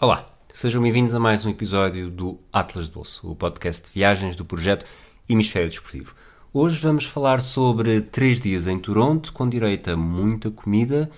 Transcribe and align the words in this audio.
Olá, 0.00 0.30
sejam 0.52 0.80
bem-vindos 0.80 1.12
a 1.12 1.18
mais 1.18 1.44
um 1.44 1.50
episódio 1.50 2.08
do 2.08 2.38
Atlas 2.52 2.86
de 2.86 2.92
Bolso, 2.92 3.28
o 3.30 3.34
podcast 3.34 3.86
de 3.86 3.92
viagens 3.92 4.36
do 4.36 4.44
projeto 4.44 4.86
Hemisfério 5.28 5.68
Desportivo. 5.68 6.14
Hoje 6.52 6.78
vamos 6.80 7.04
falar 7.04 7.40
sobre 7.40 8.00
três 8.00 8.40
dias 8.40 8.68
em 8.68 8.78
Toronto, 8.78 9.32
com 9.32 9.48
direito 9.48 9.90
a 9.90 9.96
muita 9.96 10.52
comida, 10.52 11.10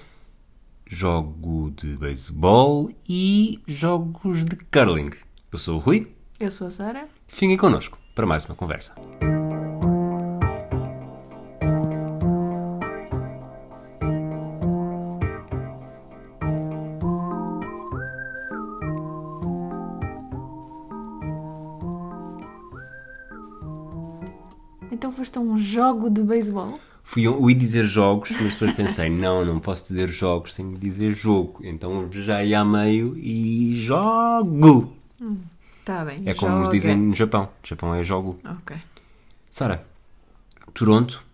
jogo 0.87 1.71
de 1.73 1.95
beisebol 1.97 2.91
e 3.07 3.61
jogos 3.67 4.47
de 4.47 4.57
curling. 4.57 5.11
Eu 5.53 5.59
sou 5.59 5.77
o 5.77 5.79
Rui, 5.79 6.11
Eu 6.39 6.51
sou 6.51 6.69
a 6.69 6.71
Sara. 6.71 7.07
fiquem 7.29 7.59
connosco 7.59 7.99
para 8.15 8.27
mais 8.27 8.47
uma 8.47 8.55
conversa. 8.55 8.95
Jogo 25.91 26.09
de 26.09 26.23
beisebol? 26.23 26.75
Fui 27.03 27.27
eu 27.27 27.51
ia 27.51 27.57
dizer 27.57 27.85
jogos, 27.85 28.31
mas 28.31 28.53
depois 28.53 28.73
pensei, 28.73 29.11
não, 29.11 29.45
não 29.45 29.59
posso 29.59 29.89
dizer 29.89 30.09
jogos, 30.09 30.55
tenho 30.55 30.73
de 30.73 30.79
dizer 30.79 31.13
jogo. 31.13 31.61
Então 31.65 32.09
já 32.13 32.45
ia 32.45 32.61
a 32.61 32.65
meio 32.65 33.17
e 33.19 33.77
jogo! 33.77 34.95
Tá 35.85 36.05
bem. 36.05 36.23
É 36.27 36.35
como 36.35 36.53
nos 36.53 36.67
joga. 36.67 36.77
dizem 36.77 36.97
no 36.97 37.15
Japão. 37.15 37.43
No 37.43 37.69
Japão 37.69 37.95
é 37.95 38.05
jogo. 38.05 38.39
Ok. 38.45 38.77
Sara, 39.51 39.85
Toronto, 40.73 41.25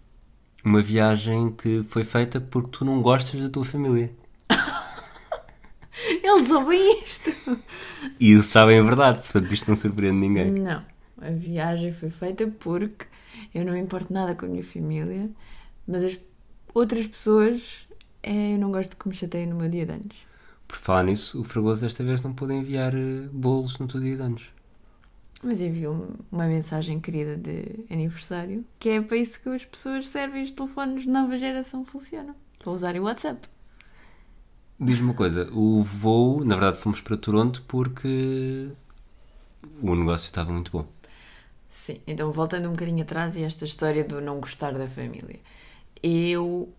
uma 0.64 0.80
viagem 0.80 1.50
que 1.50 1.84
foi 1.90 2.04
feita 2.04 2.40
porque 2.40 2.70
tu 2.78 2.84
não 2.84 3.02
gostas 3.02 3.42
da 3.42 3.50
tua 3.50 3.64
família. 3.66 4.10
Eles 6.24 6.50
ouvem 6.50 7.02
isto? 7.02 7.30
E 8.18 8.32
isso 8.32 8.48
sabem 8.48 8.78
a 8.78 8.82
verdade, 8.82 9.18
portanto 9.18 9.52
isto 9.52 9.68
não 9.68 9.76
surpreende 9.76 10.16
ninguém. 10.16 10.50
Não. 10.50 10.95
A 11.20 11.30
viagem 11.30 11.92
foi 11.92 12.10
feita 12.10 12.46
porque 12.46 13.06
eu 13.54 13.64
não 13.64 13.72
me 13.72 13.80
importo 13.80 14.12
nada 14.12 14.34
com 14.34 14.46
a 14.46 14.48
minha 14.48 14.62
família, 14.62 15.30
mas 15.86 16.04
as 16.04 16.18
outras 16.74 17.06
pessoas 17.06 17.86
é, 18.22 18.54
eu 18.54 18.58
não 18.58 18.72
gosto 18.72 18.96
que 18.96 19.08
me 19.08 19.14
chateiem 19.14 19.46
no 19.46 19.56
meu 19.56 19.68
dia 19.68 19.86
de 19.86 19.92
anos. 19.92 20.16
Por 20.66 20.76
falar 20.76 21.04
nisso, 21.04 21.40
o 21.40 21.44
Fragoso 21.44 21.82
desta 21.82 22.02
vez 22.02 22.20
não 22.22 22.34
pôde 22.34 22.54
enviar 22.54 22.92
eh, 22.92 23.28
bolos 23.32 23.78
no 23.78 23.86
teu 23.86 24.00
dia 24.00 24.16
de 24.16 24.22
anos. 24.22 24.50
Mas 25.42 25.60
enviou 25.60 26.08
uma 26.32 26.46
mensagem 26.46 26.98
querida 26.98 27.36
de 27.36 27.84
aniversário, 27.88 28.64
que 28.80 28.88
é 28.88 29.00
para 29.00 29.16
isso 29.16 29.40
que 29.40 29.48
as 29.48 29.64
pessoas 29.64 30.08
servem 30.08 30.42
os 30.42 30.50
telefones 30.50 31.04
de 31.04 31.08
nova 31.08 31.38
geração 31.38 31.84
funcionam. 31.84 32.34
Para 32.58 32.72
usarem 32.72 33.00
o 33.00 33.04
WhatsApp. 33.04 33.48
Diz-me 34.80 35.04
uma 35.04 35.14
coisa, 35.14 35.48
o 35.52 35.82
voo, 35.82 36.44
na 36.44 36.56
verdade 36.56 36.78
fomos 36.78 37.00
para 37.00 37.16
Toronto 37.16 37.62
porque 37.68 38.68
o 39.80 39.94
negócio 39.94 40.26
estava 40.26 40.52
muito 40.52 40.72
bom. 40.72 40.86
Sim, 41.68 42.00
então 42.06 42.30
voltando 42.30 42.68
um 42.68 42.72
bocadinho 42.72 43.02
atrás 43.02 43.36
e 43.36 43.42
esta 43.42 43.64
história 43.64 44.04
do 44.04 44.20
não 44.20 44.40
gostar 44.40 44.72
da 44.72 44.88
família. 44.88 45.40
Eu 46.02 46.72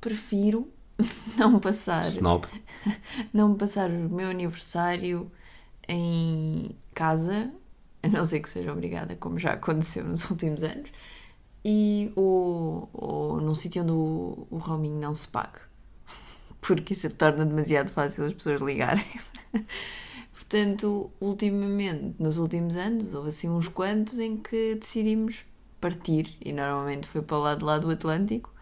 prefiro 0.00 0.68
não 1.36 1.58
passar, 1.58 2.04
Snob. 2.06 2.46
não 3.32 3.54
passar 3.54 3.90
o 3.90 4.08
meu 4.08 4.30
aniversário 4.30 5.30
em 5.88 6.76
casa, 6.94 7.52
a 8.02 8.08
não 8.08 8.24
ser 8.24 8.40
que 8.40 8.48
seja 8.48 8.72
obrigada, 8.72 9.16
como 9.16 9.38
já 9.38 9.52
aconteceu 9.52 10.04
nos 10.04 10.28
últimos 10.30 10.62
anos, 10.62 10.90
e 11.64 12.12
ou, 12.16 12.88
ou 12.92 13.40
num 13.40 13.54
sítio 13.54 13.82
onde 13.82 13.92
o, 13.92 14.46
o 14.50 14.58
roaming 14.58 14.98
não 14.98 15.14
se 15.14 15.28
pague. 15.28 15.60
Porque 16.60 16.92
isso 16.92 17.10
torna 17.10 17.44
demasiado 17.44 17.90
fácil 17.90 18.24
as 18.24 18.32
pessoas 18.32 18.62
ligarem. 18.62 19.04
Portanto, 20.52 21.10
ultimamente, 21.18 22.14
nos 22.22 22.36
últimos 22.36 22.76
anos, 22.76 23.14
houve 23.14 23.28
assim 23.30 23.48
uns 23.48 23.68
quantos 23.68 24.18
em 24.18 24.36
que 24.36 24.74
decidimos 24.74 25.46
partir 25.80 26.36
e 26.44 26.52
normalmente 26.52 27.08
foi 27.08 27.22
para 27.22 27.38
o 27.38 27.40
lado 27.40 27.64
lá 27.64 27.78
do 27.78 27.90
Atlântico. 27.90 28.52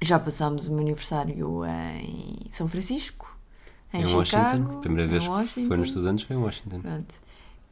Já 0.00 0.18
passámos 0.18 0.68
o 0.68 0.70
meu 0.70 0.80
aniversário 0.80 1.62
em 1.66 2.50
São 2.50 2.66
Francisco, 2.66 3.36
em, 3.92 4.00
Em 4.00 4.06
Chicago, 4.06 4.16
Washington, 4.62 4.80
primeira 4.80 5.10
vez 5.10 5.24
em 5.24 5.26
que 5.26 5.32
Washington. 5.32 5.68
foi 5.68 5.76
nos 5.76 5.88
Estados 5.88 6.06
Unidos 6.06 6.24
foi 6.24 6.36
em 6.36 6.38
Washington. 6.38 6.80
Pronto. 6.80 7.14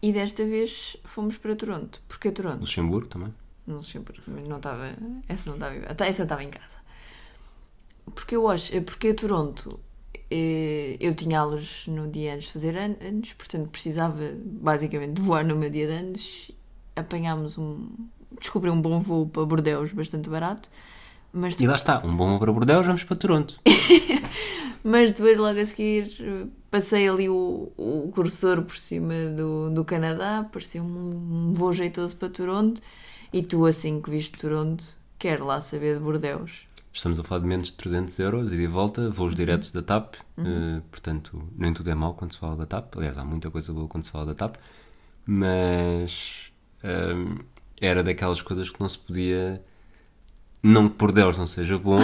E 0.03 0.12
desta 0.12 0.44
vez 0.44 0.97
fomos 1.05 1.39
para 1.39 1.56
Toronto. 1.56 2.03
Porquê 2.06 2.31
Toronto? 2.31 2.60
Luxemburgo 2.60 3.09
também. 3.09 3.33
Não 3.66 3.78
Luxemburgo, 3.78 4.22
mas 4.27 4.43
não 4.43 4.59
estava. 4.59 4.84
Essa 5.27 5.49
não 5.49 5.56
estava. 5.56 5.75
em- 5.75 6.06
Essa 6.10 6.22
estava 6.25 6.44
em 6.44 6.50
casa. 6.50 6.78
Porque 8.15 8.37
eu. 8.37 8.44
Porque 8.84 9.15
Toronto. 9.15 9.81
Eh, 10.31 10.97
Eu 11.00 11.15
tinha 11.15 11.41
aulas 11.41 11.84
no 11.88 12.06
dia 12.09 12.34
antes 12.34 12.47
de 12.48 12.53
fazer 12.53 12.76
an- 12.76 12.97
anos, 13.00 13.32
portanto 13.34 13.69
precisava 13.71 14.32
basicamente 14.44 15.15
de 15.15 15.22
voar 15.22 15.44
no 15.44 15.56
meu 15.56 15.71
dia 15.71 15.87
de 15.87 15.93
anos. 15.93 16.50
Apanhámos 16.97 17.56
um. 17.59 17.88
Descobri 18.41 18.71
um 18.71 18.81
bom 18.81 19.00
voo 19.00 19.26
para 19.26 19.44
Bordeaux, 19.44 19.93
bastante 19.93 20.28
barato. 20.28 20.71
Mas 21.32 21.59
E 21.60 21.66
lá 21.66 21.75
está, 21.76 22.04
um 22.04 22.16
bom 22.16 22.38
para 22.38 22.53
Bordeaux, 22.53 22.87
vamos 22.87 23.04
para 23.04 23.16
Toronto. 23.16 23.60
Mas 24.82 25.12
depois, 25.12 25.37
logo 25.38 25.60
a 25.60 25.65
seguir, 25.66 26.48
passei 26.71 27.06
ali 27.09 27.28
o, 27.28 27.71
o 27.77 28.10
cursor 28.15 28.62
por 28.62 28.77
cima 28.77 29.12
do, 29.37 29.69
do 29.71 29.84
Canadá, 29.84 30.48
parecia 30.50 30.82
um, 30.82 31.50
um 31.50 31.53
voo 31.53 31.72
jeitoso 31.72 32.16
para 32.16 32.31
Toronto. 32.31 32.81
E 33.32 33.42
tu, 33.42 33.66
assim 33.66 34.00
que 34.00 34.10
viste 34.10 34.38
Toronto, 34.38 34.82
quer 35.19 35.41
lá 35.42 35.60
saber 35.60 35.98
de 35.98 36.00
Bordeaux. 36.03 36.50
Estamos 36.93 37.21
a 37.21 37.23
falar 37.23 37.43
de 37.43 37.47
menos 37.47 37.69
de 37.69 37.75
300 37.75 38.19
euros 38.19 38.53
e 38.53 38.56
de 38.56 38.67
volta, 38.67 39.03
Uhum. 39.03 39.11
voos 39.12 39.34
diretos 39.34 39.71
da 39.71 39.81
TAP, 39.81 40.17
eh, 40.39 40.81
portanto, 40.91 41.41
nem 41.56 41.73
tudo 41.73 41.89
é 41.89 41.95
mau 41.95 42.15
quando 42.15 42.33
se 42.33 42.39
fala 42.39 42.56
da 42.56 42.67
TAP. 42.67 42.97
Aliás, 42.97 43.17
há 43.17 43.25
muita 43.25 43.49
coisa 43.51 43.73
boa 43.73 43.87
quando 43.87 44.05
se 44.05 44.11
fala 44.11 44.27
da 44.27 44.34
TAP, 44.34 44.56
mas 45.25 46.51
ehm, 46.83 47.39
era 47.81 48.03
daquelas 48.03 48.43
coisas 48.43 48.69
que 48.71 48.81
não 48.81 48.89
se 48.89 48.99
podia. 48.99 49.62
Não 50.62 50.89
que 50.91 50.97
por 50.97 51.12
Deus 51.12 51.39
não 51.39 51.47
seja 51.47 51.78
bom, 51.78 51.99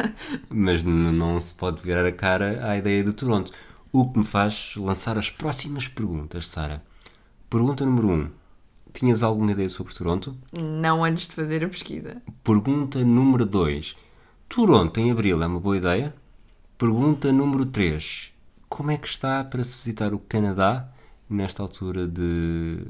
mas 0.54 0.82
não 0.82 1.38
se 1.40 1.52
pode 1.54 1.82
virar 1.82 2.06
a 2.06 2.12
cara 2.12 2.64
à 2.70 2.76
ideia 2.78 3.02
de 3.04 3.12
Toronto. 3.12 3.52
O 3.92 4.10
que 4.10 4.18
me 4.20 4.24
faz 4.24 4.74
lançar 4.76 5.18
as 5.18 5.28
próximas 5.30 5.88
perguntas, 5.88 6.46
Sara. 6.48 6.82
Pergunta 7.50 7.84
número 7.84 8.08
1. 8.08 8.12
Um. 8.14 8.30
Tinhas 8.92 9.22
alguma 9.22 9.52
ideia 9.52 9.68
sobre 9.68 9.92
Toronto? 9.94 10.36
Não 10.52 11.04
antes 11.04 11.28
de 11.28 11.34
fazer 11.34 11.62
a 11.64 11.68
pesquisa. 11.68 12.22
Pergunta 12.44 12.98
número 13.04 13.44
2. 13.44 13.96
Toronto 14.48 14.98
em 14.98 15.10
abril 15.10 15.42
é 15.42 15.46
uma 15.46 15.60
boa 15.60 15.76
ideia? 15.76 16.14
Pergunta 16.78 17.30
número 17.30 17.66
3. 17.66 18.32
Como 18.68 18.90
é 18.90 18.96
que 18.96 19.06
está 19.06 19.44
para 19.44 19.62
se 19.62 19.76
visitar 19.76 20.14
o 20.14 20.18
Canadá 20.18 20.88
nesta 21.28 21.62
altura 21.62 22.08
de 22.08 22.86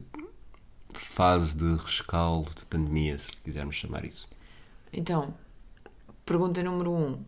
fase 0.94 1.56
de 1.56 1.74
rescaldo 1.82 2.52
de 2.54 2.64
pandemia, 2.64 3.18
se 3.18 3.32
quisermos 3.32 3.74
chamar 3.74 4.04
isso? 4.04 4.30
Então, 4.92 5.34
pergunta 6.24 6.62
número 6.62 6.92
um. 6.92 7.18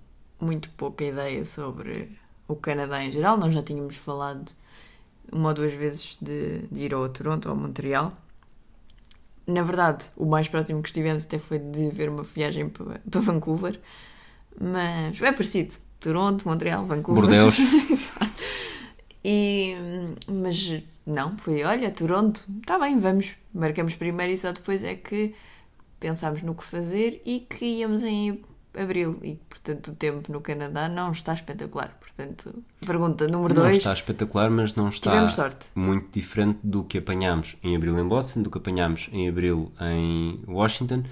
Muito 0.41 0.71
pouca 0.71 1.05
ideia 1.05 1.45
sobre 1.45 2.17
o 2.47 2.55
Canadá 2.55 3.05
em 3.05 3.11
geral. 3.11 3.37
Nós 3.37 3.53
já 3.53 3.63
tínhamos 3.63 3.97
falado 3.97 4.53
uma 5.31 5.49
ou 5.49 5.55
duas 5.55 5.75
vezes 5.75 6.17
de, 6.23 6.69
de 6.69 6.81
ir 6.81 6.95
ao 6.95 7.09
Toronto 7.09 7.47
ou 7.47 7.53
a 7.53 7.57
Montreal. 7.57 8.17
Na 9.47 9.63
verdade, 9.63 10.07
o 10.17 10.25
mais 10.25 10.49
próximo 10.49 10.81
que 10.83 10.89
estivemos 10.89 11.25
até 11.25 11.39
foi 11.39 11.59
de 11.59 11.91
ver 11.91 12.09
uma 12.09 12.23
viagem 12.23 12.69
para, 12.69 13.01
para 13.01 13.21
Vancouver. 13.21 13.79
Mas 14.59 15.21
é 15.21 15.33
parecido. 15.33 15.75
Toronto, 15.99 16.49
Montreal, 16.49 16.87
Vancouver. 16.87 17.23
Bordeaux. 17.25 17.57
E, 19.23 19.77
mas 20.27 20.83
não, 21.07 21.37
foi, 21.37 21.63
olha, 21.63 21.91
Toronto, 21.91 22.43
está 22.61 22.79
bem, 22.79 22.99
vamos. 22.99 23.33
Marcamos 23.53 23.95
primeiro 23.95 24.33
e 24.33 24.37
só 24.39 24.51
depois 24.53 24.83
é 24.83 24.95
que 24.95 25.35
pensámos 25.99 26.41
no 26.43 26.55
que 26.55 26.65
fazer 26.65 27.21
e 27.27 27.41
que 27.41 27.67
íamos 27.67 28.03
em 28.03 28.41
abril. 28.75 29.19
E, 29.23 29.35
portanto, 29.49 29.89
o 29.89 29.95
tempo 29.95 30.33
no 30.33 30.41
Canadá 30.41 30.89
não 30.89 31.13
está 31.13 31.35
espetacular. 31.35 31.95
Portanto, 32.01 32.63
pergunta 32.87 33.27
número 33.27 33.55
Não 33.55 33.63
2. 33.65 33.77
está 33.77 33.93
espetacular, 33.93 34.51
mas 34.51 34.75
não 34.75 34.89
está 34.89 35.13
muito 35.75 36.11
diferente 36.13 36.59
do 36.63 36.85
que 36.85 36.99
apanhámos 36.99 37.57
em 37.63 37.77
abril 37.77 37.99
em 37.99 38.07
Boston, 38.07 38.43
do 38.43 38.51
que 38.51 38.59
apanhámos 38.59 39.09
em 39.13 39.29
abril 39.29 39.73
em 39.81 40.43
Washington. 40.47 41.05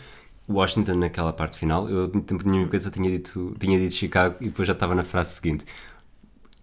Washington 0.48 0.94
naquela 0.94 1.32
parte 1.32 1.58
final, 1.58 1.88
eu 1.88 2.08
na 2.08 2.50
minha 2.50 2.64
cabeça 2.64 2.90
tinha 2.90 3.10
dito, 3.10 3.54
tinha 3.58 3.78
dito 3.78 3.94
Chicago 3.94 4.36
e 4.40 4.46
depois 4.46 4.66
já 4.66 4.72
estava 4.72 4.94
na 4.94 5.02
frase 5.02 5.34
seguinte. 5.34 5.64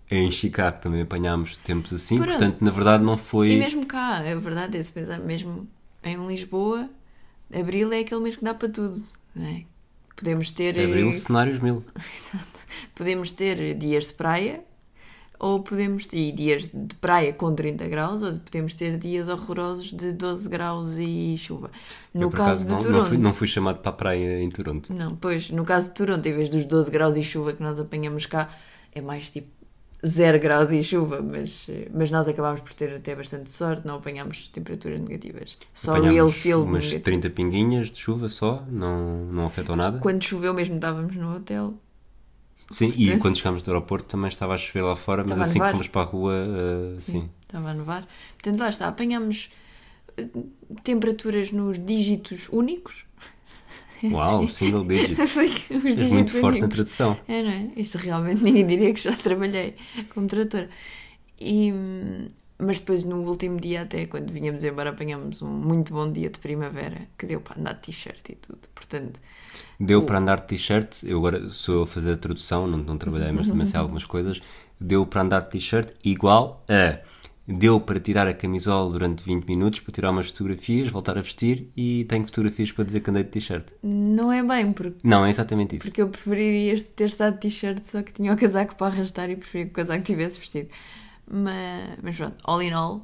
Em 0.10 0.32
Chicago 0.32 0.80
também 0.80 1.02
apanhámos 1.02 1.58
tempos 1.58 1.92
assim, 1.94 2.18
Pronto. 2.18 2.32
portanto, 2.32 2.62
na 2.62 2.72
verdade 2.72 3.04
não 3.04 3.18
foi. 3.18 3.52
E 3.52 3.58
mesmo 3.58 3.86
cá, 3.86 4.18
a 4.18 4.36
verdade 4.36 4.78
é, 4.78 4.84
se 4.84 4.92
pensar 4.92 5.20
mesmo 5.20 5.68
em 6.04 6.28
Lisboa, 6.28 6.90
abril 7.54 7.92
é 7.92 8.00
aquele 8.00 8.22
mês 8.22 8.36
que 8.36 8.44
dá 8.44 8.54
para 8.54 8.70
tudo. 8.70 9.02
Não 9.36 9.46
é? 9.46 9.66
Podemos 10.16 10.52
ter. 10.52 10.80
Abril, 10.80 11.10
eh, 11.10 11.14
cenários 11.14 11.60
mil. 11.60 11.84
Exato. 11.96 12.60
Podemos 12.94 13.32
ter 13.32 13.76
dias 13.76 14.08
de 14.08 14.14
praia, 14.14 14.64
ou 15.40 15.62
podemos 15.62 16.08
ter 16.08 16.32
dias 16.32 16.64
de 16.64 16.96
praia 17.02 17.34
com 17.34 17.54
30 17.54 17.88
graus, 17.88 18.22
ou 18.22 18.34
podemos 18.40 18.74
ter 18.74 18.98
dias 18.98 19.28
horrorosos 19.28 19.92
de 19.94 20.12
12 20.14 20.50
graus 20.50 20.98
e 20.98 21.36
chuva. 21.38 21.70
No 22.14 22.24
Eu, 22.24 22.32
caso 22.32 22.64
acaso, 22.64 22.66
de 22.66 22.72
não, 22.72 22.80
Toronto. 22.82 22.98
não 23.00 23.06
fui, 23.06 23.18
não 23.18 23.34
fui 23.34 23.48
chamado 23.48 23.80
para 23.80 23.90
a 23.92 23.94
praia 23.94 24.42
em 24.42 24.50
Toronto. 24.50 24.94
Não, 24.94 25.16
pois, 25.16 25.50
no 25.50 25.66
caso 25.66 25.90
de 25.90 25.96
Toronto, 25.96 26.26
em 26.26 26.34
vez 26.34 26.50
dos 26.50 26.66
12 26.66 26.90
graus 26.92 27.18
e 27.18 27.24
chuva 27.24 27.54
que 27.54 27.62
nós 27.62 27.80
apanhamos 27.80 28.26
cá, 28.26 28.50
é 28.94 29.02
mais 29.02 29.30
tipo 29.30 29.50
0 30.06 30.40
graus 30.40 30.72
e 30.72 30.84
chuva, 30.84 31.22
mas, 31.22 31.68
mas 31.92 32.12
nós 32.12 32.28
acabámos 32.28 32.62
por 32.62 32.74
ter 32.74 32.94
até 32.96 33.16
bastante 33.16 33.50
sorte, 33.50 33.88
não 33.88 33.96
apanhámos 33.96 34.50
temperaturas 34.50 35.00
negativas. 35.00 35.58
Só 35.74 35.92
Apanhámos 35.92 36.16
real 36.16 36.32
field 36.32 36.66
umas 36.66 36.84
negativo. 36.86 37.04
30 37.04 37.30
pinguinhas 37.32 37.90
de 37.90 37.98
chuva 37.98 38.30
só, 38.30 38.64
não, 38.70 39.26
não 39.26 39.46
afetou 39.46 39.76
nada. 39.76 39.98
Quando 40.00 40.24
choveu 40.24 40.54
mesmo 40.54 40.76
estávamos 40.76 41.16
no 41.16 41.36
hotel. 41.36 41.74
Sim, 42.70 42.92
e 42.98 43.18
quando 43.20 43.38
chegámos 43.38 43.62
do 43.62 43.70
aeroporto 43.72 44.08
também 44.08 44.28
estava 44.30 44.56
a 44.56 44.58
chover 44.58 44.82
lá 44.82 44.96
fora, 44.96 45.24
mas 45.28 45.40
assim 45.40 45.60
que 45.60 45.70
fomos 45.70 45.88
para 45.88 46.02
a 46.02 46.06
rua, 46.06 46.34
uh, 46.34 47.00
sim. 47.00 47.30
Estava 47.42 47.70
a 47.70 47.74
nevar. 47.74 48.08
Portanto, 48.34 48.60
lá 48.60 48.70
está, 48.70 48.88
apanhámos 48.88 49.50
eh, 50.18 50.28
temperaturas 50.84 51.52
nos 51.52 51.78
dígitos 51.78 52.50
únicos. 52.52 53.06
Uau, 54.04 54.48
single 54.50 54.84
digits. 54.86 55.20
Assim, 55.38 55.54
os 55.70 55.84
dígitos 55.96 56.12
muito 56.12 56.32
forte 56.32 56.60
na 56.60 56.66
únicos. 56.66 56.70
tradução. 56.76 57.18
É, 57.28 57.44
não 57.44 57.50
é? 57.52 57.70
Isto 57.76 57.98
realmente 58.00 58.42
ninguém 58.44 58.66
diria 58.66 58.94
que 58.94 59.00
já 59.00 59.14
trabalhei 59.14 59.76
como 60.14 60.28
tradutora. 60.28 60.70
E, 61.40 61.72
hum, 61.72 62.28
mas 62.58 62.80
depois, 62.80 63.04
no 63.04 63.18
último 63.22 63.60
dia, 63.60 63.82
até 63.82 64.06
quando 64.06 64.32
vinhamos 64.32 64.64
embora, 64.64 64.92
apanhámos 64.92 65.42
um 65.42 65.48
muito 65.48 65.94
bom 65.94 66.12
dia 66.12 66.30
de 66.30 66.40
primavera 66.40 67.02
que 67.18 67.26
deu 67.26 67.42
para 67.42 67.60
andar 67.60 67.74
de 67.74 67.82
t-shirt 67.82 68.30
e 68.30 68.36
tudo. 68.36 68.60
Portanto, 68.74 69.20
Deu 69.80 70.00
O- 70.00 70.04
para 70.04 70.20
andar 70.20 70.40
de 70.42 70.48
t-shirt, 70.48 71.04
eu 71.04 71.18
agora 71.18 71.50
sou 71.52 71.84
a 71.84 71.88
fazer 71.88 72.14
a 72.14 72.18
tradução, 72.18 72.66
não, 72.68 72.78
não 72.78 72.98
trabalhei, 72.98 73.32
mas 73.32 73.48
também 73.48 73.66
sei 73.66 73.78
algumas 73.80 74.06
coisas. 74.06 74.42
Deu 74.80 75.06
para 75.06 75.22
andar 75.22 75.42
de 75.42 75.50
t-shirt 75.52 75.92
igual 76.04 76.64
a. 76.70 77.00
Deu 77.48 77.80
para 77.80 78.00
tirar 78.00 78.28
a 78.28 78.34
camisola 78.34 78.92
durante 78.92 79.24
20 79.24 79.46
minutos, 79.46 79.80
para 79.80 79.94
tirar 79.94 80.10
umas 80.10 80.28
fotografias, 80.30 80.88
voltar 80.88 81.16
a 81.16 81.22
vestir 81.22 81.70
e 81.78 82.04
tenho 82.06 82.26
fotografias 82.26 82.72
para 82.72 82.84
dizer 82.86 83.02
que 83.02 83.10
andei 83.12 83.24
de 83.24 83.30
t-shirt. 83.30 83.66
não 83.84 84.32
é 84.32 84.42
bem, 84.42 84.74
porque, 84.74 84.98
Não, 85.04 85.24
é 85.24 85.30
exatamente 85.30 85.76
isso. 85.76 85.86
porque 85.88 86.02
eu 86.02 86.10
preferiria 86.10 86.82
ter 86.82 87.06
estado 87.06 87.36
de 87.36 87.42
t-shirt, 87.42 87.84
só 87.84 88.02
que 88.02 88.12
tinha 88.12 88.34
o 88.34 88.38
casaco 88.38 88.76
para 88.76 88.88
arrastar 88.88 89.30
e 89.30 89.36
preferia 89.36 89.66
que 89.68 89.72
o 89.74 89.76
casaco 89.76 90.04
tivesse 90.04 90.40
vestido. 90.40 90.70
Mas, 91.28 91.98
mas 92.02 92.16
pronto, 92.16 92.38
all 92.44 92.62
in 92.62 92.72
all, 92.72 93.02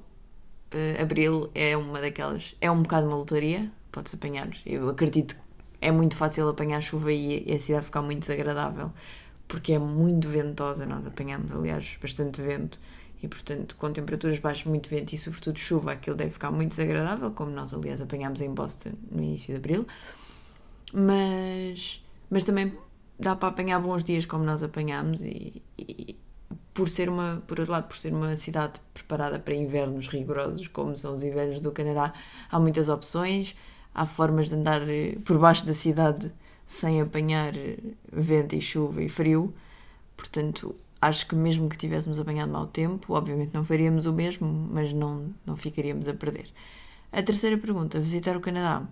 eh, 0.71 1.01
Abril 1.01 1.49
é 1.53 1.75
uma 1.75 1.99
daquelas. 1.99 2.55
É 2.61 2.69
um 2.69 2.81
bocado 2.81 3.07
uma 3.07 3.17
lotaria, 3.17 3.71
pode-se 3.91 4.15
apanhar. 4.15 4.49
Eu 4.65 4.89
acredito 4.89 5.35
que 5.35 5.41
é 5.81 5.91
muito 5.91 6.15
fácil 6.15 6.47
apanhar 6.47 6.81
chuva 6.81 7.11
e, 7.11 7.43
e 7.45 7.53
a 7.53 7.59
cidade 7.59 7.85
ficar 7.85 8.01
muito 8.01 8.21
desagradável, 8.21 8.91
porque 9.47 9.73
é 9.73 9.79
muito 9.79 10.29
ventosa. 10.29 10.85
Nós 10.85 11.05
apanhamos, 11.05 11.51
aliás, 11.51 11.97
bastante 12.01 12.41
vento 12.41 12.79
e, 13.21 13.27
portanto, 13.27 13.75
com 13.75 13.91
temperaturas 13.91 14.39
baixas, 14.39 14.65
muito 14.65 14.89
vento 14.89 15.13
e, 15.13 15.17
sobretudo, 15.17 15.59
chuva, 15.59 15.91
aquilo 15.93 16.15
deve 16.15 16.31
ficar 16.31 16.51
muito 16.51 16.71
desagradável, 16.71 17.31
como 17.31 17.51
nós, 17.51 17.73
aliás, 17.73 18.01
apanhámos 18.01 18.41
em 18.41 18.53
Boston 18.53 18.91
no 19.11 19.21
início 19.21 19.49
de 19.53 19.57
abril. 19.57 19.87
Mas, 20.93 22.03
mas 22.29 22.43
também 22.43 22.73
dá 23.19 23.35
para 23.35 23.49
apanhar 23.49 23.79
bons 23.79 24.03
dias 24.03 24.25
como 24.25 24.43
nós 24.43 24.63
apanhámos 24.63 25.21
e, 25.21 25.61
e 25.77 26.15
por 26.73 26.87
ser 26.89 27.09
uma, 27.09 27.41
por 27.47 27.59
outro 27.59 27.73
lado, 27.73 27.87
por 27.87 27.97
ser 27.97 28.13
uma 28.13 28.35
cidade 28.37 28.79
preparada 28.93 29.37
para 29.39 29.53
invernos 29.53 30.07
rigorosos, 30.07 30.67
como 30.67 30.95
são 30.95 31.13
os 31.13 31.21
invernos 31.23 31.59
do 31.59 31.71
Canadá, 31.71 32.13
há 32.49 32.59
muitas 32.59 32.87
opções, 32.89 33.55
há 33.93 34.05
formas 34.05 34.47
de 34.49 34.55
andar 34.55 34.81
eh, 34.87 35.17
por 35.25 35.37
baixo 35.37 35.65
da 35.65 35.73
cidade 35.73 36.31
sem 36.67 37.01
apanhar 37.01 37.55
eh, 37.57 37.77
vento 38.11 38.55
e 38.55 38.61
chuva 38.61 39.03
e 39.03 39.09
frio. 39.09 39.53
Portanto, 40.15 40.73
acho 41.01 41.27
que 41.27 41.35
mesmo 41.35 41.67
que 41.67 41.77
tivéssemos 41.77 42.19
apanhado 42.19 42.51
mau 42.51 42.65
tempo, 42.67 43.13
obviamente 43.13 43.53
não 43.53 43.65
faríamos 43.65 44.05
o 44.05 44.13
mesmo, 44.13 44.47
mas 44.71 44.93
não, 44.93 45.33
não 45.45 45.57
ficaríamos 45.57 46.07
a 46.07 46.13
perder. 46.13 46.47
A 47.11 47.21
terceira 47.21 47.57
pergunta, 47.57 47.99
visitar 47.99 48.37
o 48.37 48.39
Canadá. 48.39 48.83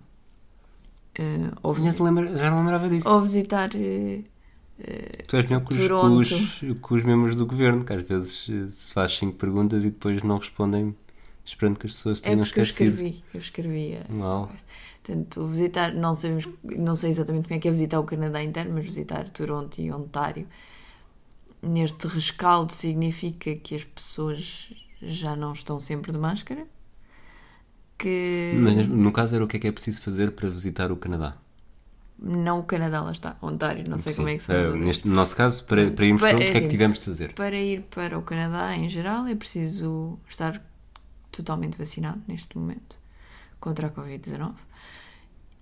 Eh, 1.16 1.52
ou, 1.64 1.74
Já, 1.76 2.04
lembra- 2.04 2.38
já 2.38 2.50
não 2.52 2.60
lembrava 2.60 2.90
disso. 2.90 3.08
ou 3.10 3.22
visitar 3.22 3.70
eh, 3.76 4.22
Tu 5.28 5.38
és 5.38 5.46
melhor 5.46 5.64
que 5.66 5.74
os, 5.74 5.88
que 5.92 6.06
os- 6.06 6.60
que 6.60 6.94
os 6.94 7.04
membros 7.04 7.36
do 7.36 7.46
governo, 7.46 7.86
que 7.86 7.94
às 7.94 8.02
vezes 8.08 8.50
eh, 8.50 8.68
se 8.68 8.94
faz 8.94 9.16
cinco 9.18 9.38
perguntas 9.38 9.84
e 9.84 9.92
depois 9.92 10.22
não 10.24 10.38
respondem, 10.38 10.96
esperando 11.46 11.80
que 11.80 11.88
as 11.88 11.94
pessoas 11.94 12.22
É 12.22 12.26
tenham 12.30 12.42
eu 12.42 12.44
esquecido. 12.44 12.70
escrevi, 12.96 13.24
eu 13.34 13.40
escrevi. 13.40 13.96
a- 13.98 14.06
Uau. 14.20 14.50
Portanto, 15.04 15.48
visitar, 15.48 15.94
não, 15.94 16.14
sabemos, 16.14 16.48
não 16.64 16.96
sei 16.96 17.10
exatamente 17.10 17.48
como 17.48 17.56
é 17.56 17.60
que 17.60 17.68
é 17.68 17.72
visitar 17.72 18.00
o 18.00 18.04
Canadá 18.04 18.44
inteiro, 18.44 18.72
mas 18.74 18.86
visitar 18.86 19.30
Toronto 19.30 19.80
e 19.82 19.92
Ontário. 19.92 20.48
Neste 21.62 22.06
rescaldo 22.08 22.74
significa 22.74 23.56
que 23.56 23.74
as 23.76 23.84
pessoas 23.86 24.74
já 25.02 25.36
não 25.38 25.54
estão 25.54 25.80
sempre 25.80 26.12
de 26.12 26.18
máscara. 26.18 26.68
Que 27.98 28.08
Mas 28.52 28.88
no 28.88 29.12
caso 29.12 29.36
era 29.36 29.44
o 29.44 29.48
que 29.48 29.58
é 29.58 29.60
que 29.60 29.68
é 29.68 29.72
preciso 29.72 30.02
fazer 30.04 30.32
para 30.36 30.50
visitar 30.52 30.92
o 30.92 30.98
Canadá? 30.98 31.36
Não 32.22 32.60
o 32.60 32.64
Canadá, 32.64 33.02
lá 33.02 33.12
está, 33.12 33.38
Ontário, 33.42 33.84
não 33.90 33.98
sei 33.98 34.12
Sim. 34.12 34.18
como 34.18 34.30
é 34.30 34.38
que. 34.38 34.52
Eh, 34.52 34.56
as 34.56 34.66
outras. 34.68 34.86
neste, 34.86 35.08
no 35.08 35.16
nosso 35.16 35.36
caso, 35.36 35.64
para, 35.66 35.90
para 35.92 36.06
irmos 36.06 36.22
Para- 36.22 36.32
para 36.32 36.40
o 36.40 36.42
é 36.42 36.46
que 36.46 36.50
é 36.50 36.52
que 36.54 36.58
assim, 36.60 36.68
tivemos 36.70 37.00
de 37.00 37.06
fazer? 37.06 37.34
Para 37.34 37.58
ir 37.60 37.82
para 37.84 38.18
o 38.18 38.22
Canadá 38.22 38.76
em 38.76 38.90
geral 38.90 39.26
é 39.28 39.36
preciso 39.36 40.20
estar 40.28 40.62
totalmente 41.32 41.78
vacinado 41.78 42.22
neste 42.28 42.58
momento 42.58 42.98
contra 43.60 43.88
a 43.88 43.90
Covid-19 43.90 44.54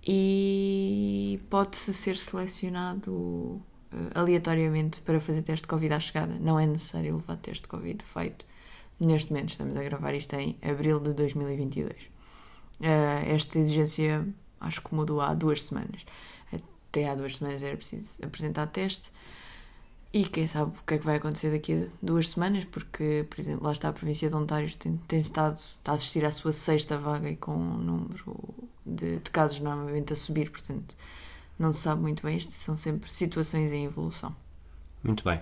e 0.06 1.40
pode-se 1.50 1.92
ser 1.92 2.16
selecionado 2.16 3.60
eh, 3.92 3.96
aleatoriamente 4.14 5.00
para 5.02 5.20
fazer 5.20 5.42
teste 5.42 5.62
de 5.64 5.68
Covid 5.68 5.92
à 5.94 6.00
chegada. 6.00 6.34
Não 6.40 6.58
é 6.58 6.66
necessário 6.66 7.14
levar 7.16 7.36
teste 7.36 7.62
de 7.62 7.68
Covid 7.68 8.02
feito. 8.04 8.44
Neste 9.00 9.30
momento 9.32 9.50
estamos 9.50 9.76
a 9.76 9.82
gravar 9.82 10.14
isto 10.14 10.34
em 10.34 10.56
abril 10.62 10.98
de 11.00 11.12
2022. 11.12 11.92
Eh, 12.80 13.24
esta 13.34 13.58
exigência 13.58 14.26
acho 14.60 14.80
que 14.82 14.94
mudou 14.94 15.20
há 15.20 15.34
duas 15.34 15.62
semanas. 15.64 16.04
Até 16.90 17.08
há 17.08 17.14
duas 17.14 17.36
semanas 17.36 17.62
era 17.62 17.76
preciso 17.76 18.24
apresentar 18.24 18.66
teste. 18.68 19.12
E 20.12 20.24
quem 20.24 20.46
sabe 20.46 20.72
o 20.78 20.82
que 20.84 20.94
é 20.94 20.98
que 20.98 21.04
vai 21.04 21.16
acontecer 21.16 21.50
daqui 21.50 21.74
a 21.74 21.86
duas 22.00 22.30
semanas, 22.30 22.64
porque, 22.64 23.26
por 23.28 23.38
exemplo, 23.38 23.66
lá 23.66 23.72
está 23.72 23.90
a 23.90 23.92
província 23.92 24.28
de 24.30 24.34
Ontário, 24.34 24.74
tem, 24.76 24.96
tem 25.06 25.20
estado 25.20 25.56
está 25.58 25.92
a 25.92 25.94
assistir 25.96 26.24
à 26.24 26.30
sua 26.30 26.50
sexta 26.52 26.96
vaga 26.96 27.28
e 27.28 27.36
com 27.36 27.54
um 27.54 27.76
número 27.76 28.38
de, 28.86 29.18
de 29.18 29.30
casos 29.30 29.60
normalmente 29.60 30.14
a 30.14 30.16
subir, 30.16 30.50
portanto, 30.50 30.96
não 31.58 31.74
se 31.74 31.80
sabe 31.80 32.00
muito 32.00 32.22
bem. 32.22 32.38
Isto 32.38 32.52
são 32.52 32.74
sempre 32.74 33.12
situações 33.12 33.70
em 33.70 33.84
evolução. 33.84 34.34
Muito 35.04 35.22
bem. 35.24 35.40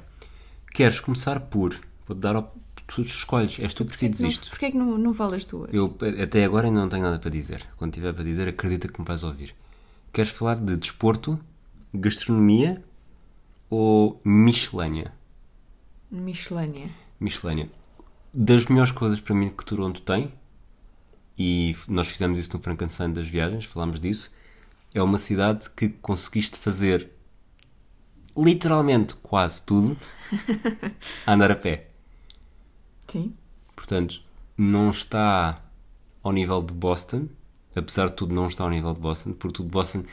Queres 0.73 0.99
começar 0.99 1.39
por. 1.41 1.79
Vou-te 2.07 2.21
dar. 2.21 2.35
Op... 2.37 2.51
Tu 2.89 3.01
escolhes, 3.01 3.59
és 3.59 3.75
tu 3.75 3.85
que 3.85 3.93
decides 3.93 4.21
Não- 4.21 4.29
isto. 4.29 4.49
Porquê 4.51 4.67
é 4.67 4.71
que 4.71 4.77
não, 4.77 4.97
não 4.97 5.13
falas 5.13 5.45
tu? 5.45 5.59
hoje? 5.59 5.71
Eu 5.77 5.97
até 6.23 6.45
agora 6.45 6.69
ainda 6.69 6.81
não 6.81 6.89
tenho 6.89 7.03
nada 7.03 7.19
para 7.19 7.31
dizer. 7.31 7.67
Quando 7.77 7.93
tiver 7.93 8.13
para 8.13 8.23
dizer, 8.23 8.47
acredita 8.49 8.87
que 8.89 9.01
me 9.01 9.07
vais 9.07 9.25
ouvir. 9.25 9.55
Queres 10.17 10.33
falar 10.33 10.55
de 10.55 10.79
desporto, 10.79 11.39
gastronomia 11.93 12.83
ou 13.69 14.19
miscelânea? 14.25 15.13
Miscelânea. 16.11 16.89
Miscelânea. 17.21 17.71
Das 18.33 18.65
melhores 18.65 18.93
coisas 18.93 19.21
para 19.21 19.35
mim 19.35 19.51
que 19.51 19.63
Toronto 19.63 20.01
tem, 20.01 20.33
e 21.37 21.77
nós 21.87 22.09
fizemos 22.09 22.39
isso 22.39 22.57
no 22.57 22.63
Frankenstein 22.63 23.13
das 23.13 23.27
viagens, 23.29 23.67
falámos 23.67 24.01
disso, 24.01 24.33
é 24.95 25.03
uma 25.03 25.19
cidade 25.19 25.69
que 25.69 25.91
conseguiste 25.91 26.59
fazer 26.59 27.11
literalmente 28.35 29.17
quase 29.17 29.61
tudo 29.61 29.99
a 31.27 31.35
andar 31.35 31.51
a 31.51 31.57
pé. 31.57 31.91
Sim. 33.07 33.35
Portanto, 33.75 34.23
não 34.57 34.91
está 34.91 35.63
ao 36.23 36.33
nível 36.33 36.63
de 36.63 36.73
Boston, 36.73 37.29
apesar 37.77 38.09
de 38.09 38.15
tudo, 38.17 38.35
não 38.35 38.49
está 38.49 38.65
ao 38.65 38.71
nível 38.71 38.93
de 38.95 39.01
Boston, 39.01 39.33
porque 39.35 39.57
tudo 39.59 39.69
Boston, 39.69 40.05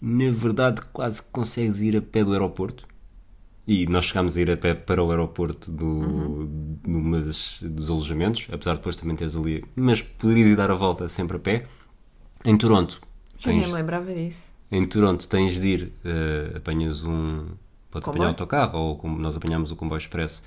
na 0.00 0.30
verdade, 0.30 0.82
quase 0.92 1.22
que 1.22 1.30
consegues 1.30 1.80
ir 1.82 1.96
a 1.96 2.02
pé 2.02 2.24
do 2.24 2.32
aeroporto. 2.32 2.86
E 3.66 3.86
nós 3.86 4.06
chegámos 4.06 4.36
a 4.36 4.40
ir 4.40 4.50
a 4.50 4.56
pé 4.56 4.74
para 4.74 5.02
o 5.02 5.10
aeroporto 5.10 5.70
do, 5.70 6.48
numa 6.86 7.20
das- 7.20 7.60
dos 7.62 7.88
alojamentos, 7.90 8.48
apesar 8.50 8.72
de 8.72 8.78
depois 8.78 8.96
também 8.96 9.14
teres 9.16 9.36
ali. 9.36 9.64
Mas 9.76 10.02
poderias 10.02 10.48
ir 10.50 10.56
dar 10.56 10.70
a 10.70 10.74
volta 10.74 11.08
sempre 11.08 11.36
a 11.36 11.40
pé. 11.40 11.66
Em 12.44 12.56
Toronto, 12.56 13.00
nem 13.46 13.60
tens, 13.60 13.66
me 13.68 13.72
lembrava 13.74 14.12
disso. 14.14 14.44
em 14.72 14.86
Toronto 14.86 15.28
tens 15.28 15.60
de 15.60 15.68
ir, 15.68 15.92
eh, 16.04 16.52
apanhas 16.56 17.04
um. 17.04 17.46
Podes 17.90 18.06
Comboio? 18.06 18.10
apanhar 18.10 18.26
o 18.26 18.30
autocarro, 18.30 18.78
ou 18.78 18.96
como 18.96 19.18
nós 19.18 19.36
apanhámos 19.36 19.70
o 19.70 19.76
comboio 19.76 19.98
expresso 19.98 20.42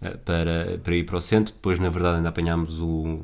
eh, 0.00 0.16
para, 0.18 0.78
para 0.82 0.94
ir 0.96 1.04
para 1.04 1.16
o 1.16 1.20
centro. 1.20 1.54
Depois, 1.54 1.78
na 1.80 1.88
verdade, 1.88 2.18
ainda 2.18 2.28
apanhámos 2.28 2.80
o 2.80 3.20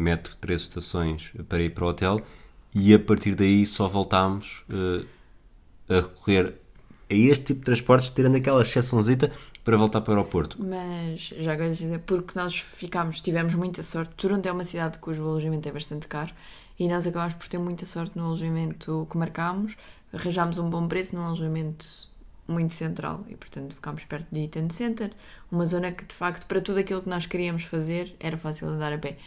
metro, 0.00 0.34
três 0.40 0.62
estações 0.62 1.30
para 1.48 1.62
ir 1.62 1.70
para 1.70 1.84
o 1.84 1.88
hotel. 1.88 2.20
E 2.74 2.94
a 2.94 2.98
partir 2.98 3.34
daí 3.34 3.66
só 3.66 3.88
voltámos 3.88 4.64
eh, 4.70 5.04
a 5.88 6.00
recorrer 6.00 6.54
a 7.10 7.14
este 7.14 7.46
tipo 7.46 7.60
de 7.60 7.64
transportes, 7.64 8.10
tirando 8.10 8.36
aquela 8.36 8.62
exceçãozita 8.62 9.32
para 9.64 9.76
voltar 9.76 10.00
para 10.00 10.12
o 10.12 10.16
aeroporto. 10.16 10.56
Mas 10.60 11.32
já 11.38 11.52
agora 11.52 11.70
dizer, 11.70 11.98
porque 12.00 12.38
nós 12.38 12.58
ficámos, 12.58 13.20
tivemos 13.20 13.54
muita 13.54 13.82
sorte. 13.82 14.14
Toronto 14.14 14.46
é 14.46 14.52
uma 14.52 14.64
cidade 14.64 14.98
cujo 14.98 15.22
alojamento 15.22 15.68
é 15.68 15.72
bastante 15.72 16.06
caro 16.06 16.32
e 16.78 16.88
nós 16.88 17.06
acabámos 17.06 17.34
por 17.34 17.48
ter 17.48 17.58
muita 17.58 17.84
sorte 17.84 18.16
no 18.16 18.26
alojamento 18.26 19.06
que 19.10 19.18
marcámos. 19.18 19.76
Arranjámos 20.12 20.58
um 20.58 20.70
bom 20.70 20.86
preço 20.88 21.14
num 21.16 21.22
alojamento 21.22 21.86
muito 22.48 22.74
central 22.74 23.24
e, 23.28 23.36
portanto, 23.36 23.74
ficámos 23.74 24.04
perto 24.04 24.26
de 24.32 24.40
Eaton 24.40 24.70
Center, 24.70 25.10
uma 25.50 25.64
zona 25.66 25.92
que, 25.92 26.04
de 26.04 26.14
facto, 26.14 26.46
para 26.46 26.60
tudo 26.60 26.80
aquilo 26.80 27.00
que 27.00 27.08
nós 27.08 27.26
queríamos 27.26 27.64
fazer, 27.64 28.14
era 28.18 28.36
fácil 28.36 28.68
andar 28.68 28.92
a 28.92 28.98
pé. 28.98 29.18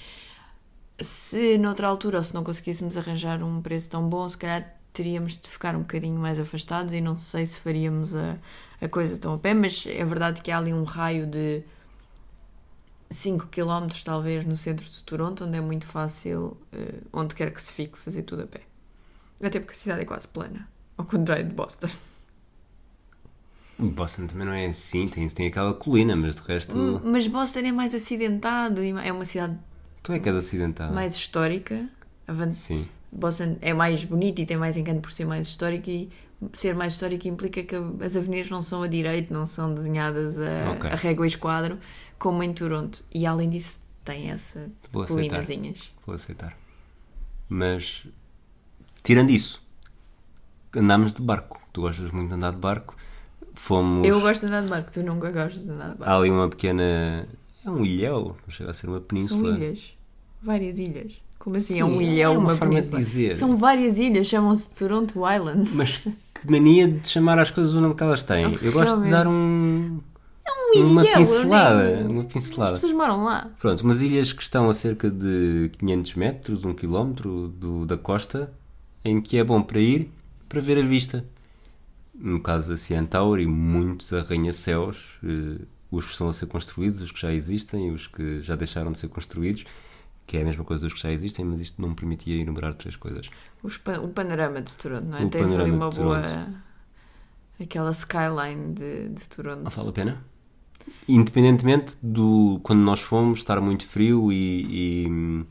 Se 1.04 1.58
noutra 1.58 1.88
altura 1.88 2.20
ou 2.20 2.24
se 2.24 2.34
não 2.34 2.44
conseguíssemos 2.44 2.98
arranjar 2.98 3.44
um 3.44 3.62
preço 3.62 3.90
tão 3.90 4.08
bom, 4.08 4.28
se 4.28 4.38
calhar 4.38 4.74
teríamos 4.94 5.38
de 5.38 5.50
ficar 5.50 5.76
um 5.76 5.80
bocadinho 5.80 6.20
mais 6.20 6.40
afastados 6.40 6.94
e 6.94 7.02
não 7.02 7.16
sei 7.16 7.46
se 7.46 7.60
faríamos 7.60 8.16
a, 8.16 8.38
a 8.80 8.88
coisa 8.88 9.18
tão 9.18 9.34
a 9.34 9.38
pé, 9.38 9.54
mas 9.54 9.86
é 9.88 10.06
verdade 10.06 10.42
que 10.42 10.52
há 10.52 10.58
ali 10.58 10.74
um 10.74 10.84
raio 10.84 11.26
de 11.28 11.64
5 13.10 13.48
km 13.48 13.88
talvez 14.04 14.46
no 14.46 14.56
centro 14.56 14.86
de 14.86 15.04
Toronto, 15.04 15.46
onde 15.46 15.58
é 15.58 15.62
muito 15.62 15.86
fácil, 15.86 16.58
eh, 16.72 17.00
onde 17.12 17.36
quer 17.36 17.52
que 17.52 17.62
se 17.62 17.74
fique, 17.74 17.98
fazer 17.98 18.24
tudo 18.24 18.44
a 18.44 18.48
pé. 18.48 18.62
Até 19.42 19.60
porque 19.60 19.74
a 19.74 19.76
cidade 19.76 20.02
é 20.02 20.06
quase 20.06 20.28
plana, 20.28 20.70
ao 20.98 21.06
contrário 21.06 21.44
de 21.46 21.54
Boston. 21.54 21.90
Boston 23.78 24.28
também 24.28 24.46
não 24.46 24.54
é 24.54 24.68
assim, 24.68 25.08
tem, 25.08 25.28
tem 25.28 25.48
aquela 25.48 25.74
colina, 25.74 26.16
mas 26.16 26.36
de 26.36 26.42
resto. 26.42 26.78
Hum, 26.78 27.02
Mas 27.04 27.28
Boston 27.28 27.60
é 27.60 27.72
mais 27.72 27.94
acidentado 27.94 28.84
e 28.84 28.92
é 28.92 29.12
uma 29.12 29.26
cidade 29.26 29.58
Tu 30.04 30.12
é 30.14 30.20
que 30.20 30.30
és 30.30 30.36
acidentada. 30.36 30.94
mais 30.94 31.16
histórica. 31.16 31.88
Avan- 32.28 32.52
Sim. 32.52 32.88
Boston 33.12 33.58
é 33.62 33.74
mais 33.74 34.04
bonito 34.06 34.40
e 34.42 34.46
tem 34.46 34.58
mais 34.58 34.76
encanto 34.78 35.02
por 35.02 35.12
ser 35.12 35.26
mais 35.26 35.48
histórico 35.48 35.90
e 35.90 36.10
ser 36.52 36.76
mais 36.76 36.94
histórico 36.94 37.28
implica 37.28 37.64
que 37.64 37.76
as 38.04 38.16
avenidas 38.18 38.50
não 38.50 38.62
são 38.62 38.82
a 38.84 38.88
direito, 38.88 39.32
não 39.34 39.46
são 39.46 39.74
desenhadas 39.74 40.38
a, 40.40 40.72
Ok. 40.72 40.90
a 40.90 40.96
régua 40.96 41.26
e 41.26 41.30
esquadro, 41.30 41.78
como 42.20 42.44
em 42.44 42.52
Toronto. 42.54 43.04
E 43.14 43.26
além 43.26 43.50
disso 43.50 43.82
tem 44.04 44.30
essa 44.32 44.70
Vou 44.92 45.06
colinazinhas. 45.06 45.92
Vou 46.06 46.16
aceitar. 46.16 46.58
Mas, 47.48 48.06
tirando 49.04 49.30
isso, 49.30 49.62
andámos 50.76 51.14
de 51.14 51.22
barco. 51.22 51.62
Tu 51.72 51.82
gostas 51.82 52.12
muito 52.12 52.30
de 52.30 52.36
andar 52.36 52.52
de 52.52 52.58
barco. 52.58 52.96
Fomos. 53.54 54.08
Eu 54.08 54.20
gosto 54.22 54.42
de 54.42 54.48
andar 54.48 54.64
de 54.64 54.70
barco, 54.70 54.92
tu 54.92 55.04
nunca 55.04 55.32
gostas 55.32 55.64
de 55.64 55.70
andar 55.70 55.92
de 55.92 55.98
barco. 55.98 56.04
Há 56.12 56.18
ali 56.18 56.30
uma 56.32 56.50
pequena. 56.50 57.28
É 57.66 57.70
um 57.72 57.84
ilhéu, 57.86 58.36
não 58.46 58.54
chega 58.54 58.72
a 58.72 58.74
ser 58.74 58.88
uma 58.88 58.98
São 58.98 59.06
península. 59.08 59.58
ilhas. 59.58 59.94
Várias 60.42 60.80
ilhas. 60.80 61.14
Como 61.40 61.58
assim? 61.58 61.74
Sim, 61.76 61.80
é 61.82 61.86
um 61.86 62.02
ilhéu, 62.02 62.32
é 62.34 62.38
uma 62.38 62.50
uma, 62.52 62.56
forma 62.56 62.74
de 62.82 62.90
península? 62.90 63.00
dizer. 63.00 63.36
São 63.36 63.56
várias 63.58 64.00
ilhas, 64.00 64.28
chamam-se 64.28 64.78
Toronto 64.78 65.20
Islands. 65.30 65.74
Mas 65.76 65.98
que 65.98 66.52
mania 66.52 66.88
de 66.88 67.08
chamar 67.08 67.40
as 67.40 67.52
coisas 67.52 67.74
o 67.74 67.82
nome 67.82 67.96
que 67.96 68.04
elas 68.04 68.24
têm. 68.24 68.58
Eu 68.62 68.72
gosto 68.72 69.02
de 69.02 69.10
dar 69.10 69.28
um. 69.28 70.00
um 70.76 70.82
uma 70.88 71.02
ilhéu, 71.04 71.18
pincelada. 71.18 71.96
nem- 72.04 72.08
Uma 72.12 72.22
As 72.24 72.34
pincelada. 72.34 72.72
pessoas 72.74 72.94
moram 72.94 73.24
lá. 73.24 73.50
Pronto, 73.60 73.82
umas 73.82 74.02
ilhas 74.02 74.32
que 74.34 74.42
estão 74.42 74.70
a 74.70 74.74
cerca 74.74 75.10
de 75.10 75.70
500 75.78 76.16
metros, 76.16 76.66
1 76.66 76.74
km 76.74 77.14
do, 77.50 77.86
da 77.86 77.98
costa, 77.98 78.52
em 79.06 79.22
que 79.22 79.38
é 79.38 79.44
bom 79.44 79.62
para 79.62 79.80
ir 79.80 80.10
para 80.50 80.60
ver 80.62 80.78
a 80.78 80.82
vista. 80.82 81.26
No 82.16 82.40
caso 82.40 82.70
da 82.70 82.78
e 83.40 83.46
muitos 83.48 84.14
arranha-céus, 84.14 84.98
eh, 85.24 85.62
os 85.98 86.06
que 86.06 86.12
estão 86.12 86.30
a 86.30 86.34
ser 86.34 86.48
construídos, 86.48 87.02
os 87.02 87.12
que 87.12 87.22
já 87.22 87.32
existem 87.34 87.92
os 87.92 88.08
que 88.08 88.42
já 88.42 88.56
deixaram 88.56 88.92
de 88.92 89.00
ser 89.00 89.10
construídos, 89.10 89.66
que 90.28 90.38
é 90.38 90.42
a 90.42 90.46
mesma 90.46 90.64
coisa 90.64 90.84
dos 90.84 90.94
que 90.94 91.02
já 91.02 91.12
existem, 91.12 91.46
mas 91.46 91.60
isto 91.60 91.82
não 91.82 91.90
me 91.90 91.96
permitia 91.96 92.42
enumerar 92.42 92.74
três 92.76 92.96
coisas. 92.96 93.30
Pa- 93.84 94.00
o 94.00 94.10
panorama 94.10 94.62
de 94.62 94.76
Toronto, 94.76 95.06
não 95.08 95.18
é? 95.18 95.26
O 95.26 95.30
Tens 95.30 95.54
ali 95.54 95.72
uma 95.72 95.90
boa. 95.90 96.24
Aquela 97.62 97.92
skyline 97.92 98.74
de, 98.74 99.10
de 99.10 99.28
Toronto. 99.30 99.64
Não 99.64 99.72
vale 99.72 99.90
a 99.90 99.92
pena? 99.94 100.24
Independentemente 101.08 101.98
do 102.02 102.60
quando 102.64 102.80
nós 102.82 103.00
fomos 103.02 103.40
estar 103.40 103.60
muito 103.62 103.86
frio 103.86 104.32
e, 104.32 105.06
e, 105.06 105.46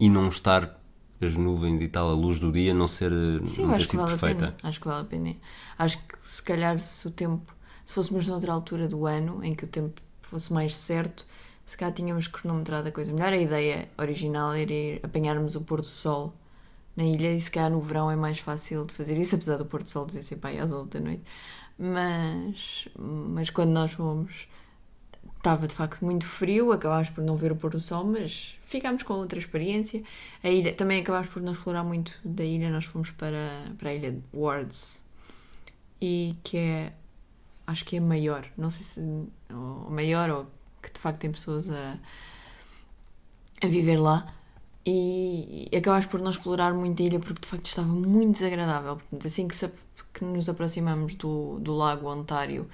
e 0.00 0.08
não 0.08 0.28
estar 0.28 0.78
as 1.20 1.34
nuvens 1.34 1.80
e 1.80 1.88
tal, 1.88 2.08
a 2.10 2.14
luz 2.14 2.38
do 2.38 2.52
dia 2.52 2.72
não 2.72 2.86
ser 2.86 3.10
Sim, 3.46 3.66
não 3.66 3.74
ter 3.74 3.84
sido 3.86 4.00
vale 4.00 4.10
perfeita. 4.18 4.46
pena. 4.46 4.56
Acho 4.62 4.80
que 4.80 4.86
vale 4.88 5.02
a 5.02 5.04
pena. 5.08 5.36
Acho 5.78 5.98
que 6.06 6.14
se 6.20 6.42
calhar 6.42 6.78
se 6.78 7.06
o 7.08 7.10
tempo. 7.10 7.52
Se 7.88 7.94
fôssemos 7.94 8.26
noutra 8.26 8.52
altura 8.52 8.86
do 8.86 9.06
ano 9.06 9.42
em 9.42 9.54
que 9.54 9.64
o 9.64 9.66
tempo 9.66 10.02
fosse 10.20 10.52
mais 10.52 10.76
certo, 10.76 11.26
se 11.64 11.74
calhar 11.74 11.94
tínhamos 11.94 12.26
cronometrado 12.26 12.86
a 12.86 12.92
coisa 12.92 13.10
melhor. 13.10 13.32
A 13.32 13.38
ideia 13.38 13.88
original 13.96 14.52
era 14.52 14.70
ir 14.70 15.00
apanharmos 15.02 15.56
o 15.56 15.62
pôr 15.62 15.80
do 15.80 15.86
sol 15.86 16.34
na 16.94 17.02
ilha 17.02 17.32
e 17.32 17.40
se 17.40 17.50
calhar 17.50 17.70
no 17.70 17.80
verão 17.80 18.10
é 18.10 18.14
mais 18.14 18.40
fácil 18.40 18.84
de 18.84 18.92
fazer 18.92 19.16
isso, 19.16 19.36
apesar 19.36 19.56
do 19.56 19.64
pôr 19.64 19.82
do 19.82 19.88
sol 19.88 20.04
devia 20.04 20.20
ser 20.20 20.36
para 20.36 20.50
aí 20.50 20.58
às 20.58 20.70
11 20.70 20.90
da 20.90 21.00
noite. 21.00 21.22
Mas, 21.78 22.88
mas 22.98 23.48
quando 23.48 23.70
nós 23.70 23.92
fomos 23.92 24.46
estava 25.38 25.66
de 25.66 25.74
facto 25.74 26.04
muito 26.04 26.26
frio, 26.26 26.72
acabámos 26.72 27.08
por 27.08 27.24
não 27.24 27.36
ver 27.36 27.52
o 27.52 27.56
pôr 27.56 27.70
do 27.70 27.80
sol, 27.80 28.04
mas 28.04 28.58
ficámos 28.60 29.02
com 29.02 29.14
outra 29.14 29.38
experiência. 29.38 30.02
A 30.44 30.50
ilha, 30.50 30.74
também 30.74 31.00
acabámos 31.00 31.28
por 31.28 31.40
não 31.40 31.52
explorar 31.52 31.84
muito 31.84 32.12
da 32.22 32.44
ilha, 32.44 32.70
nós 32.70 32.84
fomos 32.84 33.10
para, 33.12 33.72
para 33.78 33.88
a 33.88 33.94
ilha 33.94 34.12
de 34.12 34.22
Wards, 34.34 35.02
e 35.98 36.36
que 36.42 36.58
é, 36.58 36.92
acho 37.68 37.84
que 37.84 37.96
é 37.96 38.00
maior, 38.00 38.46
não 38.56 38.70
sei 38.70 38.82
se 38.82 39.00
ou 39.50 39.90
maior 39.90 40.30
ou 40.30 40.46
que 40.82 40.90
de 40.90 40.98
facto 40.98 41.20
tem 41.20 41.30
pessoas 41.30 41.70
a, 41.70 41.98
a 43.62 43.66
viver 43.66 43.98
lá. 43.98 44.26
E, 44.86 45.68
e 45.70 45.76
acabámos 45.76 46.06
por 46.06 46.20
não 46.20 46.30
explorar 46.30 46.72
muito 46.72 47.02
a 47.02 47.06
ilha 47.06 47.20
porque 47.20 47.42
de 47.42 47.48
facto 47.48 47.66
estava 47.66 47.88
muito 47.88 48.34
desagradável. 48.34 48.96
Portanto, 48.96 49.26
assim 49.26 49.46
que, 49.46 49.54
se 49.54 49.70
que 50.14 50.24
nos 50.24 50.48
aproximamos 50.48 51.14
do, 51.14 51.58
do 51.60 51.74
lago 51.74 52.08
Ontário, 52.08 52.66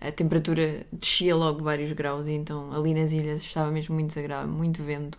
a 0.00 0.12
temperatura 0.12 0.86
descia 0.92 1.34
logo 1.34 1.64
vários 1.64 1.92
graus, 1.92 2.26
e 2.26 2.32
então 2.32 2.72
ali 2.72 2.92
nas 2.92 3.12
ilhas 3.12 3.40
estava 3.40 3.70
mesmo 3.70 3.94
muito 3.94 4.08
desagradável, 4.08 4.52
muito 4.52 4.82
vento. 4.82 5.18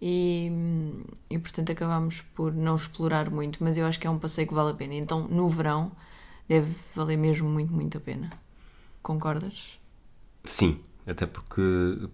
E, 0.00 0.52
e 1.30 1.38
portanto 1.38 1.72
acabámos 1.72 2.20
por 2.34 2.52
não 2.54 2.76
explorar 2.76 3.30
muito, 3.30 3.64
mas 3.64 3.76
eu 3.76 3.86
acho 3.86 3.98
que 3.98 4.06
é 4.06 4.10
um 4.10 4.18
passeio 4.18 4.46
que 4.46 4.54
vale 4.54 4.70
a 4.70 4.74
pena. 4.74 4.94
Então 4.94 5.26
no 5.28 5.48
verão 5.48 5.90
deve 6.48 6.72
valer 6.94 7.16
mesmo 7.16 7.48
muito, 7.48 7.72
muito 7.72 7.98
a 7.98 8.00
pena. 8.00 8.43
Concordas? 9.08 9.78
Sim, 10.44 10.80
até 11.06 11.26
porque, 11.26 11.60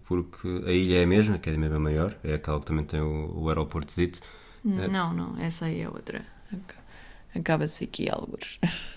porque 0.04 0.48
a 0.66 0.72
ilha 0.72 0.98
é 1.00 1.04
a 1.04 1.06
mesma, 1.06 1.38
que 1.38 1.50
é 1.50 1.56
mesmo 1.56 1.76
a 1.76 1.80
maior, 1.80 2.16
é 2.24 2.34
aquela 2.34 2.60
que 2.60 2.66
também 2.66 2.84
tem 2.84 3.00
o, 3.00 3.32
o 3.42 3.48
aeroportozito. 3.48 4.20
Não, 4.64 5.12
não, 5.12 5.38
essa 5.38 5.66
aí 5.66 5.80
é 5.80 5.88
outra. 5.88 6.24
Aca- 6.52 6.84
Acaba-se 7.34 7.84
aqui 7.84 8.08
alguns. 8.10 8.58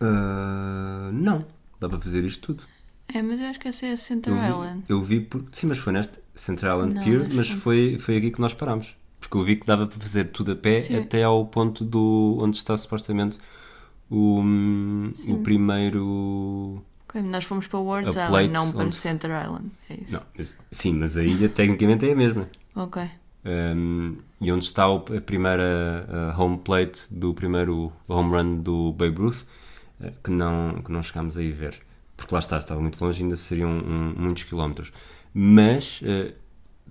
Ah, 0.00 1.10
não, 1.12 1.44
dá 1.80 1.88
para 1.88 2.00
fazer 2.00 2.24
isto 2.24 2.46
tudo. 2.54 2.62
É, 3.12 3.22
mas 3.22 3.40
eu 3.40 3.46
acho 3.46 3.58
que 3.58 3.68
essa 3.68 3.86
é 3.86 3.92
a 3.92 3.96
Center 3.96 4.32
Eu 4.32 4.38
vi, 4.38 4.48
Island. 4.48 4.84
eu 4.88 5.02
vi 5.02 5.20
por, 5.20 5.44
sim, 5.52 5.66
mas 5.66 5.78
foi 5.78 5.92
neste 5.92 6.18
Central 6.34 6.78
Island 6.78 6.94
Não, 6.94 7.02
Pier, 7.04 7.34
mas 7.34 7.48
foi, 7.50 7.98
foi 7.98 8.16
aqui 8.18 8.30
que 8.30 8.40
nós 8.40 8.54
parámos. 8.54 8.94
Porque 9.20 9.36
eu 9.36 9.42
vi 9.42 9.56
que 9.56 9.66
dava 9.66 9.86
para 9.86 9.98
fazer 9.98 10.26
tudo 10.26 10.52
a 10.52 10.56
pé 10.56 10.80
Sim. 10.80 10.96
até 10.98 11.24
ao 11.24 11.44
ponto 11.46 11.84
do 11.84 12.38
onde 12.40 12.56
está 12.56 12.76
supostamente 12.76 13.38
o, 14.10 14.42
o 15.28 15.38
primeiro. 15.42 16.82
Nós 17.14 17.44
fomos 17.44 17.66
para 17.66 17.78
Words 17.78 18.16
A 18.16 18.26
Island, 18.26 18.48
não 18.50 18.72
para 18.72 18.84
onde- 18.84 18.94
Center 18.94 19.30
Island. 19.30 19.70
É 19.88 19.94
isso. 19.94 20.12
Não, 20.14 20.44
sim, 20.70 20.92
mas 20.94 21.16
a 21.16 21.22
ilha 21.24 21.48
tecnicamente 21.48 22.08
é 22.08 22.12
a 22.12 22.16
mesma. 22.16 22.48
Ok. 22.76 23.02
Um, 23.44 24.16
e 24.40 24.52
onde 24.52 24.64
está 24.64 24.84
a 24.86 25.20
primeira 25.24 26.06
uh, 26.36 26.40
home 26.40 26.58
plate 26.58 27.06
do 27.10 27.32
primeiro 27.32 27.92
home 28.06 28.30
run 28.30 28.56
do 28.58 28.92
Babe 28.92 29.16
Ruth, 29.16 29.42
uh, 30.00 30.12
que, 30.22 30.30
não, 30.30 30.82
que 30.84 30.92
não 30.92 31.02
chegámos 31.02 31.36
a 31.38 31.42
ir 31.42 31.52
ver. 31.52 31.80
Porque 32.16 32.34
lá 32.34 32.40
está, 32.40 32.58
estava 32.58 32.80
muito 32.80 33.02
longe, 33.02 33.22
ainda 33.22 33.36
seriam 33.36 33.70
um, 33.70 34.14
muitos 34.16 34.44
quilómetros. 34.44 34.92
Mas, 35.32 36.00
uh, 36.02 36.32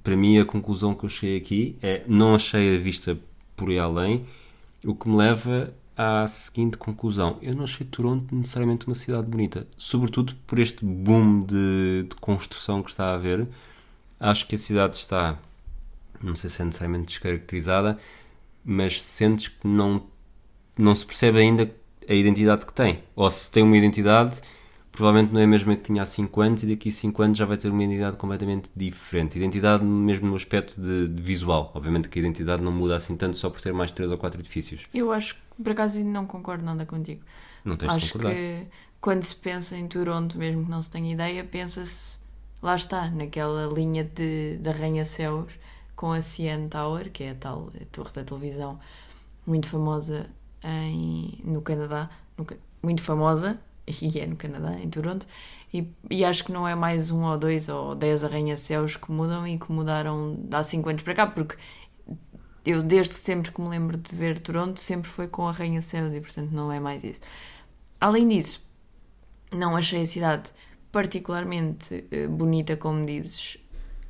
para 0.04 0.16
mim, 0.16 0.40
a 0.40 0.46
conclusão 0.46 0.96
que 0.96 1.06
eu 1.06 1.10
cheguei 1.10 1.38
aqui 1.38 1.78
é 1.82 2.04
não 2.08 2.34
achei 2.34 2.76
a 2.76 2.80
vista 2.80 3.18
por 3.56 3.70
aí 3.70 3.78
além, 3.78 4.26
o 4.84 4.96
que 4.96 5.08
me 5.10 5.16
leva 5.16 5.74
à 5.98 6.28
seguinte 6.28 6.78
conclusão. 6.78 7.38
Eu 7.42 7.56
não 7.56 7.64
achei 7.64 7.86
Toronto 7.86 8.34
necessariamente 8.36 8.86
uma 8.88 8.96
cidade 8.96 9.28
bonita, 9.28 9.68
sobretudo 9.78 10.36
por 10.46 10.60
este 10.60 10.86
boom 10.86 11.44
de, 11.44 12.06
de 12.10 12.16
construção 12.18 12.84
que 12.84 12.92
está 12.92 13.06
a 13.06 13.16
haver. 13.16 13.48
Acho 14.20 14.48
que 14.48 14.56
a 14.56 14.58
cidade 14.58 14.96
está 14.96 15.38
não 16.22 16.36
sei 16.36 16.50
se 16.50 16.62
é 16.62 16.66
necessariamente 16.66 17.06
descaracterizada, 17.06 17.98
mas 18.64 19.02
sentes 19.02 19.50
que 19.50 19.68
não, 19.68 20.04
não 20.78 20.96
se 20.96 21.06
percebe 21.06 21.40
ainda 21.40 21.72
a 22.08 22.14
identidade 22.14 22.66
que 22.66 22.74
tem. 22.74 23.04
Ou 23.16 23.30
se 23.30 23.52
tem 23.52 23.64
uma 23.64 23.78
identidade, 23.78 24.42
provavelmente 24.98 25.32
não 25.32 25.40
é 25.40 25.44
a 25.44 25.48
mesma 25.48 25.76
que 25.76 25.84
tinha 25.84 26.02
há 26.02 26.06
5 26.06 26.42
anos 26.42 26.64
e 26.64 26.68
daqui 26.68 26.90
a 26.90 26.92
5 26.92 27.22
anos 27.22 27.38
já 27.38 27.46
vai 27.46 27.56
ter 27.56 27.70
uma 27.70 27.84
identidade 27.84 28.18
completamente 28.18 28.72
diferente. 28.76 29.38
Identidade 29.38 29.84
mesmo 29.84 30.28
no 30.28 30.36
aspecto 30.36 30.82
de, 30.82 31.08
de 31.08 31.22
visual. 31.22 31.72
Obviamente 31.76 32.10
que 32.10 32.18
a 32.18 32.22
identidade 32.22 32.64
não 32.64 32.72
muda 32.72 32.96
assim 32.96 33.16
tanto 33.16 33.38
só 33.38 33.50
por 33.50 33.62
ter 33.62 33.72
mais 33.72 33.92
3 33.92 34.10
ou 34.10 34.18
4 34.18 34.42
edifícios. 34.42 34.86
Eu 34.92 35.12
acho 35.12 35.36
que, 35.36 35.64
por 35.64 35.72
acaso, 35.72 36.04
não 36.04 36.26
concordo 36.26 36.66
nada 36.66 36.84
contigo. 36.84 37.22
Não 37.64 37.78
tens 37.78 37.92
de 37.92 37.98
acho 37.98 38.14
concordar. 38.14 38.34
que 38.34 38.66
quando 39.00 39.24
se 39.24 39.36
pensa 39.36 39.78
em 39.78 39.88
Toronto, 39.88 40.36
mesmo 40.36 40.66
que 40.66 40.72
não 40.72 40.82
se 40.82 40.90
tenha 40.90 41.14
ideia, 41.14 41.44
pensa-se, 41.44 42.18
lá 42.62 42.76
está, 42.76 43.08
naquela 43.12 43.72
linha 43.72 44.04
de, 44.04 44.58
de 44.58 44.70
arranha-céus 44.70 45.54
com 45.96 46.12
a 46.12 46.22
CN 46.22 46.70
Tower, 46.70 47.12
que 47.12 47.24
é 47.24 47.32
a 47.32 47.36
tal 47.36 47.70
a 47.80 47.86
torre 47.92 48.14
da 48.14 48.24
televisão 48.24 48.80
muito 49.46 49.68
famosa 49.68 50.28
em, 50.64 51.40
no 51.44 51.62
Canadá, 51.62 52.10
no 52.36 52.48
muito 52.82 53.04
famosa, 53.04 53.60
e 53.88 54.20
é 54.20 54.26
no 54.26 54.36
Canadá, 54.36 54.80
em 54.80 54.90
Toronto, 54.90 55.26
e, 55.74 55.88
e 56.10 56.26
acho 56.26 56.44
que 56.44 56.52
não 56.52 56.68
é 56.68 56.76
mais 56.76 57.12
um 57.12 57.24
ou 57.24 57.38
dois 57.38 57.70
ou 57.70 57.96
dez 57.96 58.24
arranha-céus 58.24 58.98
que 58.98 59.12
mudam 59.12 59.48
e 59.48 59.58
que 59.58 59.72
mudaram 59.72 60.38
há 60.52 60.64
cinco 60.64 60.90
anos 60.90 61.04
para 61.04 61.16
cá, 61.16 61.28
porque 61.28 61.56
eu 62.66 62.84
desde 62.84 63.14
sempre 63.16 63.52
que 63.52 63.62
me 63.62 63.70
lembro 63.70 63.98
de 63.98 64.14
ver 64.14 64.40
Toronto 64.40 64.80
sempre 64.80 65.10
foi 65.10 65.28
com 65.28 65.48
arranha-céus 65.48 66.14
e 66.14 66.20
portanto 66.20 66.52
não 66.52 66.72
é 66.72 66.80
mais 66.80 67.04
isso. 67.04 67.22
Além 68.00 68.28
disso, 68.28 68.62
não 69.52 69.76
achei 69.76 70.02
a 70.02 70.06
cidade 70.06 70.52
particularmente 70.92 72.06
eh, 72.12 72.28
bonita, 72.28 72.76
como 72.76 73.06
dizes, 73.06 73.58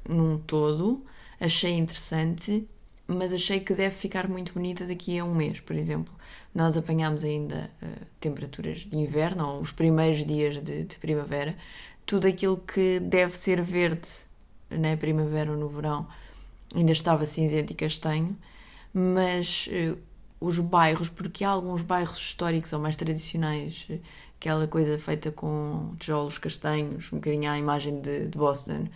num 0.08 0.38
todo. 0.38 1.06
Achei 1.40 1.74
interessante, 1.74 2.68
mas 3.08 3.34
achei 3.34 3.60
que 3.60 3.74
deve 3.74 3.96
ficar 3.96 4.28
muito 4.28 4.54
bonita 4.54 4.86
daqui 4.86 5.20
a 5.20 5.26
um 5.26 5.36
mês, 5.36 5.60
por 5.60 5.76
exemplo. 5.76 6.14
Nós 6.54 6.78
apanhámos 6.78 7.24
ainda 7.24 7.70
eh, 7.82 7.88
temperaturas 8.20 8.80
de 8.80 8.98
inverno, 8.98 9.48
ou 9.48 9.62
os 9.62 9.72
primeiros 9.72 10.26
dias 10.26 10.62
de, 10.62 10.84
de 10.84 10.96
primavera. 10.98 11.56
tudo 12.06 12.28
aquilo 12.28 12.58
que 12.58 13.00
deve 13.00 13.38
ser 13.38 13.62
verde 13.62 14.08
na 14.70 14.96
primavera 14.98 15.52
ou 15.52 15.58
no 15.58 15.68
verão 15.70 16.08
ainda 16.76 16.92
estava 16.92 17.26
cinzento 17.26 17.72
e 17.72 17.76
castanho, 17.76 18.38
mas 18.94 19.68
uh, 19.68 19.98
os 20.40 20.60
bairros, 20.60 21.10
porque 21.10 21.44
há 21.44 21.50
alguns 21.50 21.82
bairros 21.82 22.18
históricos 22.18 22.74
ou 22.74 22.80
mais 22.80 22.96
tradicionais, 22.96 23.88
uh, 23.90 24.00
aquela 24.40 24.68
coisa 24.68 24.98
feita 25.00 25.32
com 25.32 25.96
tijolos 26.00 26.38
castanhos, 26.38 27.12
um 27.12 27.18
bocadinho 27.18 27.50
à 27.50 27.58
imagem 27.58 28.02
de, 28.02 28.28
de 28.28 28.38
Boston, 28.38 28.88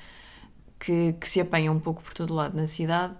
que, 0.79 1.13
que 1.13 1.29
se 1.29 1.39
apanham 1.39 1.75
um 1.75 1.79
pouco 1.79 2.01
por 2.01 2.13
todo 2.13 2.33
lado 2.33 2.55
na 2.55 2.67
cidade, 2.67 3.13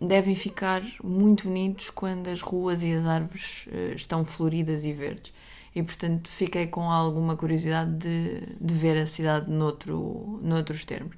devem 0.00 0.34
ficar 0.34 0.82
muito 1.02 1.44
bonitos 1.44 1.90
quando 1.90 2.28
as 2.28 2.40
ruas 2.40 2.82
e 2.82 2.92
as 2.92 3.06
árvores 3.06 3.66
uh, 3.66 3.94
estão 3.94 4.24
floridas 4.24 4.84
e 4.84 4.92
verdes. 4.92 5.32
E 5.74 5.82
portanto 5.82 6.28
fiquei 6.28 6.66
com 6.66 6.90
alguma 6.90 7.36
curiosidade 7.36 7.92
de, 7.92 8.40
de 8.60 8.74
ver 8.74 8.96
a 8.96 9.06
cidade 9.06 9.50
noutro, 9.50 10.38
noutros 10.42 10.84
termos. 10.84 11.14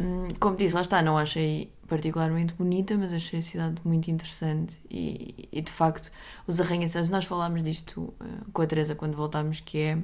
Hum, 0.00 0.28
como 0.40 0.56
disse, 0.56 0.74
lá 0.74 0.80
está, 0.80 1.02
não 1.02 1.16
achei 1.16 1.72
particularmente 1.86 2.54
bonita, 2.54 2.96
mas 2.96 3.12
achei 3.12 3.40
a 3.40 3.42
cidade 3.42 3.76
muito 3.84 4.10
interessante 4.10 4.78
e, 4.90 5.48
e 5.52 5.60
de 5.60 5.70
facto 5.70 6.10
os 6.46 6.60
arranha-céus, 6.60 7.08
nós 7.08 7.24
falámos 7.24 7.62
disto 7.62 8.00
uh, 8.20 8.50
com 8.52 8.62
a 8.62 8.66
Teresa 8.66 8.94
quando 8.94 9.16
voltámos, 9.16 9.60
que 9.60 9.78
é 9.78 9.98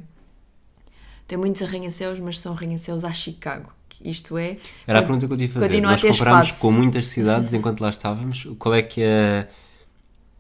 tem 1.26 1.37
muitos 1.37 1.61
arranha-céus, 1.62 2.18
mas 2.20 2.40
são 2.40 2.54
arranha-céus 2.54 3.04
a 3.04 3.12
Chicago. 3.12 3.77
Isto 4.04 4.38
é. 4.38 4.56
Era 4.86 5.00
a 5.00 5.02
pergunta 5.02 5.26
que 5.26 5.32
eu 5.32 5.36
tinha 5.36 5.48
a 5.48 5.52
fazer. 5.52 5.80
Nós 5.80 6.02
comparámos 6.02 6.52
com 6.52 6.72
muitas 6.72 7.08
cidades 7.08 7.52
enquanto 7.52 7.80
lá 7.80 7.90
estávamos. 7.90 8.46
Qual 8.58 8.74
é 8.74 8.82
que 8.82 9.02
é. 9.02 9.48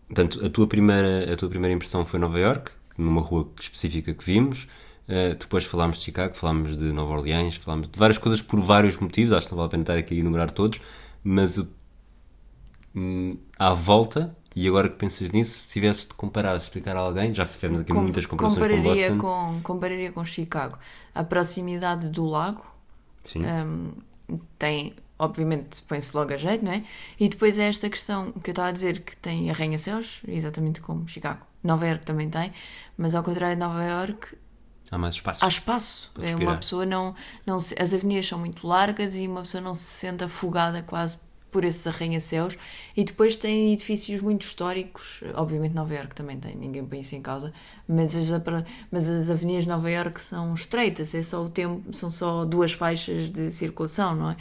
Portanto, 0.06 0.44
a 0.44 0.48
tua 0.48 0.66
primeira, 0.66 1.32
a 1.32 1.36
tua 1.36 1.48
primeira 1.48 1.74
impressão 1.74 2.04
foi 2.04 2.18
Nova 2.18 2.38
York, 2.38 2.70
numa 2.96 3.20
rua 3.20 3.48
específica 3.60 4.14
que 4.14 4.24
vimos. 4.24 4.66
Uh, 5.08 5.34
depois 5.38 5.64
falámos 5.64 5.98
de 5.98 6.04
Chicago, 6.04 6.34
falámos 6.34 6.76
de 6.76 6.84
Nova 6.92 7.14
Orleans, 7.14 7.56
falámos 7.56 7.88
de 7.88 7.98
várias 7.98 8.18
coisas 8.18 8.42
por 8.42 8.60
vários 8.60 8.98
motivos, 8.98 9.32
acho 9.32 9.46
que 9.46 9.52
não 9.52 9.56
vale 9.56 9.68
a 9.68 9.70
pena 9.70 9.82
estar 9.82 9.96
aqui 9.96 10.14
a 10.14 10.18
enumerar 10.18 10.50
todos, 10.50 10.82
mas 11.24 11.58
hum, 12.94 13.38
à 13.58 13.72
volta, 13.72 14.36
e 14.54 14.68
agora 14.68 14.86
que 14.90 14.96
pensas 14.96 15.30
nisso, 15.30 15.52
se 15.60 15.72
tivesses 15.72 16.06
de 16.06 16.12
comparar, 16.12 16.54
explicar 16.56 16.94
a 16.94 17.00
alguém, 17.00 17.32
já 17.32 17.46
fizemos 17.46 17.80
aqui 17.80 17.92
Com, 17.92 18.02
muitas 18.02 18.26
comparações 18.26 18.58
compararia 18.58 19.08
com 19.08 19.16
Boston. 19.16 19.52
Com, 19.54 19.60
compararia 19.62 20.12
com 20.12 20.24
Chicago. 20.26 20.78
A 21.14 21.24
proximidade 21.24 22.10
do 22.10 22.26
lago 22.26 22.77
um, 23.36 23.92
tem, 24.58 24.94
obviamente, 25.18 25.82
põe-se 25.82 26.16
logo 26.16 26.32
a 26.32 26.36
jeito, 26.36 26.64
não 26.64 26.72
é? 26.72 26.84
E 27.18 27.28
depois 27.28 27.58
é 27.58 27.68
esta 27.68 27.88
questão 27.90 28.32
que 28.32 28.50
eu 28.50 28.52
estava 28.52 28.68
a 28.68 28.72
dizer, 28.72 29.00
que 29.00 29.16
tem 29.16 29.50
arranha-céus, 29.50 30.20
exatamente 30.26 30.80
como 30.80 31.08
Chicago. 31.08 31.46
Nova 31.62 31.86
York 31.86 32.06
também 32.06 32.30
tem, 32.30 32.52
mas 32.96 33.14
ao 33.14 33.22
contrário 33.22 33.56
de 33.56 33.60
Nova 33.60 33.84
York, 33.84 34.36
Há 34.90 34.96
mais 34.96 35.14
espaço. 35.16 35.44
Há 35.44 35.48
espaço. 35.48 36.12
É 36.20 36.34
uma 36.34 36.56
pessoa 36.56 36.86
não, 36.86 37.14
não 37.44 37.60
se, 37.60 37.74
as 37.78 37.92
avenidas 37.92 38.26
são 38.26 38.38
muito 38.38 38.66
largas 38.66 39.14
e 39.16 39.26
uma 39.28 39.42
pessoa 39.42 39.60
não 39.60 39.74
se 39.74 39.82
sente 39.82 40.24
afogada 40.24 40.82
quase 40.82 41.18
por 41.50 41.64
esses 41.64 41.86
arranha-céus. 41.86 42.56
E 42.96 43.04
depois 43.04 43.36
tem 43.36 43.72
edifícios 43.72 44.20
muito 44.20 44.42
históricos. 44.42 45.20
Obviamente 45.34 45.74
Nova 45.74 45.94
York 45.94 46.14
também 46.14 46.38
tem, 46.38 46.54
ninguém 46.54 46.84
põe 46.84 47.00
isso 47.00 47.14
em 47.14 47.22
causa. 47.22 47.52
Mas 47.86 48.14
as, 48.16 48.28
mas 48.90 49.08
as 49.08 49.30
avenidas 49.30 49.64
de 49.64 49.70
Nova 49.70 49.90
York 49.90 50.20
são 50.20 50.54
estreitas, 50.54 51.14
é 51.14 51.22
só 51.22 51.44
o 51.44 51.48
tempo, 51.48 51.94
são 51.94 52.10
só 52.10 52.44
duas 52.44 52.72
faixas 52.72 53.30
de 53.30 53.50
circulação, 53.50 54.14
não 54.14 54.30
é? 54.30 54.36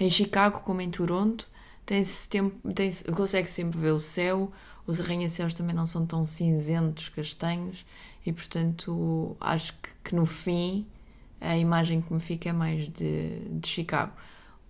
Em 0.00 0.10
Chicago, 0.10 0.60
como 0.60 0.80
em 0.80 0.90
Toronto, 0.90 1.46
tem-se 1.86 2.28
tempo, 2.28 2.72
tem 2.72 2.90
consegue 3.14 3.48
sempre 3.48 3.78
ver 3.78 3.92
o 3.92 4.00
céu. 4.00 4.50
Os 4.86 5.00
arranha-céus 5.00 5.54
também 5.54 5.74
não 5.74 5.86
são 5.86 6.04
tão 6.06 6.26
cinzentos, 6.26 7.08
castanhos 7.08 7.84
e 8.24 8.32
portanto 8.32 9.36
acho 9.40 9.72
que, 9.74 9.90
que, 10.04 10.14
no 10.14 10.26
fim 10.26 10.86
a 11.40 11.56
imagem 11.56 12.00
que 12.00 12.12
me 12.12 12.20
fica 12.20 12.50
é 12.50 12.52
mais 12.52 12.88
de, 12.88 13.40
de 13.50 13.68
Chicago. 13.68 14.12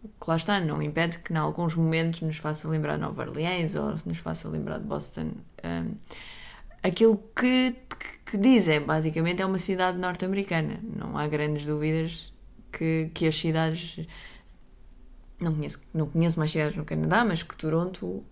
Que 0.02 0.28
lá 0.28 0.36
está, 0.36 0.60
não 0.60 0.82
impede 0.82 1.18
que 1.18 1.32
em 1.32 1.36
alguns 1.36 1.74
momentos 1.74 2.20
nos 2.22 2.36
faça 2.36 2.68
lembrar 2.68 2.98
Nova 2.98 3.22
Orleans 3.22 3.76
ou 3.76 3.94
nos 4.04 4.18
faça 4.18 4.48
lembrar 4.48 4.78
de 4.78 4.84
Boston. 4.84 5.32
Um, 5.64 5.94
aquilo 6.82 7.22
que, 7.36 7.76
que, 8.26 8.36
dizem, 8.36 8.80
basicamente, 8.80 9.40
é 9.42 9.46
uma 9.46 9.58
cidade 9.58 9.98
norte-americana. 9.98 10.80
Não 10.82 11.16
há 11.16 11.26
grandes 11.28 11.64
dúvidas 11.64 12.32
que, 12.72 13.10
que 13.14 13.26
as 13.26 13.38
cidades. 13.38 14.06
Não 15.40 15.54
conheço, 15.54 15.82
não 15.92 16.06
conheço 16.06 16.38
mais 16.38 16.50
cidades 16.50 16.76
no 16.76 16.84
Canadá, 16.84 17.24
mas 17.24 17.42
que 17.42 17.56
Toronto 17.56 18.24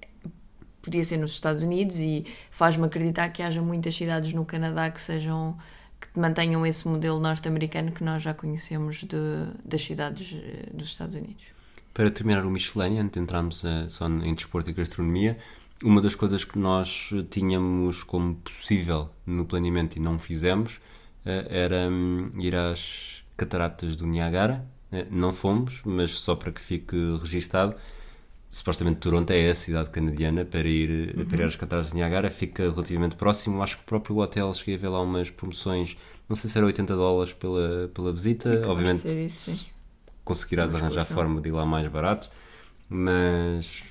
podia 0.82 1.04
ser 1.04 1.18
nos 1.18 1.32
Estados 1.32 1.62
Unidos 1.62 1.98
e 1.98 2.26
faz-me 2.50 2.86
acreditar 2.86 3.28
que 3.30 3.42
haja 3.42 3.60
muitas 3.60 3.94
cidades 3.94 4.32
no 4.32 4.44
Canadá 4.44 4.90
que 4.90 5.00
sejam 5.00 5.56
que 6.00 6.18
mantenham 6.18 6.64
esse 6.64 6.88
modelo 6.88 7.20
norte-americano 7.20 7.92
que 7.92 8.02
nós 8.02 8.22
já 8.22 8.32
conhecemos 8.32 9.04
de, 9.04 9.16
das 9.64 9.84
cidades 9.84 10.34
eh, 10.34 10.70
dos 10.72 10.88
Estados 10.88 11.14
Unidos. 11.14 11.44
Para 11.92 12.10
terminar 12.10 12.44
o 12.46 12.50
Michelin, 12.50 12.98
antes 12.98 13.12
de 13.12 13.20
entrarmos 13.20 13.64
eh, 13.64 13.86
só 13.88 14.06
em 14.06 14.34
desporto 14.34 14.70
e 14.70 14.72
gastronomia, 14.72 15.36
uma 15.82 16.00
das 16.00 16.14
coisas 16.14 16.44
que 16.44 16.58
nós 16.58 17.10
tínhamos 17.30 18.02
como 18.02 18.36
possível 18.36 19.10
no 19.26 19.44
planeamento 19.44 19.96
e 19.96 20.00
não 20.00 20.18
fizemos 20.18 20.80
eh, 21.24 21.46
era 21.48 21.88
hum, 21.88 22.30
ir 22.38 22.54
às 22.54 23.24
cataratas 23.36 23.96
do 23.96 24.06
Niagara. 24.06 24.64
Não 25.08 25.32
fomos, 25.32 25.82
mas 25.84 26.10
só 26.10 26.34
para 26.34 26.50
que 26.50 26.60
fique 26.60 26.96
registado, 27.22 27.76
supostamente 28.50 28.98
Toronto 28.98 29.30
é 29.30 29.48
a 29.48 29.54
cidade 29.54 29.88
canadiana 29.90 30.44
para 30.44 30.68
ir, 30.68 31.16
uhum. 31.16 31.24
para 31.24 31.38
ir 31.38 31.44
às 31.44 31.54
cataratas 31.54 31.92
de 31.92 31.96
Niagara, 31.96 32.28
fica 32.28 32.64
relativamente 32.64 33.14
próximo. 33.14 33.62
Acho 33.62 33.76
que 33.76 33.82
o 33.84 33.86
próprio 33.86 34.16
hotel 34.18 34.52
cheguei 34.52 34.74
a 34.74 34.78
ver 34.78 34.88
lá 34.88 35.00
umas 35.00 35.30
promoções, 35.30 35.96
não 36.28 36.34
sei 36.34 36.50
se 36.50 36.58
era 36.58 36.66
80 36.66 36.96
dólares 36.96 37.32
pela, 37.32 37.88
pela 37.94 38.12
visita. 38.12 38.62
Obviamente 38.66 39.06
isso, 39.06 39.70
conseguirás 40.30 40.74
arranjar 40.74 41.04
forma 41.04 41.40
de 41.40 41.48
ir 41.48 41.52
lá 41.52 41.66
mais 41.66 41.86
barato, 41.86 42.30
mas 42.88 43.82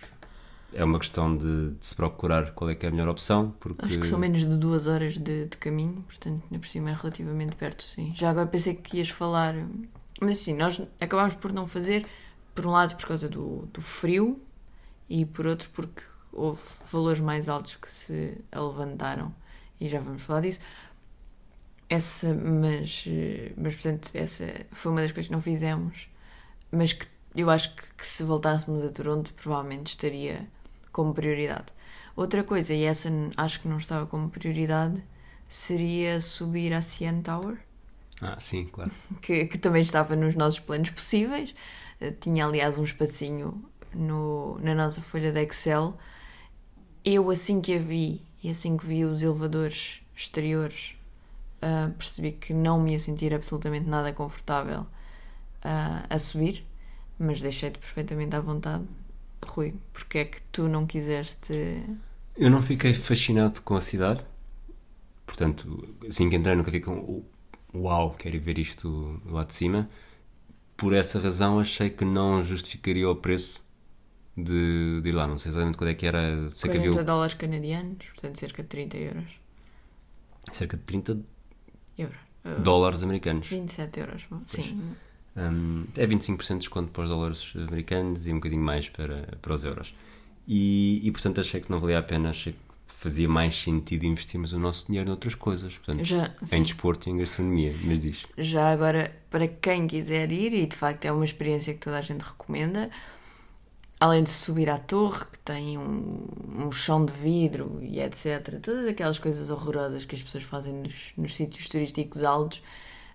é 0.74 0.84
uma 0.84 1.00
questão 1.00 1.36
de, 1.36 1.72
de, 1.72 1.86
se 1.86 1.96
procurar 1.96 2.52
qual 2.52 2.70
é 2.70 2.76
que 2.76 2.86
é 2.86 2.90
a 2.90 2.92
melhor 2.92 3.10
opção. 3.10 3.54
Porque... 3.60 3.86
Acho 3.86 4.00
que 4.00 4.08
são 4.08 4.20
menos 4.20 4.42
de 4.42 4.58
duas 4.58 4.88
horas 4.88 5.18
de, 5.18 5.46
de 5.46 5.58
caminho, 5.58 6.04
portanto, 6.04 6.44
ainda 6.46 6.60
por 6.60 6.68
cima 6.68 6.92
é 6.92 6.94
relativamente 6.94 7.56
perto, 7.56 7.84
sim. 7.84 8.14
Já 8.16 8.30
agora 8.30 8.48
pensei 8.48 8.76
que 8.76 8.98
ias 8.98 9.10
falar, 9.10 9.56
mas 10.22 10.38
sim, 10.38 10.56
nós 10.56 10.82
acabámos 11.00 11.34
por 11.34 11.52
não 11.52 11.68
fazer, 11.68 12.06
por 12.54 12.68
um 12.68 12.72
lado 12.72 12.96
por 12.96 13.08
causa 13.08 13.28
do, 13.28 13.68
do 13.74 13.82
frio, 13.82 14.40
e 15.10 15.26
por 15.26 15.48
outro 15.48 15.70
porque 15.74 16.04
houve 16.32 16.62
valores 16.92 17.20
mais 17.20 17.50
altos 17.50 17.76
que 17.76 17.92
se 17.92 18.38
levantaram 18.54 19.34
e 19.82 19.90
já 19.90 20.00
vamos 20.00 20.22
falar 20.22 20.42
disso. 20.42 20.60
Essa, 21.90 22.34
mas, 22.36 23.06
mas 23.58 23.74
portanto, 23.74 24.12
essa 24.14 24.46
foi 24.72 24.92
uma 24.92 25.02
das 25.02 25.12
coisas 25.12 25.28
que 25.28 25.34
não 25.34 25.42
fizemos, 25.42 26.08
mas 26.72 26.94
que 26.94 27.08
eu 27.36 27.50
acho 27.50 27.76
que, 27.76 27.84
que 27.98 28.06
se 28.06 28.24
voltássemos 28.24 28.84
a 28.84 28.90
Toronto 28.90 29.34
provavelmente 29.34 29.92
estaria 29.92 30.48
como 30.92 31.14
prioridade. 31.14 31.68
Outra 32.16 32.44
coisa, 32.44 32.74
e 32.74 32.84
essa 32.84 33.10
acho 33.38 33.62
que 33.62 33.68
não 33.68 33.78
estava 33.78 34.06
como 34.06 34.30
prioridade, 34.30 35.02
seria 35.48 36.20
subir 36.20 36.74
a 36.74 36.82
CN 36.82 37.22
Tower. 37.22 37.58
Ah, 38.22 38.38
sim, 38.40 38.66
claro. 38.66 38.92
Que, 39.22 39.46
que 39.46 39.58
também 39.58 39.82
estava 39.82 40.16
nos 40.16 40.36
nossos 40.36 40.60
planos 40.60 40.90
possíveis. 40.90 41.56
Tinha, 42.20 42.46
aliás, 42.46 42.78
um 42.78 42.84
espacinho 42.84 43.64
no, 43.94 44.60
na 44.60 44.76
nossa 44.76 45.02
folha 45.02 45.32
de 45.32 45.42
Excel, 45.42 45.98
eu 47.04 47.30
assim 47.30 47.62
que 47.62 47.76
a 47.76 47.80
vi 47.80 48.22
e 48.44 48.50
assim 48.50 48.78
que 48.78 48.86
vi 48.86 49.04
os 49.04 49.22
elevadores 49.22 50.02
exteriores, 50.16 50.96
uh, 51.62 51.92
percebi 51.94 52.34
que 52.34 52.54
não 52.54 52.80
me 52.80 52.92
ia 52.92 53.00
sentir 53.00 53.34
absolutamente 53.34 53.88
nada 53.88 54.14
confortável 54.14 54.86
uh, 55.64 56.06
a 56.10 56.20
subir, 56.20 56.66
mas 57.18 57.42
deixei-te 57.42 57.80
perfeitamente 57.80 58.36
à 58.36 58.40
vontade. 58.40 58.84
Rui, 59.46 59.74
porque 59.94 60.20
é 60.20 60.26
que 60.26 60.42
tu 60.52 60.68
não 60.68 60.86
quiseste. 60.86 61.84
Eu 62.36 62.50
não 62.50 62.62
fiquei 62.62 62.94
fascinado 62.94 63.62
com 63.62 63.76
a 63.76 63.82
cidade, 63.82 64.24
portanto, 65.26 65.88
assim 66.08 66.30
que 66.30 66.36
entrei, 66.36 66.56
nunca 66.56 66.72
fiquei 66.72 66.82
com 66.82 67.24
uau, 67.74 68.16
quero 68.18 68.40
ver 68.40 68.58
isto 68.58 69.22
lá 69.26 69.44
de 69.44 69.54
cima. 69.54 69.90
Por 70.76 70.94
essa 70.94 71.20
razão, 71.20 71.60
achei 71.60 71.90
que 71.90 72.06
não 72.06 72.44
justificaria 72.44 73.10
o 73.10 73.16
preço 73.16 73.62
de, 74.36 75.02
de 75.02 75.10
ir 75.10 75.12
lá. 75.12 75.28
Não 75.28 75.38
sei 75.38 75.52
exatamente 75.52 75.78
quando 75.78 75.90
é 75.90 75.94
que 75.94 76.06
era. 76.06 76.50
Sei 76.52 76.70
40 76.70 76.72
que 76.72 76.88
havia... 76.88 77.04
dólares 77.04 77.34
canadianos, 77.34 78.06
portanto 78.06 78.40
cerca 78.40 78.64
de 78.64 78.70
30 78.70 78.98
euros. 78.98 79.40
Cerca 80.52 80.78
de 80.78 80.84
30 80.84 81.20
euros. 81.98 82.18
Dólares 82.64 83.04
americanos. 83.04 83.48
27 83.48 84.00
euros, 84.00 84.26
sim. 84.46 84.96
Um, 85.36 85.86
é 85.96 86.06
25% 86.06 86.48
de 86.48 86.58
desconto 86.60 86.92
para 86.92 87.04
os 87.04 87.10
dólares 87.10 87.54
americanos 87.56 88.28
e 88.28 88.32
um 88.32 88.36
bocadinho 88.36 88.62
mais 88.62 88.90
para, 88.90 89.28
para 89.42 89.54
os 89.54 89.64
euros. 89.64 89.94
E, 90.48 91.00
e 91.04 91.12
portanto 91.12 91.40
achei 91.40 91.62
que 91.62 91.72
não 91.72 91.80
valia 91.80 92.00
a 92.00 92.04
pena, 92.04 92.30
achei 92.30 92.54
que 92.54 92.60
fazia 92.88 93.30
mais 93.30 93.56
sentido 93.56 94.06
investirmos 94.06 94.52
o 94.52 94.60
nosso 94.60 94.88
dinheiro 94.88 95.08
noutras 95.08 95.36
coisas, 95.36 95.78
portanto, 95.78 96.04
Já, 96.04 96.34
em 96.52 96.64
desporto 96.64 97.08
e 97.08 97.12
em 97.12 97.18
gastronomia, 97.18 97.74
mas 97.84 98.02
diz. 98.02 98.26
Já 98.38 98.72
agora, 98.72 99.16
para 99.30 99.48
quem 99.48 99.88
quiser 99.88 100.32
ir, 100.32 100.54
e 100.54 100.66
de 100.66 100.76
facto 100.76 101.06
é 101.06 101.12
uma 101.12 101.24
experiência 101.24 101.74
que 101.74 101.80
toda 101.80 101.98
a 101.98 102.02
gente 102.02 102.22
recomenda, 102.22 102.90
além 104.00 104.24
de 104.24 104.30
subir 104.30 104.70
à 104.70 104.78
torre, 104.78 105.26
que 105.32 105.38
tem 105.40 105.78
um, 105.78 106.26
um 106.66 106.72
chão 106.72 107.06
de 107.06 107.14
vidro 107.14 107.80
e 107.82 108.02
etc., 108.02 108.60
todas 108.62 108.88
aquelas 108.88 109.20
coisas 109.20 109.50
horrorosas 109.50 110.04
que 110.04 110.16
as 110.16 110.22
pessoas 110.22 110.44
fazem 110.44 110.74
nos, 110.74 111.14
nos 111.16 111.36
sítios 111.36 111.70
turísticos 111.70 112.24
altos, 112.24 112.62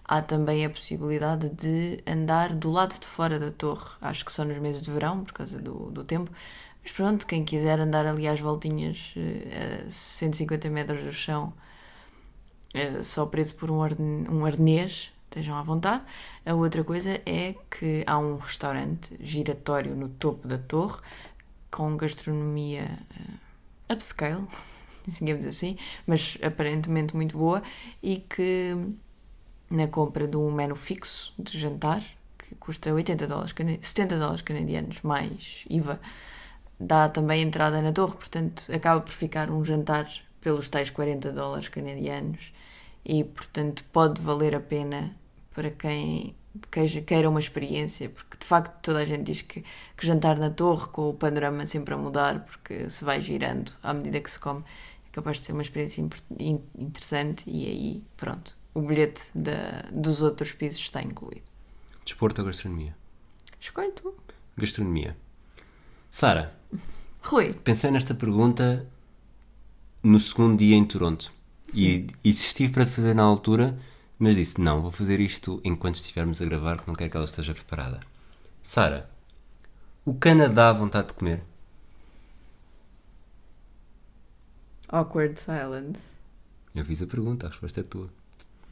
Há 0.07 0.21
também 0.21 0.67
a 0.67 0.71
possibilidade 0.71 1.49
de 1.49 2.03
andar 2.07 2.55
do 2.55 2.71
lado 2.71 2.99
de 2.99 3.07
fora 3.07 3.39
da 3.39 3.51
torre, 3.51 3.91
acho 4.03 4.25
que 4.25 4.33
só 4.33 4.45
nos 4.45 4.59
meses 4.59 4.83
de 4.83 4.91
verão, 4.91 5.25
por 5.25 5.33
causa 5.33 5.59
do, 5.59 5.91
do 5.91 6.05
tempo. 6.05 6.31
Mas 6.83 6.93
pronto, 6.93 7.27
quem 7.27 7.45
quiser 7.45 7.81
andar 7.81 8.05
ali 8.05 8.29
às 8.29 8.39
voltinhas 8.39 9.15
eh, 9.17 9.85
a 9.87 9.91
150 9.91 10.69
metros 10.69 11.03
do 11.03 11.13
chão, 11.13 11.55
eh, 12.75 13.03
só 13.03 13.25
preso 13.25 13.55
por 13.55 13.71
um, 13.71 14.45
arnês, 14.45 15.11
estejam 15.25 15.57
à 15.57 15.63
vontade. 15.63 16.05
A 16.45 16.53
outra 16.55 16.85
coisa 16.85 17.21
é 17.25 17.55
que 17.71 18.05
há 18.07 18.19
um 18.19 18.37
restaurante 18.37 19.17
giratório 19.21 19.97
no 19.97 20.11
topo 20.11 20.47
da 20.47 20.59
torre, 20.59 21.01
com 21.71 21.97
gastronomia 21.97 22.91
eh, 23.89 23.95
upscale, 23.95 24.45
digamos 25.09 25.47
assim, 25.47 25.79
mas 26.07 26.37
aparentemente 26.43 27.17
muito 27.17 27.39
boa, 27.39 27.63
e 28.03 28.19
que 28.19 28.77
na 29.71 29.87
compra 29.89 30.27
de 30.29 30.37
um 30.37 30.51
menu 30.51 30.77
fixo 30.77 31.33
de 31.39 31.59
jantar, 31.59 32.03
que 32.39 32.55
custa 32.57 32.93
80 32.93 33.27
dólares, 33.27 33.53
cana- 33.53 33.79
70 33.81 34.19
dólares 34.19 34.43
canadianos 34.43 35.01
mais 35.03 35.65
IVA, 35.71 36.01
dá 36.79 37.09
também 37.09 37.43
entrada 37.43 37.81
na 37.83 37.93
torre, 37.93 38.15
portanto 38.17 38.67
acaba 38.73 39.01
por 39.01 39.13
ficar 39.13 39.51
um 39.51 39.65
jantar 39.65 40.09
pelos 40.41 40.69
tais 40.69 40.91
40 40.91 41.33
dólares 41.33 41.69
canadianos 41.69 42.53
e 43.05 43.25
portanto 43.25 43.85
pode 43.93 44.21
valer 44.21 44.55
a 44.55 44.61
pena 44.61 45.15
para 45.55 45.71
quem 45.71 46.35
queira 47.07 47.29
uma 47.29 47.41
experiência, 47.41 48.09
porque 48.11 48.37
de 48.39 48.45
facto 48.47 48.81
toda 48.83 49.01
a 49.01 49.05
gente 49.05 49.25
diz 49.25 49.43
que, 49.43 49.63
que 49.97 50.07
jantar 50.07 50.37
na 50.39 50.51
torre 50.51 50.89
com 50.89 51.11
o 51.11 51.15
panorama 51.15 51.67
sempre 51.67 51.95
a 51.95 51.97
mudar, 51.97 52.45
porque 52.45 52.89
se 52.91 53.05
vai 53.05 53.21
girando 53.21 53.73
à 53.83 53.93
medida 53.95 54.21
que 54.21 54.31
se 54.31 54.39
come, 54.39 54.61
é 55.07 55.11
capaz 55.13 55.39
de 55.39 55.45
ser 55.45 55.53
uma 55.53 55.63
experiência 55.63 56.01
interessante 56.79 57.45
e 57.49 57.67
aí 57.67 58.05
pronto, 58.17 58.57
o 58.75 58.83
bilhete 58.83 59.23
da, 59.35 59.89
dos 59.93 60.21
outros 60.21 60.53
pisos 60.53 60.81
está 60.81 61.01
incluído. 61.03 61.45
Desporto 62.05 62.43
ou 62.43 62.47
gastronomia? 62.47 62.95
Escolhe 63.61 63.93
tu. 63.93 64.15
Gastronomia. 64.57 65.17
Sara, 66.11 66.55
Rui, 67.23 67.55
pensei 67.55 67.91
nesta 67.91 68.15
pergunta 68.15 68.87
no 70.03 70.21
segundo 70.21 70.59
dia 70.59 70.77
em 70.77 70.85
Toronto. 70.85 71.33
E 71.73 72.07
insisti 72.25 72.69
para 72.69 72.85
te 72.85 72.91
fazer 72.91 73.15
na 73.15 73.23
altura, 73.23 73.79
mas 74.19 74.37
disse: 74.37 74.61
não, 74.61 74.83
vou 74.83 74.93
fazer 74.93 75.19
isto 75.19 75.61
enquanto 75.65 75.97
estivermos 75.97 76.43
a 76.43 76.45
gravar, 76.45 76.81
que 76.81 76.87
não 76.87 76.95
quero 76.95 77.11
que 77.11 77.17
ela 77.17 77.25
esteja 77.25 77.55
preparada. 77.55 78.01
Sara, 78.63 79.11
o 80.05 80.15
Canadá 80.15 80.71
dá 80.71 80.73
vontade 80.73 81.09
de 81.09 81.15
comer? 81.15 81.43
awkward 84.95 85.41
silence. 85.41 86.15
Eu 86.75 86.85
fiz 86.85 87.03
a 87.03 87.07
pergunta, 87.07 87.47
a 87.47 87.51
resposta 87.51 87.81
é 87.81 87.83
tua. 87.83 88.09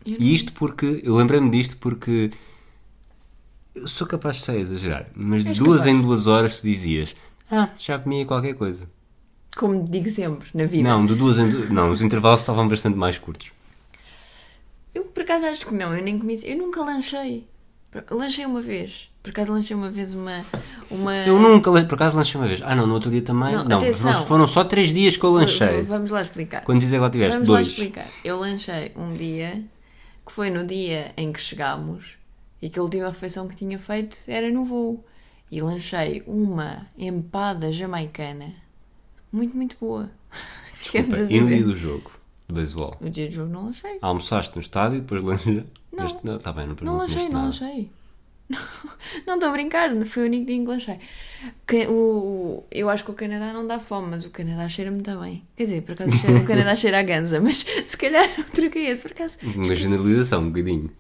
E 0.07 0.35
isto 0.35 0.53
porque. 0.53 1.01
Eu 1.05 1.15
lembrei-me 1.17 1.51
disto 1.51 1.77
porque. 1.79 2.31
Eu 3.75 3.89
sou 3.89 4.07
capaz 4.07 4.37
de 4.37 4.43
ser 4.43 4.59
exagerar, 4.59 5.07
mas 5.15 5.43
de 5.45 5.51
És 5.51 5.59
duas 5.59 5.81
capaz. 5.83 5.95
em 5.97 6.01
duas 6.03 6.27
horas 6.27 6.61
tu 6.61 6.65
dizias: 6.65 7.15
Ah, 7.51 7.71
já 7.79 7.99
comia 7.99 8.25
qualquer 8.27 8.55
coisa. 8.55 8.89
Como 9.57 9.85
digo 9.89 10.09
sempre 10.11 10.49
na 10.55 10.65
vida. 10.67 10.89
Não, 10.89 11.05
de 11.07 11.15
duas 11.15 11.39
em 11.39 11.49
duas. 11.51 11.71
Não, 11.71 11.91
os 11.91 12.03
intervalos 12.03 12.41
estavam 12.41 12.67
bastante 12.69 12.97
mais 12.97 13.19
curtos. 13.19 13.51
Eu 14.95 15.05
por 15.05 15.23
acaso 15.23 15.47
acho 15.47 15.67
que 15.67 15.75
não, 15.75 15.95
eu 15.97 16.03
nem 16.03 16.19
comi. 16.19 16.39
Eu 16.45 16.57
nunca 16.59 16.83
lanchei. 16.83 17.47
Lanchei 18.11 18.47
uma 18.47 18.61
vez. 18.63 19.09
Por 19.23 19.31
acaso 19.31 19.53
lanchei 19.53 19.77
uma 19.77 19.89
vez 19.91 20.13
uma. 20.13 20.45
uma... 20.91 21.15
Eu 21.27 21.39
nunca, 21.39 21.71
por 21.85 21.95
acaso, 21.95 22.17
lanchei 22.17 22.41
uma 22.41 22.47
vez. 22.49 22.61
Ah, 22.65 22.75
não, 22.75 22.87
no 22.87 22.95
outro 22.95 23.11
dia 23.11 23.23
também. 23.23 23.55
Não, 23.55 23.65
Não, 23.65 23.77
atenção. 23.79 24.13
foram- 24.13 24.27
foram 24.27 24.47
só 24.49 24.65
três 24.65 24.93
dias 24.93 25.17
que 25.17 25.25
eu 25.25 25.31
lanchei. 25.31 25.83
Vamos 25.83 26.11
lá 26.11 26.23
explicar. 26.23 26.63
Quando 26.63 26.81
dizer 26.81 26.97
que 26.97 27.03
lá 27.03 27.11
tiveste 27.11 27.33
Vamos 27.35 27.49
lá 27.49 27.57
dois. 27.57 27.69
explicar. 27.69 28.07
Eu 28.25 28.39
lanchei 28.41 28.93
um 28.97 29.13
dia 29.15 29.63
que 30.33 30.37
foi 30.37 30.49
no 30.49 30.67
dia 30.67 31.13
em 31.15 31.31
que 31.31 31.39
chegámos 31.39 32.17
e 32.63 32.71
que 32.71 32.79
a 32.79 32.83
última 32.83 33.09
refeição 33.09 33.47
que 33.47 33.55
tinha 33.55 33.79
feito 33.79 34.17
era 34.27 34.51
no 34.51 34.65
voo. 34.65 35.05
E 35.51 35.61
lanchei 35.61 36.23
uma 36.27 36.87
empada 36.97 37.71
jamaicana 37.71 38.55
muito, 39.31 39.55
muito 39.55 39.77
boa. 39.79 40.11
Ficamos 40.73 41.13
a 41.13 41.23
e 41.25 41.39
no 41.39 41.49
dia 41.49 41.63
do 41.63 41.77
jogo 41.77 42.11
de 42.49 42.55
beisebol? 42.55 42.97
No 42.99 43.11
dia 43.11 43.29
do 43.29 43.35
jogo 43.35 43.53
não 43.53 43.65
lanchei. 43.65 43.99
Almoçaste 44.01 44.57
no 44.57 44.63
estádio 44.63 44.97
e 44.97 45.01
depois 45.03 45.23
lanchei. 45.23 45.67
Não. 45.93 46.07
Está 46.07 46.51
bem, 46.51 46.65
não 46.67 46.71
Não 46.71 46.77
pergunto 46.77 46.99
lanchei, 46.99 47.25
não 47.25 47.33
nada. 47.33 47.45
lanchei. 47.45 47.91
Não 49.27 49.35
estou 49.35 49.49
a 49.49 49.53
brincar, 49.53 49.91
foi 50.07 50.23
o 50.23 50.27
único 50.27 50.47
dia 50.47 50.57
em 50.57 50.63
que 50.65 50.69
lanchei. 50.71 50.99
O, 51.89 52.65
eu 52.71 52.89
acho 52.89 53.05
que 53.05 53.11
o 53.11 53.15
Canadá 53.15 53.53
não 53.53 53.67
dá 53.67 53.79
fome, 53.79 54.09
mas 54.11 54.25
o 54.25 54.31
Canadá 54.31 54.69
cheira-me 54.69 55.01
também. 55.03 55.43
Quer 55.57 55.65
dizer, 55.65 55.83
por 55.83 55.93
acaso 55.93 56.11
o 56.11 56.45
Canadá 56.45 56.77
cheira 56.77 57.01
a 57.01 57.03
ganza, 57.03 57.41
mas 57.41 57.65
se 57.87 57.97
calhar 57.97 58.25
o 58.39 58.45
truque 58.45 58.79
é 58.79 58.91
esse, 58.91 59.03
por 59.03 59.13
acaso. 59.13 59.39
Uma 59.43 59.75
generalização, 59.75 60.43
um 60.43 60.49
bocadinho. 60.51 60.91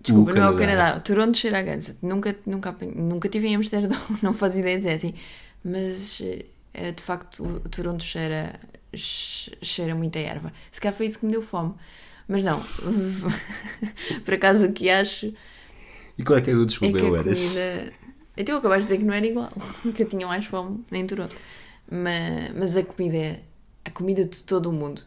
Desculpa, 0.00 0.32
O 0.32 0.34
não 0.34 0.46
é 0.48 0.50
o 0.50 0.56
Canadá. 0.56 1.00
Toronto 1.00 1.36
cheira 1.38 1.58
a 1.60 1.62
ganza. 1.62 1.96
Nunca, 2.02 2.36
nunca, 2.44 2.76
nunca 2.94 3.28
tive 3.28 3.46
em 3.48 3.56
Amsterdão, 3.56 3.98
não 4.22 4.32
fazes 4.34 4.58
ideia 4.58 4.76
de 4.76 4.82
dizer 4.84 4.94
assim. 4.94 5.14
Mas 5.64 6.20
eh, 6.74 6.92
de 6.92 7.02
facto 7.02 7.42
o 7.44 7.60
Toronto 7.68 8.02
cheira, 8.04 8.58
che- 8.94 9.52
cheira 9.62 9.94
muito 9.94 10.18
a 10.18 10.20
erva. 10.20 10.52
Se 10.70 10.80
calhar 10.80 10.94
foi 10.94 11.06
isso 11.06 11.18
que 11.20 11.26
me 11.26 11.32
deu 11.32 11.40
fome. 11.42 11.74
Mas 12.26 12.42
não, 12.42 12.58
por 14.24 14.34
acaso 14.34 14.66
o 14.66 14.72
que 14.72 14.88
acho 14.88 15.32
E 16.18 16.22
qual 16.24 16.38
é 16.38 16.42
que 16.42 16.50
é 16.50 16.54
o 16.54 16.62
é 16.62 16.66
desculpa, 16.66 16.98
que 16.98 17.04
eu 17.04 17.14
a 17.14 17.18
eras? 17.18 17.38
comida. 17.38 17.92
Então 18.36 18.56
acabaste 18.58 18.82
de 18.82 18.86
dizer 18.88 18.98
que 18.98 19.04
não 19.04 19.14
era 19.14 19.26
igual, 19.26 19.50
que 19.94 20.02
eu 20.02 20.08
tinha 20.08 20.26
mais 20.26 20.44
fome 20.44 20.84
em 20.92 21.06
Toronto. 21.06 21.34
Mas, 21.90 22.54
mas 22.56 22.76
a 22.76 22.84
comida 22.84 23.16
é. 23.16 23.42
A 23.84 23.90
comida 23.90 24.24
de 24.24 24.42
todo 24.42 24.70
o 24.70 24.72
mundo 24.72 25.02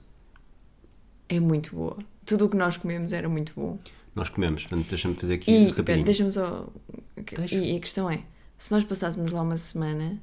é 1.28 1.39
muito 1.39 1.76
boa. 1.76 1.98
Tudo 2.26 2.46
o 2.46 2.50
que 2.50 2.56
nós 2.56 2.78
comemos 2.78 3.12
era 3.12 3.28
muito 3.28 3.54
bom. 3.56 3.80
Nós 4.15 4.30
comemos, 4.30 4.65
portanto, 4.65 4.88
deixa-me 4.89 5.15
fazer 5.15 5.36
aqui 5.36 5.52
E, 5.52 5.70
rapidinho. 5.72 6.06
deixa-me 6.06 6.32
só. 6.32 6.67
Deixa. 7.15 7.56
E, 7.56 7.74
e 7.74 7.78
a 7.78 7.80
questão 7.80 8.10
é: 8.10 8.22
se 8.58 8.72
nós 8.72 8.84
passássemos 8.84 9.32
lá 9.32 9.41
uma 9.41 9.58
semana, 9.58 10.17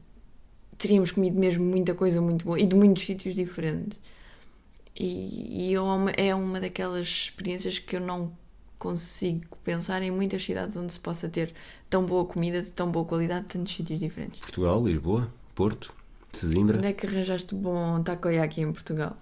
teríamos 0.79 1.11
comido 1.13 1.39
mesmo 1.39 1.65
muita 1.65 1.95
coisa 1.95 2.21
muito 2.21 2.45
boa 2.45 2.59
e 2.61 2.67
de 2.67 2.77
muitos 2.77 3.05
sítios 3.05 3.35
diferentes. 3.35 3.99
E, 4.99 5.71
e 5.71 5.75
é, 5.75 5.81
uma, 5.81 6.11
é 6.13 6.35
uma 6.35 6.61
daquelas 6.61 7.07
experiências 7.09 7.79
que 7.81 7.97
eu 7.97 8.01
não 8.01 8.33
consigo 8.85 9.57
pensar 9.65 10.03
em 10.03 10.11
muitas 10.11 10.45
cidades 10.45 10.77
onde 10.77 10.93
se 10.93 11.01
possa 11.01 11.27
ter 11.27 11.55
tão 11.89 12.05
boa 12.05 12.27
comida, 12.27 12.61
de 12.61 12.71
tão 12.71 12.91
boa 12.91 13.07
qualidade, 13.07 13.47
de 13.47 13.55
tantos 13.55 13.75
sítios 13.75 13.99
diferentes. 13.99 14.41
Portugal, 14.41 14.87
Lisboa, 14.87 15.33
Porto, 15.55 15.91
Sesimbra. 16.31 16.77
Onde 16.77 16.89
é 16.89 16.93
que 16.93 17.07
arranjaste 17.07 17.55
bom 17.55 18.03
takoyaki 18.03 18.61
em 18.61 18.71
Portugal? 18.71 19.17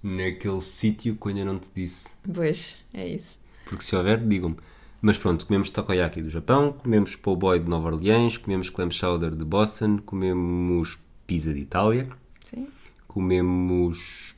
Naquele 0.00 0.60
sítio 0.60 1.16
que 1.16 1.26
eu 1.26 1.30
ainda 1.30 1.44
não 1.44 1.58
te 1.58 1.68
disse. 1.74 2.14
Pois, 2.32 2.78
é 2.94 3.08
isso. 3.08 3.40
Porque 3.64 3.82
se 3.82 3.96
houver, 3.96 4.24
digam-me. 4.24 4.56
Mas 5.02 5.18
pronto, 5.18 5.44
comemos 5.44 5.70
takoyaki 5.70 6.22
do 6.22 6.30
Japão, 6.30 6.72
comemos 6.72 7.16
po' 7.16 7.34
boy 7.34 7.58
de 7.58 7.68
Nova 7.68 7.88
Orleans, 7.88 8.36
comemos 8.36 8.70
clam 8.70 8.92
chowder 8.92 9.34
de 9.34 9.44
Boston, 9.44 9.98
comemos 10.06 10.98
pizza 11.26 11.52
de 11.52 11.62
Itália, 11.62 12.08
Sim. 12.48 12.68
comemos... 13.08 14.36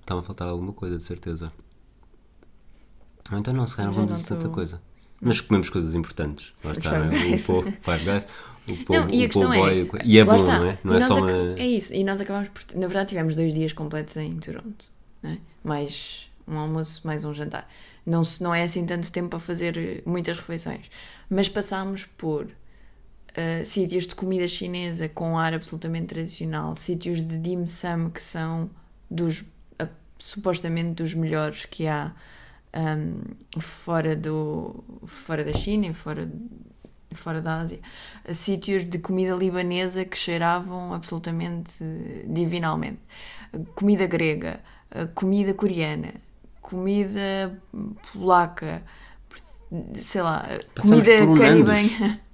Está-me 0.00 0.20
a 0.20 0.22
faltar 0.24 0.48
alguma 0.48 0.74
coisa, 0.74 0.98
de 0.98 1.02
certeza. 1.04 1.50
Então 3.38 3.52
não, 3.54 3.66
se 3.66 3.76
calhar 3.76 3.90
não 3.90 3.94
vamos 3.96 4.12
dizer 4.14 4.28
tanta 4.28 4.48
coisa. 4.48 4.80
Mas 5.20 5.40
comemos 5.40 5.70
coisas 5.70 5.94
importantes. 5.94 6.52
Lá 6.64 6.72
está, 6.72 6.96
é? 6.96 7.08
O 7.36 7.62
po, 7.62 7.62
Five 7.62 8.04
Guys, 8.04 8.26
o 8.68 8.76
po, 8.84 8.92
Não, 8.92 9.08
e 9.10 9.22
a 9.22 9.26
o 9.26 9.28
questão 9.28 9.48
boy... 9.52 9.80
é. 9.80 10.04
E 10.04 10.18
é 10.18 10.24
bom, 10.24 10.34
está. 10.36 10.58
não 10.58 10.66
é? 10.66 10.78
Não 10.82 10.94
é 10.96 11.00
só 11.00 11.18
uma... 11.18 11.30
É 11.58 11.66
isso, 11.66 11.94
e 11.94 12.02
nós 12.04 12.20
acabamos 12.20 12.48
por. 12.48 12.62
Na 12.74 12.86
verdade, 12.86 13.08
tivemos 13.10 13.34
dois 13.34 13.52
dias 13.54 13.72
completos 13.72 14.16
em 14.16 14.36
Toronto, 14.38 14.86
né? 15.22 15.38
mais 15.62 16.28
um 16.48 16.56
almoço, 16.58 17.06
mais 17.06 17.24
um 17.24 17.32
jantar. 17.32 17.68
Não, 18.04 18.24
se, 18.24 18.42
não 18.42 18.52
é 18.52 18.64
assim 18.64 18.84
tanto 18.84 19.10
tempo 19.12 19.28
para 19.28 19.38
fazer 19.38 19.78
eh, 19.78 20.02
muitas 20.04 20.36
refeições, 20.36 20.90
mas 21.30 21.48
passámos 21.48 22.04
por 22.18 22.48
eh, 23.34 23.62
sítios 23.64 24.08
de 24.08 24.14
comida 24.16 24.46
chinesa 24.48 25.08
com 25.08 25.38
ar 25.38 25.54
absolutamente 25.54 26.06
tradicional, 26.06 26.76
sítios 26.76 27.24
de 27.24 27.38
dim 27.38 27.64
sum 27.68 28.10
que 28.10 28.20
são 28.20 28.68
dos 29.08 29.44
a- 29.78 29.86
supostamente 30.18 30.94
dos 31.00 31.14
melhores 31.14 31.64
que 31.64 31.86
há 31.86 32.12
ahm, 32.72 33.22
fora, 33.60 34.16
do, 34.16 34.84
fora 35.06 35.44
da 35.44 35.52
China 35.52 35.86
e 35.86 35.94
fora, 35.94 36.30
fora 37.12 37.40
da 37.40 37.60
Ásia. 37.60 37.80
Sítios 38.32 38.84
de 38.84 38.98
comida 38.98 39.34
libanesa 39.34 40.04
que 40.04 40.16
cheiravam 40.16 40.92
absolutamente 40.92 41.84
divinalmente. 42.26 43.00
Comida 43.74 44.06
grega, 44.06 44.60
eh, 44.90 45.06
comida 45.14 45.52
coreana, 45.52 46.14
comida 46.60 47.60
polaca, 48.12 48.82
sei 49.94 50.22
lá, 50.22 50.48
Passamos 50.74 51.04
comida 51.04 51.24
um 51.24 51.34
caribenha. 51.34 52.20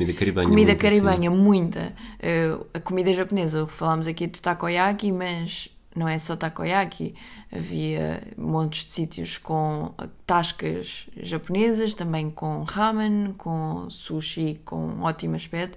Comida 0.00 0.14
caribenha. 0.14 0.48
Comida 0.48 0.72
muito 0.72 0.86
assim. 0.86 1.00
caribenha, 1.02 1.30
muita. 1.30 1.92
Uh, 2.18 2.66
a 2.72 2.80
comida 2.80 3.12
japonesa, 3.12 3.66
falámos 3.66 4.06
aqui 4.06 4.26
de 4.26 4.40
takoyaki, 4.40 5.12
mas 5.12 5.68
não 5.94 6.08
é 6.08 6.18
só 6.18 6.36
takoyaki. 6.36 7.14
Havia 7.52 8.22
montes 8.36 8.84
de 8.84 8.90
sítios 8.92 9.38
com 9.38 9.92
tascas 10.26 11.06
japonesas, 11.16 11.94
também 11.94 12.30
com 12.30 12.62
ramen, 12.64 13.34
com 13.36 13.88
sushi, 13.90 14.60
com 14.64 15.02
ótimo 15.02 15.36
aspecto. 15.36 15.76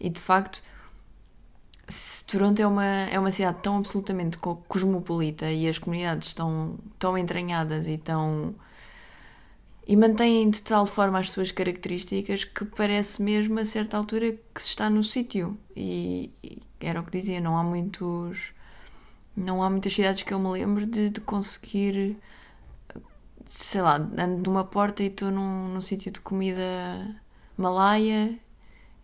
E 0.00 0.10
de 0.10 0.20
facto, 0.20 0.62
Toronto 2.26 2.60
é 2.60 2.66
uma, 2.66 2.84
é 2.84 3.18
uma 3.18 3.30
cidade 3.30 3.58
tão 3.62 3.76
absolutamente 3.78 4.38
co- 4.38 4.56
cosmopolita 4.68 5.50
e 5.50 5.68
as 5.68 5.78
comunidades 5.78 6.28
estão 6.28 6.78
tão 6.98 7.16
entranhadas 7.18 7.86
e 7.86 7.98
tão 7.98 8.54
e 9.86 9.96
mantêm 9.96 10.48
de 10.50 10.62
tal 10.62 10.86
forma 10.86 11.18
as 11.18 11.30
suas 11.30 11.50
características 11.52 12.44
que 12.44 12.64
parece 12.64 13.22
mesmo 13.22 13.58
a 13.60 13.64
certa 13.66 13.96
altura 13.98 14.32
que 14.32 14.62
se 14.62 14.68
está 14.68 14.88
no 14.88 15.04
sítio. 15.04 15.58
E, 15.76 16.30
e 16.42 16.62
era 16.80 17.00
o 17.00 17.04
que 17.04 17.10
dizia, 17.18 17.40
não 17.40 17.56
há 17.58 17.62
muitos. 17.62 18.52
Não 19.36 19.62
há 19.62 19.70
muitas 19.70 19.92
cidades 19.92 20.22
que 20.22 20.32
eu 20.32 20.38
me 20.38 20.48
lembro 20.48 20.86
de, 20.86 21.10
de 21.10 21.20
conseguir. 21.20 22.16
Sei 23.50 23.80
lá, 23.80 23.96
ando 23.96 24.42
de 24.42 24.48
uma 24.48 24.64
porta 24.64 25.02
e 25.02 25.06
estou 25.06 25.30
num, 25.30 25.68
num 25.68 25.80
sítio 25.80 26.10
de 26.10 26.20
comida 26.20 27.14
malaia 27.56 28.38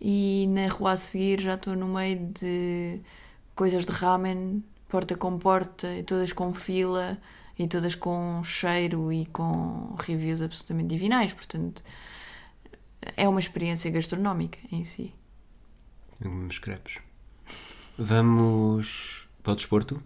e 0.00 0.46
na 0.48 0.68
rua 0.68 0.92
a 0.92 0.96
seguir 0.96 1.40
já 1.40 1.54
estou 1.54 1.76
no 1.76 1.86
meio 1.88 2.32
de 2.32 3.00
coisas 3.54 3.84
de 3.84 3.92
ramen, 3.92 4.64
porta 4.88 5.16
com 5.16 5.38
porta, 5.38 5.94
e 5.94 6.02
todas 6.02 6.32
com 6.32 6.54
fila 6.54 7.18
e 7.58 7.68
todas 7.68 7.94
com 7.94 8.42
cheiro 8.42 9.12
e 9.12 9.26
com 9.26 9.94
reviews 9.98 10.40
absolutamente 10.40 10.88
divinais. 10.88 11.32
Portanto, 11.32 11.84
é 13.16 13.28
uma 13.28 13.40
experiência 13.40 13.90
gastronómica 13.90 14.58
em 14.72 14.84
si. 14.84 15.14
Uns 16.24 16.58
crepes. 16.58 16.98
Vamos 17.98 19.28
para 19.42 19.52
o 19.52 19.56
desporto. 19.56 20.02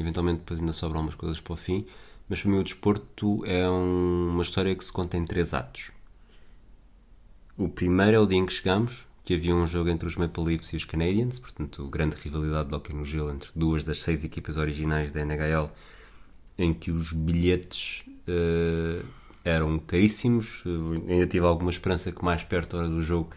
Eventualmente 0.00 0.38
depois 0.40 0.60
ainda 0.60 0.72
sobram 0.72 1.00
umas 1.02 1.14
coisas 1.14 1.40
para 1.40 1.52
o 1.52 1.56
fim. 1.56 1.86
Mas 2.28 2.40
para 2.40 2.50
mim 2.50 2.58
o 2.58 2.64
desporto 2.64 3.44
é 3.44 3.68
um- 3.68 4.30
uma 4.32 4.42
história 4.42 4.74
que 4.74 4.84
se 4.84 4.92
conta 4.92 5.16
em 5.16 5.24
três 5.24 5.52
atos. 5.54 5.90
O 7.56 7.68
primeiro 7.68 8.16
é 8.16 8.20
o 8.20 8.26
dia 8.26 8.38
em 8.38 8.46
que 8.46 8.52
chegamos, 8.52 9.06
que 9.24 9.34
havia 9.34 9.54
um 9.54 9.66
jogo 9.66 9.90
entre 9.90 10.06
os 10.08 10.16
Maple 10.16 10.44
Leafs 10.44 10.72
e 10.72 10.76
os 10.76 10.84
Canadiens, 10.84 11.38
portanto, 11.38 11.86
grande 11.88 12.16
rivalidade 12.16 12.68
de 12.68 12.74
hockey 12.74 12.92
no 12.94 13.04
gelo 13.04 13.30
entre 13.30 13.50
duas 13.54 13.84
das 13.84 14.02
seis 14.02 14.24
equipas 14.24 14.56
originais 14.56 15.12
da 15.12 15.20
NHL, 15.20 15.70
em 16.58 16.72
que 16.72 16.90
os 16.90 17.12
bilhetes 17.12 18.02
eh, 18.26 19.02
eram 19.44 19.78
caríssimos. 19.78 20.62
Eh, 20.66 21.12
ainda 21.12 21.26
tive 21.26 21.44
alguma 21.46 21.70
esperança 21.70 22.12
que 22.12 22.24
mais 22.24 22.42
perto 22.42 22.76
da 22.76 22.82
hora 22.84 22.88
do 22.88 23.02
jogo 23.02 23.30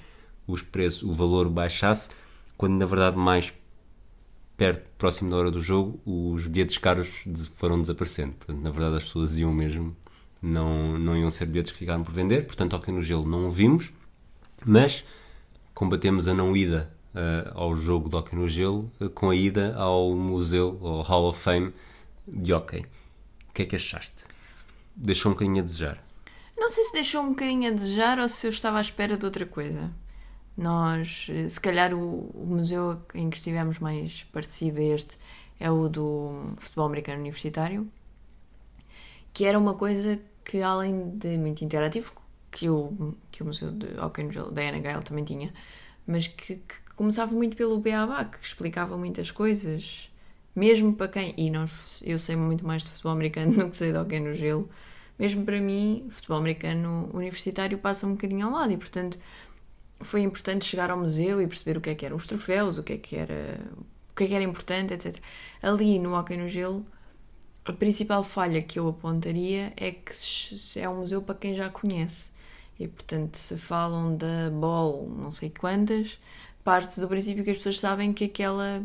os 0.48 0.62
preços, 0.62 1.04
o 1.04 1.14
valor 1.14 1.50
baixasse, 1.50 2.10
quando 2.58 2.74
na 2.78 2.86
verdade 2.86 3.18
mais 3.18 3.54
perto, 4.64 4.82
próximo 4.98 5.30
da 5.30 5.36
hora 5.36 5.52
do 5.52 5.60
jogo, 5.60 6.00
os 6.06 6.48
bilhetes 6.48 6.78
caros 6.78 7.26
foram 7.56 7.82
desaparecendo. 7.82 8.32
Portanto, 8.36 8.64
na 8.64 8.70
verdade, 8.70 8.96
as 8.96 9.04
pessoas 9.04 9.38
iam 9.38 9.52
mesmo, 9.52 9.94
não, 10.42 10.98
não 10.98 11.18
iam 11.18 11.30
ser 11.30 11.48
bilhetes 11.48 11.74
que 11.74 11.80
ficaram 11.80 12.02
por 12.02 12.14
vender. 12.14 12.46
Portanto, 12.46 12.74
hockey 12.74 12.94
no 12.94 13.04
gelo 13.04 13.28
não 13.28 13.50
o 13.50 13.52
vimos, 13.52 13.92
mas 14.66 15.04
combatemos 15.74 16.30
a 16.30 16.34
não 16.34 16.56
ida 16.56 16.90
eh, 17.14 17.52
ao 17.54 17.76
jogo 17.76 18.08
de 18.10 18.16
hockey 18.16 18.38
no 18.38 18.48
gelo 18.48 18.90
eh, 19.02 19.10
com 19.10 19.32
a 19.32 19.36
ida 19.36 19.76
ao 19.76 20.16
museu, 20.16 20.80
ao 20.82 21.02
Hall 21.02 21.28
of 21.28 21.42
Fame 21.42 21.74
de 22.26 22.54
hockey. 22.54 22.86
O 23.50 23.54
que 23.54 23.64
é 23.64 23.66
que 23.66 23.76
achaste? 23.76 24.24
Deixou 24.96 25.30
um 25.30 25.36
bocadinho 25.36 25.60
a 25.60 25.66
desejar. 25.66 26.02
Não 26.56 26.70
sei 26.70 26.86
se 26.86 26.94
deixou 26.94 27.22
um 27.22 27.32
bocadinho 27.32 27.70
a 27.70 27.74
desejar 27.74 28.18
ou 28.18 28.30
se 28.30 28.48
eu 28.48 28.50
estava 28.50 28.78
à 28.78 28.82
espera 28.82 29.18
de 29.18 29.26
outra 29.26 29.46
coisa. 29.46 29.92
Nós, 30.56 31.28
se 31.50 31.60
calhar, 31.60 31.94
o, 31.94 32.30
o 32.34 32.46
museu 32.46 33.02
em 33.14 33.30
que 33.30 33.38
estivemos 33.38 33.80
mais 33.80 34.24
parecido 34.32 34.80
a 34.80 34.84
este 34.84 35.18
é 35.60 35.72
o 35.72 35.90
do 35.90 36.54
futebol 36.58 36.86
americano 36.86 37.20
universitário, 37.20 37.90
que 39.34 39.46
era 39.46 39.58
uma 39.58 39.74
coisa 39.74 40.20
que, 40.46 40.62
além 40.62 41.10
de 41.18 41.38
muito 41.38 41.64
interativo, 41.64 42.14
que 42.52 42.70
o, 42.70 43.16
que 43.32 43.42
o 43.42 43.46
museu 43.48 43.72
de 43.72 43.88
Gelo 44.32 44.52
da 44.52 44.64
NHL 44.64 45.02
também 45.04 45.24
tinha, 45.24 45.52
mas 46.06 46.28
que, 46.28 46.58
que 46.58 46.76
começava 46.96 47.34
muito 47.34 47.58
pelo 47.58 47.80
beabá, 47.80 48.26
que 48.26 48.46
explicava 48.46 48.96
muitas 48.96 49.32
coisas, 49.32 50.12
mesmo 50.56 50.94
para 50.94 51.08
quem. 51.08 51.34
E 51.36 51.50
nós, 51.50 52.04
eu 52.06 52.20
sei 52.20 52.36
muito 52.36 52.66
mais 52.66 52.84
de 52.84 52.92
futebol 52.92 53.14
americano 53.14 53.54
do 53.58 53.70
que 53.70 53.78
sei 53.78 53.92
de 53.92 53.98
Hockey 53.98 54.20
no 54.20 54.36
Gelo 54.36 54.70
mesmo 55.18 55.46
para 55.46 55.60
mim, 55.62 56.08
futebol 56.10 56.38
americano 56.38 57.10
universitário 57.14 57.78
passa 57.78 58.08
um 58.08 58.12
bocadinho 58.14 58.48
ao 58.48 58.54
lado 58.54 58.72
e, 58.72 58.78
portanto, 58.78 59.18
foi 60.02 60.22
importante 60.22 60.66
chegar 60.66 60.92
ao 60.92 60.98
museu 60.98 61.42
e 61.42 61.48
perceber 61.48 61.78
o 61.78 61.82
que 61.82 61.90
é 61.90 61.96
que 61.96 62.06
eram 62.06 62.18
os 62.18 62.28
troféus, 62.28 62.78
o 62.78 62.84
que 62.84 62.94
é 62.94 62.98
que 62.98 63.16
era, 63.16 63.60
o 64.12 64.16
que 64.16 64.24
é 64.26 64.28
que 64.28 64.34
era 64.34 64.44
importante, 64.44 64.94
etc. 64.94 65.22
Ali 65.62 66.00
no 66.00 66.16
Hockey 66.18 66.38
no 66.38 66.48
Gelo, 66.48 66.86
a 67.66 67.72
principal 67.74 68.24
falha 68.24 68.62
que 68.62 68.78
eu 68.80 68.88
apontaria 68.90 69.74
é 69.78 69.92
que 69.92 70.12
é 70.80 70.90
um 70.90 70.98
museu 70.98 71.22
para 71.22 71.36
quem 71.36 71.54
já 71.54 71.70
conhece. 71.70 72.32
E, 72.80 72.88
portanto, 72.88 73.38
se 73.38 73.56
falam 73.58 74.18
da 74.18 74.50
Ball, 74.52 75.08
não 75.10 75.32
sei 75.32 75.50
quantas, 75.50 76.20
parte 76.64 77.00
do 77.00 77.08
princípio 77.08 77.44
que 77.44 77.52
as 77.52 77.58
pessoas 77.58 77.80
sabem 77.80 78.12
que 78.14 78.26
aquela 78.26 78.84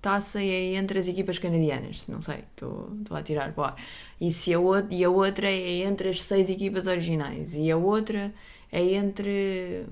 taça 0.00 0.40
é 0.42 0.74
entre 0.74 0.98
as 0.98 1.08
equipas 1.08 1.38
canadianas. 1.38 2.06
Não 2.06 2.22
sei, 2.22 2.44
estou 2.50 2.90
a 3.10 3.22
tirar 3.22 3.52
para. 3.52 3.76
E, 4.20 4.32
se 4.32 4.54
a, 4.54 4.60
ou- 4.60 4.86
e 4.90 5.04
a 5.04 5.10
outra 5.10 5.48
é 5.48 5.82
entre 5.84 6.10
as 6.10 6.22
seis 6.22 6.48
equipas 6.50 6.86
originais. 6.86 7.54
E 7.54 7.70
a 7.70 7.76
outra 7.76 8.32
é 8.72 8.82
entre 8.94 9.86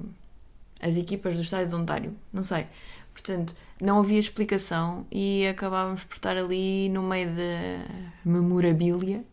as 0.80 0.96
equipas 0.96 1.34
do 1.34 1.42
estádio 1.42 1.68
de 1.68 1.74
Ontário. 1.74 2.14
Não 2.32 2.42
sei. 2.44 2.66
Portanto, 3.12 3.54
não 3.80 3.98
havia 3.98 4.18
explicação 4.20 5.06
e 5.10 5.46
acabávamos 5.46 6.04
por 6.04 6.14
estar 6.14 6.36
ali 6.36 6.88
no 6.88 7.02
meio 7.02 7.30
da 7.34 7.84
memorabilia 8.24 9.24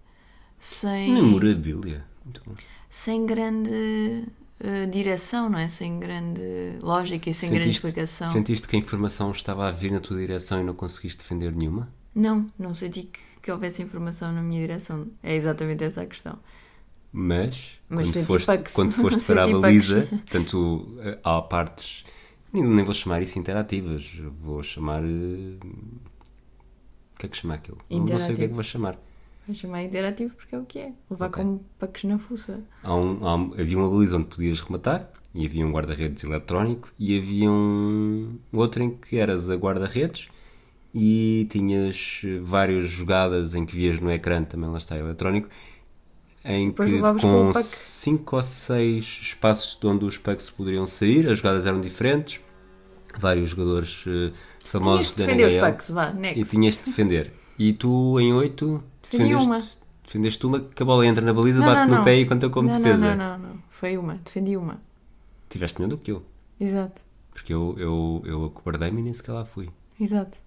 sem, 0.59 1.13
Memorabilia. 1.13 2.03
Muito 2.23 2.41
bom. 2.45 2.55
sem 2.89 3.25
grande 3.27 4.25
eh, 4.59 4.87
direção, 4.87 5.47
não 5.49 5.59
é? 5.59 5.67
Sem 5.67 5.99
grande 5.99 6.41
lógica 6.81 7.29
e 7.29 7.33
sem 7.33 7.51
grande 7.51 7.69
explicação. 7.69 8.27
sentiste 8.27 8.67
que 8.67 8.75
a 8.75 8.79
informação 8.79 9.31
estava 9.31 9.67
a 9.67 9.71
vir 9.71 9.91
na 9.91 9.99
tua 9.99 10.17
direção 10.17 10.59
e 10.59 10.63
não 10.63 10.73
conseguiste 10.73 11.21
defender 11.21 11.53
nenhuma? 11.55 11.87
Não, 12.15 12.49
não 12.57 12.73
senti 12.73 13.03
que, 13.03 13.19
que 13.43 13.51
houvesse 13.51 13.83
informação 13.83 14.31
na 14.31 14.41
minha 14.41 14.61
direção. 14.61 15.05
É 15.21 15.35
exatamente 15.35 15.83
essa 15.83 16.01
a 16.01 16.05
questão. 16.07 16.39
Mas, 17.17 17.79
Mas 17.87 18.11
quando, 18.11 18.25
foste, 18.25 18.73
quando 18.73 18.91
foste 18.91 19.21
para 19.27 19.43
a 19.45 19.47
baliza, 19.59 20.07
portanto, 20.11 20.87
há 21.23 21.41
partes. 21.41 22.03
Nem, 22.51 22.83
vou 22.83 22.93
chamar 22.93 23.21
isso 23.21 23.39
interativas, 23.39 24.11
vou 24.41 24.61
chamar. 24.61 25.01
eh, 25.03 25.57
O 27.15 27.19
que 27.19 27.25
é 27.25 27.29
que 27.29 27.37
chama 27.37 27.53
aquilo? 27.55 27.77
Não 27.89 28.19
sei 28.19 28.33
o 28.33 28.37
que 28.37 28.43
é 28.43 28.47
que 28.49 28.53
vou 28.53 28.63
chamar. 28.63 28.99
Vai 29.47 29.55
chamar 29.55 29.83
interativo 29.83 30.35
porque 30.35 30.55
é 30.55 30.59
o 30.59 30.65
que 30.65 30.79
é. 30.79 30.91
Levar 31.09 31.27
Ok. 31.27 31.41
como 31.43 31.63
pucks 31.79 32.03
na 32.03 32.17
fuça. 32.19 32.61
Há 32.83 32.95
um- 32.95 33.25
há 33.27 33.35
um- 33.35 33.53
havia 33.53 33.77
uma 33.77 33.89
baliza 33.89 34.17
onde 34.17 34.25
podias 34.25 34.59
rematar 34.59 35.09
e 35.33 35.45
havia 35.45 35.65
um 35.65 35.71
guarda-redes 35.71 36.23
eletrónico 36.23 36.89
e 36.99 37.17
havia 37.17 37.49
um 37.49 38.37
outro 38.51 38.83
em 38.83 38.89
que 38.97 39.17
eras 39.17 39.49
a 39.49 39.55
guarda-redes 39.55 40.27
e 40.93 41.47
tinhas 41.51 42.21
várias 42.41 42.89
jogadas 42.89 43.53
em 43.53 43.65
que 43.65 43.75
vias 43.75 43.99
no 43.99 44.11
ecrã, 44.11 44.43
também 44.43 44.69
lá 44.69 44.77
está 44.77 44.97
eletrónico, 44.97 45.47
em 46.45 46.67
Depois 46.69 46.89
que 46.89 46.99
com 46.99 47.17
com 47.17 47.49
o 47.49 47.53
puck. 47.53 47.63
5 47.63 48.35
ou 48.35 48.41
6 48.41 49.19
espaços 49.21 49.77
de 49.79 49.87
onde 49.87 50.05
os 50.05 50.17
pucks 50.17 50.49
poderiam 50.49 50.85
sair, 50.85 51.27
as 51.27 51.39
jogadas 51.39 51.65
eram 51.65 51.81
diferentes, 51.81 52.39
vários 53.17 53.49
jogadores 53.49 54.03
eh, 54.07 54.31
famosos 54.65 55.13
da 55.13 55.25
defender 55.25 55.47
os 55.47 55.53
NHL 55.53 55.65
pucks, 55.71 55.89
vá, 55.89 56.13
next. 56.13 56.39
e 56.39 56.45
tinhas 56.45 56.77
de 56.77 56.83
defender. 56.83 57.33
E 57.57 57.73
tu 57.73 58.19
em 58.19 58.31
8 58.33 58.83
Defendi 59.11 59.33
defendeste, 59.33 59.79
defendeste 60.03 60.45
uma 60.45 60.59
que 60.59 60.83
a 60.83 60.85
bola 60.85 61.05
entra 61.05 61.25
na 61.25 61.33
baliza, 61.33 61.59
Não, 61.59 61.65
bate 61.65 61.81
não, 61.81 61.87
no 61.87 61.95
não. 61.95 62.03
pé 62.03 62.15
e 62.15 62.25
conta 62.25 62.49
como 62.49 62.69
defesa. 62.69 63.15
Não, 63.15 63.37
não, 63.37 63.47
não. 63.47 63.63
Foi 63.69 63.97
uma. 63.97 64.15
Defendi 64.15 64.55
uma. 64.57 64.79
Tiveste 65.49 65.79
melhor 65.79 65.89
do 65.89 65.97
que 65.97 66.11
eu. 66.11 66.23
Exato. 66.59 67.01
Porque 67.33 67.53
eu, 67.53 67.75
eu, 67.77 68.23
eu 68.25 68.45
acobardei-me 68.45 69.01
e 69.01 69.03
nem 69.03 69.13
sequer 69.13 69.33
lá 69.33 69.45
fui. 69.45 69.69
Exato. 69.99 70.37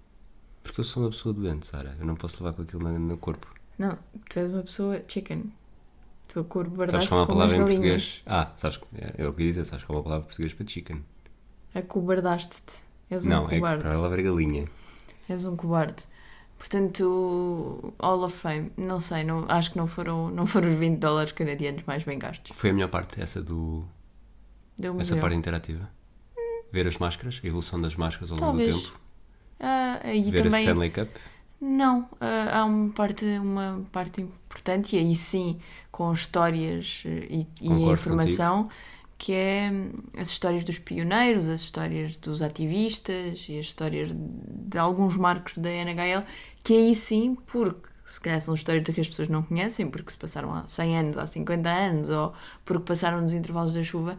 Porque 0.62 0.80
eu 0.80 0.84
sou 0.84 1.02
uma 1.02 1.10
pessoa 1.10 1.32
doente, 1.34 1.66
Sara. 1.66 1.96
Eu 1.98 2.06
não 2.06 2.14
posso 2.14 2.42
levar 2.42 2.54
com 2.54 2.62
aquilo 2.62 2.82
no, 2.82 2.98
no 2.98 3.16
corpo. 3.16 3.46
Não, 3.78 3.96
tu 4.28 4.38
és 4.38 4.50
uma 4.50 4.62
pessoa 4.62 5.02
chicken. 5.06 5.52
Tu 6.28 6.40
acobardaste 6.40 7.12
é 7.12 7.16
uma 7.16 7.26
como 7.26 7.40
as 7.42 7.50
palavra 7.50 7.56
em 7.56 7.58
galinhas. 7.60 7.80
português? 7.80 8.22
Ah, 8.26 8.52
sabes, 8.56 8.78
é, 8.94 9.22
é 9.22 9.26
o 9.26 9.32
que 9.32 9.42
dizer. 9.44 9.64
Sabes 9.64 9.84
qual 9.84 9.96
é 9.96 9.98
uma 9.98 10.04
palavra 10.04 10.24
em 10.24 10.28
português 10.28 10.52
para 10.52 10.66
chicken? 10.66 11.04
Acobardaste-te. 11.74 12.82
És 13.10 13.26
um 13.26 13.30
não, 13.30 13.50
é 13.50 13.56
cobarde. 13.56 13.82
para 13.82 13.90
a 13.90 13.94
palavra 13.94 14.22
galinha. 14.22 14.68
És 15.28 15.44
um 15.44 15.56
cobarde. 15.56 16.04
Portanto, 16.58 17.94
Hall 18.00 18.24
of 18.24 18.36
Fame, 18.36 18.72
não 18.76 18.98
sei, 18.98 19.22
não, 19.24 19.44
acho 19.48 19.70
que 19.70 19.78
não 19.78 19.86
foram, 19.86 20.28
não 20.28 20.44
foram 20.46 20.68
os 20.68 20.74
20 20.74 20.98
dólares 20.98 21.32
canadianos 21.32 21.84
mais 21.86 22.02
bem 22.02 22.18
gastos. 22.18 22.56
Foi 22.56 22.70
a 22.70 22.72
melhor 22.72 22.88
parte, 22.88 23.20
essa 23.20 23.40
do. 23.42 23.84
Deu 24.76 25.00
Essa 25.00 25.16
parte 25.16 25.36
interativa. 25.36 25.88
Ver 26.72 26.86
as 26.86 26.98
máscaras, 26.98 27.40
a 27.42 27.46
evolução 27.46 27.80
das 27.80 27.96
máscaras 27.96 28.30
ao 28.30 28.38
longo 28.38 28.58
do 28.58 28.64
tempo. 28.64 28.92
Ah, 29.60 30.00
Ver 30.04 30.42
também 30.42 30.60
a 30.60 30.60
Stanley 30.60 30.90
Cup. 30.90 31.08
Não, 31.60 32.08
ah, 32.20 32.60
há 32.60 32.64
uma 32.64 32.92
parte, 32.92 33.24
uma 33.24 33.84
parte 33.90 34.20
importante, 34.20 34.94
e 34.96 34.98
aí 34.98 35.14
sim, 35.14 35.58
com 35.90 36.12
histórias 36.12 37.02
eh, 37.04 37.26
e, 37.28 37.46
e 37.60 37.72
a 37.72 37.92
informação, 37.92 38.68
que 39.18 39.32
é 39.32 39.68
hum, 39.72 39.92
as 40.16 40.28
histórias 40.28 40.62
dos 40.62 40.78
pioneiros, 40.78 41.48
as 41.48 41.60
histórias 41.60 42.16
dos 42.16 42.42
ativistas 42.42 43.46
e 43.48 43.58
as 43.58 43.66
histórias 43.66 44.10
de 44.14 44.78
alguns 44.78 45.16
marcos 45.16 45.54
da 45.58 45.68
NHL, 45.68 46.22
que 46.62 46.74
aí 46.74 46.94
sim, 46.94 47.36
porque 47.46 47.88
se 48.04 48.20
calhar 48.20 48.40
são 48.40 48.54
histórias 48.54 48.88
que 48.88 49.00
as 49.00 49.08
pessoas 49.08 49.28
não 49.28 49.42
conhecem, 49.42 49.90
porque 49.90 50.12
se 50.12 50.16
passaram 50.16 50.54
há 50.54 50.66
100 50.66 50.98
anos, 50.98 51.18
há 51.18 51.26
50 51.26 51.68
anos, 51.68 52.08
ou 52.08 52.32
porque 52.64 52.84
passaram 52.84 53.20
nos 53.20 53.32
intervalos 53.32 53.74
da 53.74 53.82
chuva, 53.82 54.16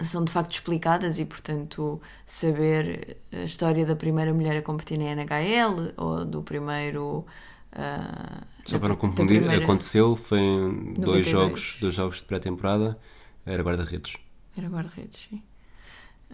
são 0.00 0.24
de 0.24 0.32
facto 0.32 0.52
explicadas 0.52 1.18
e, 1.18 1.24
portanto, 1.24 2.00
saber 2.26 3.16
a 3.32 3.44
história 3.44 3.86
da 3.86 3.94
primeira 3.96 4.32
mulher 4.34 4.56
a 4.56 4.62
competir 4.62 4.98
na 4.98 5.04
NHL 5.04 5.92
ou 5.96 6.24
do 6.24 6.42
primeiro 6.42 7.24
ah, 7.72 8.42
Só 8.64 8.78
para 8.78 8.88
não 8.90 8.96
confundir, 8.96 9.40
primeira- 9.40 9.62
aconteceu, 9.64 10.16
foi 10.16 10.38
em 10.40 10.94
dois 10.94 11.26
92. 11.26 11.26
jogos, 11.28 11.76
dois 11.80 11.94
jogos 11.94 12.18
de 12.18 12.24
pré-temporada, 12.24 12.98
era 13.46 13.62
guarda-redes. 13.62 14.14
Era 14.56 14.68
guarda-redes, 14.68 15.28
sim. 15.30 15.42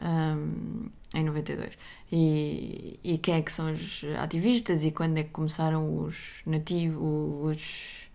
Ahm, 0.03 0.88
em 1.14 1.25
92. 1.25 1.77
E, 2.11 2.99
e 3.03 3.18
quem 3.18 3.35
é 3.35 3.42
que 3.42 3.53
são 3.53 3.73
os 3.73 4.03
ativistas 4.18 4.85
e 4.85 4.90
quando 4.90 5.18
é 5.18 5.25
que 5.25 5.31
começaram 5.31 5.99
os 6.05 6.40
nativos, 6.46 6.99
os, 7.03 8.09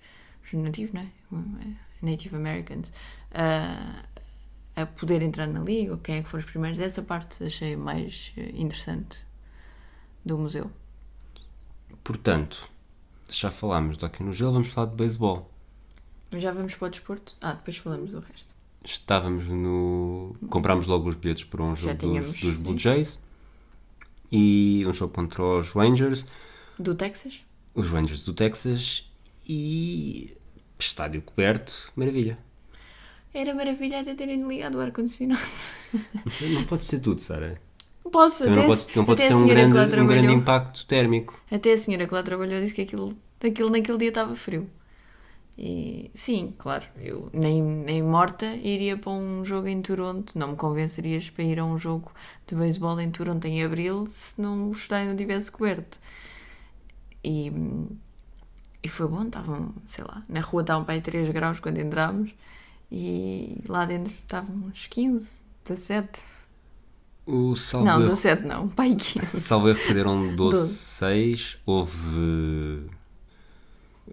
os 0.45 0.53
nativos, 0.53 0.93
não 0.93 1.01
é? 1.01 1.67
Native 2.01 2.35
Americans, 2.35 2.91
a, 3.33 4.03
a 4.75 4.85
poder 4.85 5.21
entrar 5.21 5.47
na 5.47 5.59
liga, 5.61 5.93
ou 5.93 5.97
quem 5.97 6.17
é 6.17 6.21
que 6.23 6.29
foram 6.29 6.43
os 6.43 6.49
primeiros. 6.49 6.79
Essa 6.79 7.01
parte 7.01 7.43
achei 7.43 7.75
mais 7.75 8.33
eh, 8.37 8.51
interessante 8.55 9.25
do 10.23 10.37
museu. 10.37 10.69
Portanto, 12.03 12.69
já 13.29 13.49
falámos 13.49 13.97
do 13.97 14.05
hockey 14.05 14.23
no 14.23 14.31
gelo, 14.33 14.53
vamos 14.53 14.69
falar 14.69 14.87
de 14.89 14.95
beisebol. 14.95 15.49
Mas 16.31 16.41
já 16.41 16.51
vamos 16.51 16.75
para 16.75 16.87
o 16.87 16.89
desporto? 16.91 17.35
Ah, 17.41 17.53
depois 17.53 17.77
falamos 17.77 18.11
do 18.11 18.19
resto. 18.19 18.53
Estávamos 18.83 19.45
no. 19.47 20.35
Comprámos 20.49 20.85
logo 20.85 21.09
os 21.09 21.15
bilhetes 21.15 21.43
para 21.43 21.63
um 21.63 21.75
jogo 21.75 21.93
dos, 21.95 22.09
tínhamos, 22.09 22.39
dos 22.39 22.61
Blue 22.61 22.73
sim. 22.73 22.79
Jays 22.79 23.19
e 24.31 24.83
um 24.87 24.93
jogo 24.93 25.13
contra 25.13 25.41
os 25.43 25.71
Rangers, 25.71 26.27
Do 26.77 26.93
Texas? 26.93 27.41
os 27.73 27.89
Rangers 27.89 28.23
do 28.23 28.33
Texas 28.33 29.09
e 29.47 30.35
estádio 30.77 31.21
coberto, 31.21 31.91
maravilha. 31.95 32.37
Era 33.35 33.53
maravilha 33.53 33.99
até 33.99 34.15
terem 34.15 34.47
ligado 34.47 34.75
o 34.75 34.81
ar-condicionado. 34.81 35.41
Não 36.53 36.63
pode 36.63 36.85
ser 36.85 36.99
tudo, 36.99 37.19
Sara. 37.19 37.59
Posso, 38.09 38.43
até, 38.43 38.55
não 38.55 38.65
pode, 38.65 38.87
não 38.95 39.05
pode 39.05 39.21
ser 39.21 39.35
um 39.35 39.45
grande, 39.45 39.77
um 39.99 40.07
grande 40.07 40.33
impacto 40.33 40.85
térmico. 40.85 41.37
Até 41.51 41.73
a 41.73 41.77
senhora 41.77 42.07
que 42.07 42.13
lá 42.13 42.23
trabalhou 42.23 42.61
disse 42.61 42.73
que 42.73 42.83
aquilo, 42.83 43.13
aquilo 43.43 43.69
naquele 43.69 43.97
dia 43.97 44.07
estava 44.07 44.37
frio. 44.37 44.69
E 45.57 46.09
sim, 46.13 46.53
claro, 46.57 46.85
eu 46.97 47.29
nem, 47.33 47.61
nem 47.61 48.01
morta 48.01 48.45
iria 48.55 48.95
para 48.95 49.11
um 49.11 49.43
jogo 49.43 49.67
em 49.67 49.81
Toronto. 49.81 50.39
Não 50.39 50.51
me 50.51 50.55
convencerias 50.55 51.29
para 51.29 51.43
ir 51.43 51.59
a 51.59 51.65
um 51.65 51.77
jogo 51.77 52.13
de 52.47 52.55
beisebol 52.55 52.97
em 53.01 53.11
Toronto 53.11 53.43
em 53.45 53.63
abril 53.65 54.05
se 54.07 54.41
não 54.41 54.69
o 54.69 54.71
estádio 54.71 55.09
não 55.09 55.15
tivesse 55.17 55.51
coberto. 55.51 55.99
E, 57.21 57.51
e 58.81 58.87
foi 58.87 59.07
bom, 59.09 59.23
estavam, 59.23 59.73
sei 59.85 60.05
lá, 60.05 60.23
na 60.29 60.39
rua 60.39 60.61
estavam 60.61 60.85
para 60.85 60.93
aí 60.93 61.01
3 61.01 61.29
graus 61.31 61.59
quando 61.59 61.79
entrámos 61.79 62.33
e 62.97 63.57
lá 63.67 63.83
dentro 63.85 64.13
estavam 64.13 64.55
uns 64.55 64.87
15, 64.87 65.41
17. 65.65 66.21
O 67.25 67.55
salvo 67.55 67.85
Não, 67.87 67.93
erro- 67.95 68.03
17 68.09 68.43
não, 68.47 68.69
aí 68.77 68.95
15. 68.95 69.39
Salvo 69.41 69.67
erro, 69.67 69.79
perderam 69.85 70.33
12. 70.35 70.73
12-6. 71.03 71.57
Houve. 71.65 72.85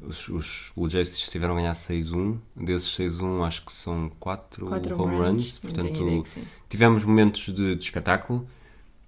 Os, 0.02 0.28
os 0.28 0.72
Blue 0.74 0.88
Jays 0.88 1.10
estiveram 1.14 1.52
a 1.54 1.56
ganhar 1.58 1.72
6-1. 1.72 2.38
Desses 2.56 2.88
6-1, 2.98 3.46
acho 3.46 3.64
que 3.66 3.72
são 3.72 4.10
4 4.18 4.66
Quatro 4.66 4.94
home 5.00 5.14
home 5.14 5.16
runs. 5.16 5.28
runs, 5.28 5.58
Portanto, 5.58 6.24
tivemos 6.68 7.04
momentos 7.04 7.54
de, 7.54 7.76
de 7.76 7.84
espetáculo. 7.84 8.48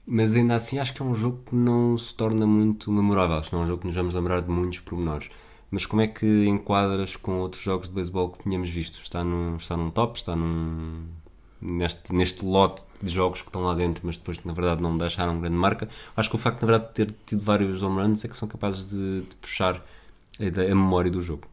Mas 0.07 0.35
ainda 0.35 0.55
assim, 0.55 0.79
acho 0.79 0.93
que 0.93 1.01
é 1.01 1.05
um 1.05 1.15
jogo 1.15 1.41
que 1.47 1.55
não 1.57 1.97
se 1.97 2.15
torna 2.15 2.47
muito 2.47 2.93
memorável. 2.93 3.37
Acho 3.37 3.49
que 3.49 3.55
não 3.57 3.63
é 3.63 3.65
um 3.65 3.69
jogo 3.69 3.81
que 3.81 3.87
nos 3.87 3.97
vamos 3.97 4.15
lembrar 4.15 4.43
de 4.43 4.51
muitos 4.51 4.81
pormenores. 4.81 5.31
Mas 5.75 5.87
como 5.87 6.03
é 6.03 6.07
que 6.07 6.47
enquadras 6.47 7.17
com 7.17 7.41
outros 7.41 7.61
jogos 7.61 7.89
de 7.89 7.95
beisebol 7.97 8.31
que 8.31 8.45
tínhamos 8.45 8.71
visto? 8.71 9.01
Está 9.03 9.25
num, 9.25 9.57
está 9.57 9.77
num 9.77 9.91
top? 9.91 10.17
Está 10.17 10.37
num. 10.37 11.05
Neste, 11.61 12.15
neste 12.15 12.45
lote 12.45 12.85
de 13.03 13.11
jogos 13.11 13.43
que 13.43 13.49
estão 13.49 13.63
lá 13.65 13.75
dentro, 13.75 14.07
mas 14.07 14.17
depois 14.17 14.39
na 14.45 14.53
verdade 14.53 14.81
não 14.81 14.97
deixaram 14.97 15.41
grande 15.41 15.57
marca. 15.57 15.89
Acho 16.17 16.31
que 16.31 16.37
o 16.37 16.39
facto 16.39 16.63
na 16.63 16.69
verdade 16.69 16.89
de 16.91 16.95
ter 16.95 17.15
tido 17.27 17.43
vários 17.43 17.83
home 17.83 18.01
runs 18.01 18.25
é 18.25 18.29
que 18.29 18.37
são 18.37 18.47
capazes 18.47 18.89
de, 18.89 19.23
de 19.23 19.35
puxar 19.35 19.85
a, 20.39 20.61
a 20.63 20.75
memória 20.77 21.11
do 21.11 21.21
jogo. 21.21 21.49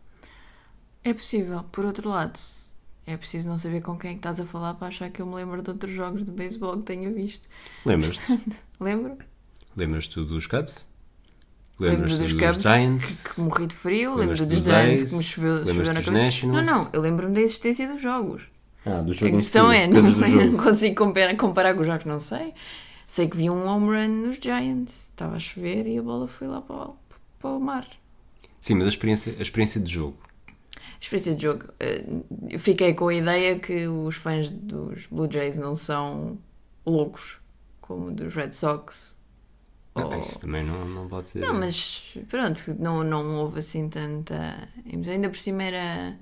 É 1.03 1.15
possível. 1.15 1.63
Por 1.71 1.83
outro 1.83 2.07
lado, 2.07 2.39
é 3.07 3.17
preciso 3.17 3.47
não 3.49 3.57
saber 3.57 3.81
com 3.81 3.97
quem 3.97 4.11
é 4.11 4.13
que 4.13 4.19
estás 4.19 4.39
a 4.39 4.45
falar 4.45 4.75
para 4.75 4.89
achar 4.89 5.09
que 5.09 5.19
eu 5.19 5.25
me 5.25 5.33
lembro 5.33 5.63
de 5.63 5.71
outros 5.71 5.95
jogos 5.95 6.23
de 6.23 6.29
beisebol 6.29 6.77
que 6.77 6.83
tenha 6.83 7.09
visto. 7.09 7.49
Lembras-te? 7.83 8.39
Lembro? 8.79 9.17
Lembras-te 9.75 10.23
dos 10.23 10.45
Cubs? 10.45 10.90
Lembro 11.79 12.01
Lembras-te 12.01 12.19
dos 12.19 12.33
dos, 12.33 12.41
Cubs 12.51 12.63
Giants? 12.63 13.23
Que 13.23 13.41
morri 13.41 13.67
de 13.67 13.75
frio, 13.75 14.15
Lembras-te 14.15 14.41
lembro 14.41 14.55
dos 14.55 14.65
dos 14.65 14.73
Giants 14.73 15.03
que 15.09 15.15
me 15.15 15.23
choveu, 15.23 15.65
choveu 15.65 15.85
na 15.85 15.93
dos 15.93 16.05
cabeça. 16.05 16.47
Não, 16.47 16.63
não, 16.63 16.89
eu 16.93 17.01
lembro-me 17.01 17.33
da 17.33 17.41
existência 17.41 17.87
dos 17.87 18.01
jogos. 18.01 18.43
Ah, 18.85 19.01
do 19.01 19.11
A 19.11 19.13
jogo 19.13 19.35
em 19.35 19.37
questão 19.37 19.71
é, 19.71 19.87
não, 19.87 20.01
não 20.01 20.57
consigo 20.57 20.95
comparar, 20.95 21.35
comparar 21.35 21.73
com 21.73 21.81
os 21.81 21.87
jogos, 21.87 22.05
não 22.05 22.19
sei. 22.19 22.53
Sei 23.07 23.27
que 23.27 23.35
vi 23.37 23.49
um 23.49 23.67
home 23.67 23.87
run 23.87 24.27
nos 24.27 24.37
Giants. 24.37 25.09
Estava 25.09 25.35
a 25.35 25.39
chover 25.39 25.85
e 25.87 25.97
a 25.97 26.01
bola 26.01 26.27
foi 26.27 26.47
lá 26.47 26.61
para 26.61 26.75
o, 26.75 26.95
para 27.39 27.49
o 27.49 27.59
mar. 27.59 27.87
Sim, 28.59 28.75
mas 28.75 28.85
a 28.85 28.89
experiência, 28.89 29.35
a 29.37 29.41
experiência 29.41 29.81
de 29.81 29.91
jogo. 29.91 30.17
Experiência 30.99 31.35
de 31.35 31.43
jogo. 31.43 31.65
Eh, 31.79 32.05
Eu 32.49 32.59
fiquei 32.59 32.93
com 32.93 33.07
a 33.07 33.13
ideia 33.13 33.59
que 33.59 33.87
os 33.87 34.15
fãs 34.15 34.49
dos 34.49 35.07
Blue 35.07 35.27
Jays 35.29 35.57
não 35.57 35.75
são 35.75 36.37
loucos 36.85 37.37
como 37.81 38.11
dos 38.11 38.33
Red 38.33 38.53
Sox. 38.53 39.10
Isso 40.19 40.39
também 40.39 40.63
não, 40.65 40.85
não 40.85 41.07
pode 41.07 41.27
ser. 41.27 41.41
Não, 41.41 41.53
mas 41.59 42.15
pronto, 42.29 42.61
não, 42.79 43.03
não 43.03 43.35
houve 43.37 43.59
assim 43.59 43.89
tanta. 43.89 44.67
Ainda 44.85 45.29
por 45.29 45.37
cima 45.37 45.63
era 45.63 46.17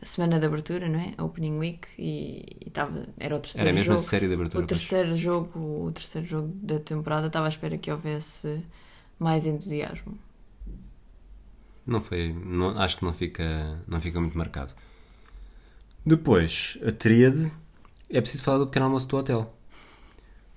a 0.00 0.06
semana 0.06 0.38
de 0.38 0.46
abertura, 0.46 0.88
não 0.88 0.98
é? 1.00 1.14
A 1.18 1.24
Opening 1.24 1.58
Week 1.58 1.88
e, 1.98 2.44
e 2.64 2.70
tava, 2.70 3.06
era 3.18 3.34
o 3.36 3.40
terceiro 3.40 3.68
Era 3.68 3.76
mesmo 3.76 3.92
a 3.94 3.96
jogo. 3.96 4.08
série 4.08 4.28
de 4.28 4.34
abertura. 4.34 4.64
O 4.64 4.66
terceiro 4.66 5.16
jogo, 5.16 5.86
o 5.86 5.92
terceiro 5.92 6.26
jogo 6.26 6.48
da 6.62 6.78
temporada, 6.78 7.26
estava 7.26 7.46
à 7.46 7.48
espera 7.48 7.76
que 7.76 7.90
houvesse 7.90 8.64
mais 9.18 9.46
entusiasmo. 9.46 10.16
Não 11.86 12.00
foi. 12.02 12.32
não- 12.32 12.78
acho 12.78 12.98
que 12.98 13.04
não 13.04 13.12
fica, 13.12 13.82
não 13.88 14.00
fica 14.00 14.20
muito 14.20 14.36
marcado. 14.38 14.74
Depois, 16.04 16.78
a 16.86 16.92
tríade. 16.92 17.52
É 18.10 18.20
preciso 18.20 18.44
falar 18.44 18.58
do 18.58 18.66
pequeno 18.66 18.86
almoço 18.86 19.08
do 19.08 19.16
hotel. 19.18 19.54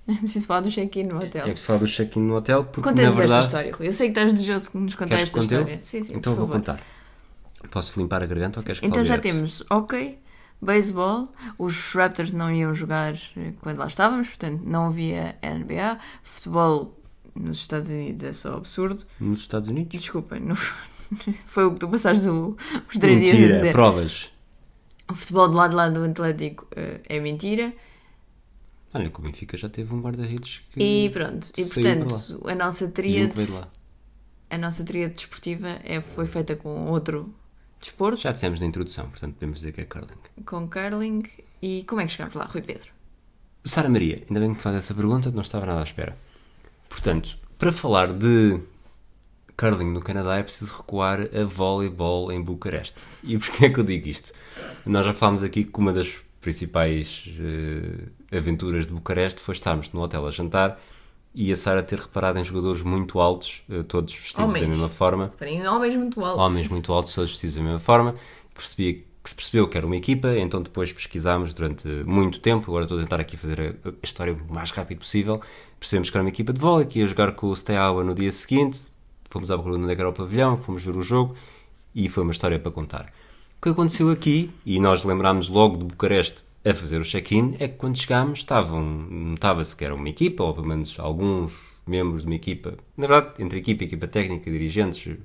É 0.08 0.14
preciso 0.14 0.46
falar 0.46 0.60
do 0.60 0.70
check-in 0.70 1.04
no 1.04 1.16
hotel. 1.22 1.42
É 1.42 1.50
preciso 1.50 1.66
falar 1.66 1.78
do 1.78 1.86
check-in 1.86 2.20
no 2.20 2.34
hotel 2.36 2.64
porque, 2.64 2.80
Conta-nos 2.88 3.10
esta 3.10 3.20
verdade. 3.20 3.44
história, 3.46 3.72
Rui. 3.74 3.88
Eu 3.88 3.92
sei 3.92 4.08
que 4.10 4.18
estás 4.18 4.32
desejoso 4.32 4.70
que 4.72 4.78
nos 4.78 4.94
contar 4.96 5.16
esta 5.20 5.38
história. 5.38 5.78
Sim, 5.82 6.02
sim, 6.02 6.14
Então 6.16 6.34
vou 6.34 6.46
favor. 6.46 6.58
contar. 6.58 6.80
Posso 7.70 8.00
limpar 8.00 8.22
a 8.22 8.26
garganta 8.26 8.58
ou 8.58 8.64
queres 8.64 8.80
que 8.80 8.86
Então 8.86 9.04
já 9.04 9.16
direto? 9.16 9.22
temos 9.34 9.62
ok, 9.70 10.18
beisebol, 10.60 11.28
os 11.58 11.92
Raptors 11.94 12.32
não 12.32 12.50
iam 12.52 12.74
jogar 12.74 13.14
eh, 13.36 13.52
quando 13.60 13.78
lá 13.78 13.86
estávamos, 13.86 14.28
portanto 14.28 14.62
não 14.64 14.86
havia 14.86 15.36
NBA, 15.42 15.98
futebol 16.24 16.98
nos 17.34 17.58
Estados 17.58 17.88
Unidos 17.88 18.24
é 18.24 18.32
só 18.32 18.56
absurdo. 18.56 19.04
Nos 19.20 19.40
Estados 19.42 19.68
Unidos? 19.68 19.92
Desculpa, 20.00 20.38
não- 20.40 20.56
foi 21.46 21.64
o 21.64 21.72
que 21.74 21.80
tu 21.80 21.88
passaste 21.88 22.28
o- 22.28 22.56
os 22.92 22.98
três 22.98 23.20
dias 23.20 23.34
a 23.34 23.38
Mentira, 23.38 23.56
dizer. 23.58 23.72
provas. 23.72 24.30
O 25.10 25.14
futebol 25.14 25.48
do 25.48 25.54
lado 25.54 25.76
lá 25.76 25.88
do 25.88 26.02
Atlético 26.04 26.66
eh, 26.74 27.00
é 27.08 27.20
mentira. 27.20 27.72
Olha, 28.94 29.08
que 29.10 29.18
o 29.18 29.22
Benfica 29.22 29.56
já 29.56 29.68
teve 29.68 29.94
um 29.94 30.00
guarda-redes 30.00 30.62
que. 30.70 30.82
E 30.82 31.10
pronto, 31.10 31.48
e 31.56 31.64
portanto 31.64 32.48
a 32.48 32.54
nossa 32.54 32.88
tríade, 32.88 33.32
a 34.50 34.58
nossa 34.58 34.84
tríade 34.84 35.14
desportiva 35.14 35.80
é, 35.82 36.00
foi 36.00 36.26
feita 36.26 36.54
com 36.56 36.86
outro 36.90 37.34
desporto, 37.80 38.20
Já 38.20 38.32
dissemos 38.32 38.60
na 38.60 38.66
introdução, 38.66 39.08
portanto 39.08 39.34
podemos 39.34 39.58
dizer 39.58 39.72
que 39.72 39.80
é 39.80 39.84
curling. 39.84 40.18
com 40.44 40.68
curling. 40.68 41.22
E 41.60 41.84
como 41.84 42.00
é 42.00 42.06
que 42.06 42.12
chegámos 42.12 42.34
lá, 42.34 42.44
Rui 42.44 42.62
Pedro? 42.62 42.90
Sara 43.64 43.88
Maria, 43.88 44.24
ainda 44.28 44.40
bem 44.40 44.50
que 44.50 44.56
me 44.56 44.62
faz 44.62 44.76
essa 44.76 44.94
pergunta, 44.94 45.30
não 45.30 45.40
estava 45.40 45.64
nada 45.66 45.80
à 45.80 45.84
espera. 45.84 46.16
Portanto, 46.88 47.38
para 47.58 47.70
falar 47.72 48.12
de 48.12 48.60
curling 49.56 49.92
no 49.92 50.00
Canadá 50.02 50.36
é 50.38 50.42
preciso 50.42 50.74
recuar 50.76 51.20
a 51.34 51.44
voleibol 51.44 52.32
em 52.32 52.42
Bucareste. 52.42 53.00
E 53.22 53.38
porquê 53.38 53.66
é 53.66 53.70
que 53.70 53.78
eu 53.78 53.84
digo 53.84 54.08
isto? 54.08 54.32
Nós 54.84 55.06
já 55.06 55.14
falámos 55.14 55.42
aqui 55.42 55.64
que 55.64 55.78
uma 55.78 55.92
das 55.92 56.12
principais 56.40 57.24
eh, 57.38 58.08
aventuras 58.32 58.86
de 58.86 58.92
Bucareste 58.92 59.40
foi 59.40 59.52
estarmos 59.52 59.92
no 59.92 60.00
hotel 60.02 60.26
a 60.26 60.30
jantar 60.30 60.80
e 61.34 61.50
a 61.52 61.56
Sara 61.56 61.82
ter 61.82 61.98
reparado 61.98 62.38
em 62.38 62.44
jogadores 62.44 62.82
muito 62.82 63.18
altos, 63.18 63.62
eh, 63.70 63.82
todos 63.82 64.12
vestidos 64.14 64.50
Homens. 64.50 64.62
da 64.62 64.68
mesma 64.68 64.88
forma, 64.88 65.32
Porém, 65.38 65.66
homens 65.66 65.96
muito 65.96 66.22
altos. 66.24 66.38
homens 66.44 66.68
muito 66.68 66.92
altos, 66.92 67.14
todos 67.14 67.30
vestidos 67.30 67.56
da 67.56 67.62
mesma 67.62 67.78
forma, 67.78 68.12
que, 68.12 68.54
percebia, 68.54 68.94
que 68.94 69.30
se 69.30 69.34
percebeu 69.34 69.66
que 69.66 69.78
era 69.78 69.86
uma 69.86 69.96
equipa, 69.96 70.36
então 70.36 70.60
depois 70.60 70.92
pesquisámos 70.92 71.54
durante 71.54 71.88
muito 72.04 72.38
tempo, 72.38 72.70
agora 72.70 72.84
estou 72.84 72.98
a 72.98 73.02
tentar 73.02 73.18
aqui 73.18 73.36
fazer 73.38 73.78
a, 73.82 73.88
a 73.88 73.92
história 74.02 74.34
o 74.34 74.54
mais 74.54 74.70
rápido 74.72 74.98
possível, 74.98 75.40
percebemos 75.80 76.10
que 76.10 76.16
era 76.16 76.22
uma 76.22 76.28
equipa 76.30 76.52
de 76.52 76.60
vôlei, 76.60 76.86
que 76.86 76.98
ia 76.98 77.06
jogar 77.06 77.32
com 77.32 77.46
o 77.46 77.56
Steaua 77.56 78.04
no 78.04 78.14
dia 78.14 78.30
seguinte, 78.30 78.90
fomos 79.30 79.50
à 79.50 79.54
procura 79.54 79.78
de 79.78 79.84
onde 79.84 79.92
é 79.94 79.96
era 79.96 80.08
o 80.10 80.12
pavilhão, 80.12 80.58
fomos 80.58 80.82
ver 80.84 80.94
o 80.94 81.02
jogo, 81.02 81.34
e 81.94 82.10
foi 82.10 82.22
uma 82.24 82.32
história 82.32 82.58
para 82.58 82.70
contar. 82.70 83.10
O 83.58 83.62
que 83.62 83.68
aconteceu 83.70 84.10
aqui, 84.10 84.50
e 84.66 84.78
nós 84.78 85.02
lembrámos 85.02 85.48
logo 85.48 85.78
de 85.78 85.84
Bucareste 85.84 86.44
a 86.64 86.74
fazer 86.74 87.00
o 87.00 87.04
check-in, 87.04 87.54
é 87.58 87.66
que 87.68 87.74
quando 87.76 87.98
chegámos 87.98 88.38
estavam, 88.40 88.82
notava-se 88.82 89.74
que 89.74 89.84
era 89.84 89.94
uma 89.94 90.08
equipa, 90.08 90.44
ou 90.44 90.54
pelo 90.54 90.66
menos 90.66 90.94
alguns 90.98 91.52
membros 91.86 92.22
de 92.22 92.26
uma 92.28 92.36
equipa, 92.36 92.74
na 92.96 93.06
verdade, 93.06 93.34
entre 93.42 93.58
equipa, 93.58 93.82
equipa 93.84 94.06
técnica, 94.06 94.50
dirigentes, 94.50 95.16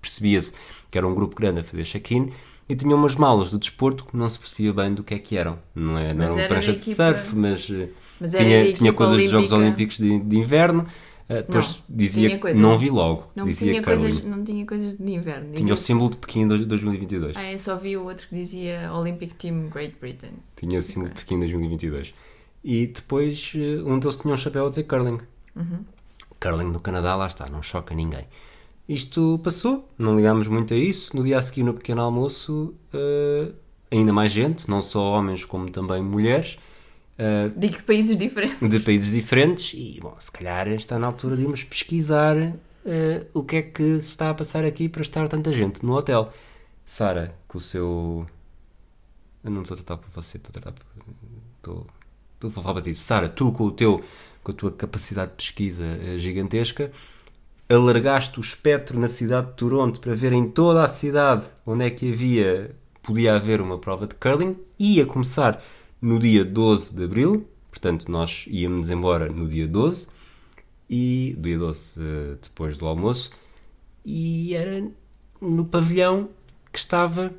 percebia-se 0.00 0.52
que 0.90 0.98
era 0.98 1.06
um 1.06 1.14
grupo 1.14 1.34
grande 1.36 1.60
a 1.60 1.64
fazer 1.64 1.84
check-in 1.84 2.30
e 2.68 2.76
tinham 2.76 2.96
umas 2.98 3.16
malas 3.16 3.50
do 3.50 3.58
desporto 3.58 4.04
que 4.04 4.16
não 4.16 4.28
se 4.28 4.38
percebia 4.38 4.72
bem 4.72 4.94
do 4.94 5.02
que 5.02 5.14
é 5.14 5.18
que 5.18 5.36
eram. 5.36 5.58
Não, 5.74 5.98
é, 5.98 6.14
não 6.14 6.24
era 6.24 6.32
uma 6.32 6.46
prancha 6.46 6.72
de 6.72 6.78
equipa- 6.78 7.12
surf, 7.12 7.36
mas, 7.36 7.68
eh, 7.70 7.88
Mas 8.20 8.30
tinha, 8.32 8.72
tinha 8.72 8.92
coisas 8.92 9.20
dos 9.20 9.30
Jogos 9.30 9.52
olímpica. 9.52 9.56
Olímpicos 9.56 9.96
de, 9.98 10.18
de 10.20 10.36
inverno. 10.38 10.86
Uh, 11.32 11.36
depois 11.36 11.66
Não, 11.88 11.96
dizia 11.96 12.28
tinha 12.28 12.38
coisas. 12.40 12.60
não 12.60 12.78
vi 12.78 12.90
logo. 12.90 13.24
Não 13.34 13.44
dizia 13.44 13.70
tinha, 13.72 13.82
curling. 13.82 14.02
coisas, 14.02 14.24
não 14.24 14.44
tinha 14.44 14.66
coisas 14.66 14.96
de 14.96 15.12
inverno. 15.12 15.46
Tinha 15.46 15.58
dizia 15.60 15.74
o 15.74 15.76
símbolo 15.76 16.10
de 16.10 16.16
Pequim 16.18 16.46
de 16.48 16.64
2022. 16.66 17.36
Ah, 17.36 17.50
eu 17.52 17.58
só 17.58 17.76
vi 17.76 17.96
o 17.96 18.04
outro 18.04 18.28
que 18.28 18.34
dizia 18.34 18.90
Olympic 18.92 19.34
Team 19.34 19.68
Great 19.68 19.96
Britain. 20.00 20.32
Tinha 20.56 20.78
o 20.78 20.82
símbolo 20.82 21.12
de 21.12 21.20
Pequim 21.20 21.38
2022. 21.38 22.14
E 22.64 22.86
depois 22.86 23.52
eh, 23.56 23.82
um 23.84 23.98
deles 23.98 24.16
tinha 24.16 24.34
um 24.34 24.36
chapéu 24.36 24.66
a 24.66 24.70
dizer 24.70 24.84
curling. 24.84 25.18
Curling 26.40 26.70
no 26.72 26.80
Canadá, 26.80 27.14
lá 27.16 27.26
está, 27.26 27.46
não 27.48 27.62
choca 27.62 27.94
ninguém. 27.94 28.24
Isto 28.88 29.40
passou, 29.42 29.88
não 29.96 30.16
ligámos 30.16 30.48
muito 30.48 30.74
a 30.74 30.76
isso. 30.76 31.16
No 31.16 31.22
dia 31.22 31.38
a 31.38 31.42
seguir, 31.42 31.62
no 31.62 31.74
pequeno 31.74 32.02
almoço, 32.02 32.74
eh, 32.92 33.52
ainda 33.90 34.12
mais 34.12 34.32
gente, 34.32 34.68
não 34.68 34.82
só 34.82 35.12
homens 35.12 35.44
como 35.44 35.70
também 35.70 36.02
mulheres, 36.02 36.58
eh, 37.22 37.50
Digo 37.56 37.76
de 37.76 37.82
países 37.84 38.16
diferentes. 38.16 38.70
de 38.70 38.80
países 38.80 39.12
diferentes. 39.12 39.72
E, 39.74 39.98
bom, 40.00 40.14
se 40.18 40.30
calhar 40.30 40.68
está 40.68 40.98
na 40.98 41.06
altura 41.06 41.36
de 41.36 41.42
irmos 41.42 41.62
pesquisar 41.64 42.36
eh, 42.84 43.26
o 43.32 43.42
que 43.44 43.56
é 43.56 43.62
que 43.62 44.00
se 44.00 44.08
está 44.08 44.30
a 44.30 44.34
passar 44.34 44.64
aqui 44.64 44.88
para 44.88 45.02
estar 45.02 45.28
tanta 45.28 45.52
gente 45.52 45.84
no 45.84 45.92
hotel. 45.94 46.32
Sara, 46.84 47.34
com 47.46 47.58
o 47.58 47.60
seu. 47.60 48.26
Eu 49.44 49.50
não 49.50 49.62
estou 49.62 49.74
a 49.74 49.78
tratar 49.78 49.96
por 49.98 50.10
você, 50.10 50.36
estou 50.36 50.50
a 50.50 50.52
tratar 50.60 50.72
por. 50.72 50.84
Estou, 51.58 51.86
estou 52.34 52.48
a 52.50 52.52
falar 52.52 52.74
para 52.74 52.82
ti. 52.82 52.94
Sara, 52.94 53.28
tu 53.28 53.52
com 53.52 53.64
o 53.64 53.70
teu. 53.70 54.02
Com 54.42 54.50
a 54.50 54.54
tua 54.54 54.72
capacidade 54.72 55.30
de 55.30 55.36
pesquisa 55.36 55.84
eh, 56.02 56.18
gigantesca, 56.18 56.90
alargaste 57.68 58.40
o 58.40 58.42
espectro 58.42 58.98
na 58.98 59.06
cidade 59.06 59.46
de 59.48 59.52
Toronto 59.54 60.00
para 60.00 60.16
ver 60.16 60.32
em 60.32 60.50
toda 60.50 60.82
a 60.82 60.88
cidade 60.88 61.44
onde 61.64 61.84
é 61.84 61.90
que 61.90 62.12
havia, 62.12 62.74
podia 63.04 63.36
haver 63.36 63.60
uma 63.60 63.78
prova 63.78 64.04
de 64.04 64.16
curling. 64.16 64.56
Ia 64.80 65.06
começar 65.06 65.62
no 66.02 66.18
dia 66.18 66.44
12 66.44 66.92
de 66.92 67.04
Abril, 67.04 67.48
portanto 67.70 68.10
nós 68.10 68.44
íamos 68.48 68.90
embora 68.90 69.30
no 69.30 69.48
dia 69.48 69.68
12, 69.68 70.08
e 70.90 71.36
dia 71.38 71.56
12 71.56 72.00
eh, 72.00 72.36
depois 72.42 72.76
do 72.76 72.86
almoço, 72.86 73.30
e 74.04 74.54
era 74.54 74.84
no 75.40 75.64
pavilhão 75.64 76.28
que 76.72 76.78
estava 76.78 77.32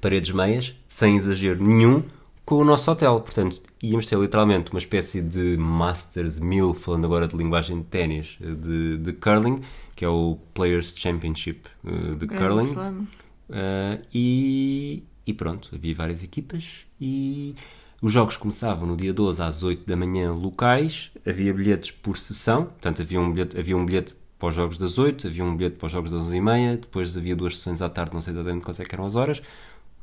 paredes 0.00 0.32
meias, 0.32 0.74
sem 0.88 1.16
exagero 1.16 1.62
nenhum, 1.62 2.02
com 2.44 2.56
o 2.56 2.64
nosso 2.64 2.90
hotel. 2.90 3.20
Portanto, 3.20 3.62
íamos 3.82 4.06
ter 4.06 4.18
literalmente 4.18 4.70
uma 4.70 4.78
espécie 4.78 5.20
de 5.20 5.56
Masters 5.58 6.40
1000, 6.40 6.74
falando 6.74 7.04
agora 7.04 7.28
de 7.28 7.36
linguagem 7.36 7.78
de 7.78 7.84
ténis, 7.84 8.38
eh, 8.40 8.54
de, 8.54 8.96
de 8.98 9.12
curling, 9.12 9.60
que 9.94 10.04
é 10.04 10.08
o 10.08 10.38
Players 10.54 10.94
Championship 10.96 11.68
eh, 11.84 12.14
de 12.16 12.26
Grande 12.26 12.46
curling. 12.46 12.70
slam. 12.70 13.06
Uh, 13.50 14.00
e, 14.14 15.02
e 15.26 15.34
pronto, 15.34 15.70
havia 15.74 15.94
várias 15.94 16.24
equipas 16.24 16.86
e 16.98 17.54
os 18.02 18.12
jogos 18.12 18.36
começavam 18.36 18.84
no 18.84 18.96
dia 18.96 19.14
12 19.14 19.40
às 19.40 19.62
8 19.62 19.86
da 19.86 19.96
manhã 19.96 20.32
locais, 20.32 21.12
havia 21.24 21.54
bilhetes 21.54 21.92
por 21.92 22.18
sessão, 22.18 22.64
portanto 22.64 23.00
havia 23.00 23.20
um 23.20 23.32
bilhete, 23.32 23.56
havia 23.56 23.76
um 23.76 23.86
bilhete 23.86 24.16
para 24.40 24.48
os 24.48 24.56
jogos 24.56 24.76
das 24.76 24.98
8, 24.98 25.28
havia 25.28 25.44
um 25.44 25.56
bilhete 25.56 25.76
para 25.76 25.86
os 25.86 25.92
jogos 25.92 26.10
das 26.10 26.22
11 26.22 26.36
e 26.36 26.40
meia, 26.40 26.76
depois 26.76 27.16
havia 27.16 27.36
duas 27.36 27.56
sessões 27.56 27.80
à 27.80 27.88
tarde, 27.88 28.12
não 28.12 28.20
sei 28.20 28.32
exatamente 28.32 28.64
quais 28.64 28.80
é 28.80 28.84
eram 28.92 29.06
as 29.06 29.14
horas. 29.14 29.40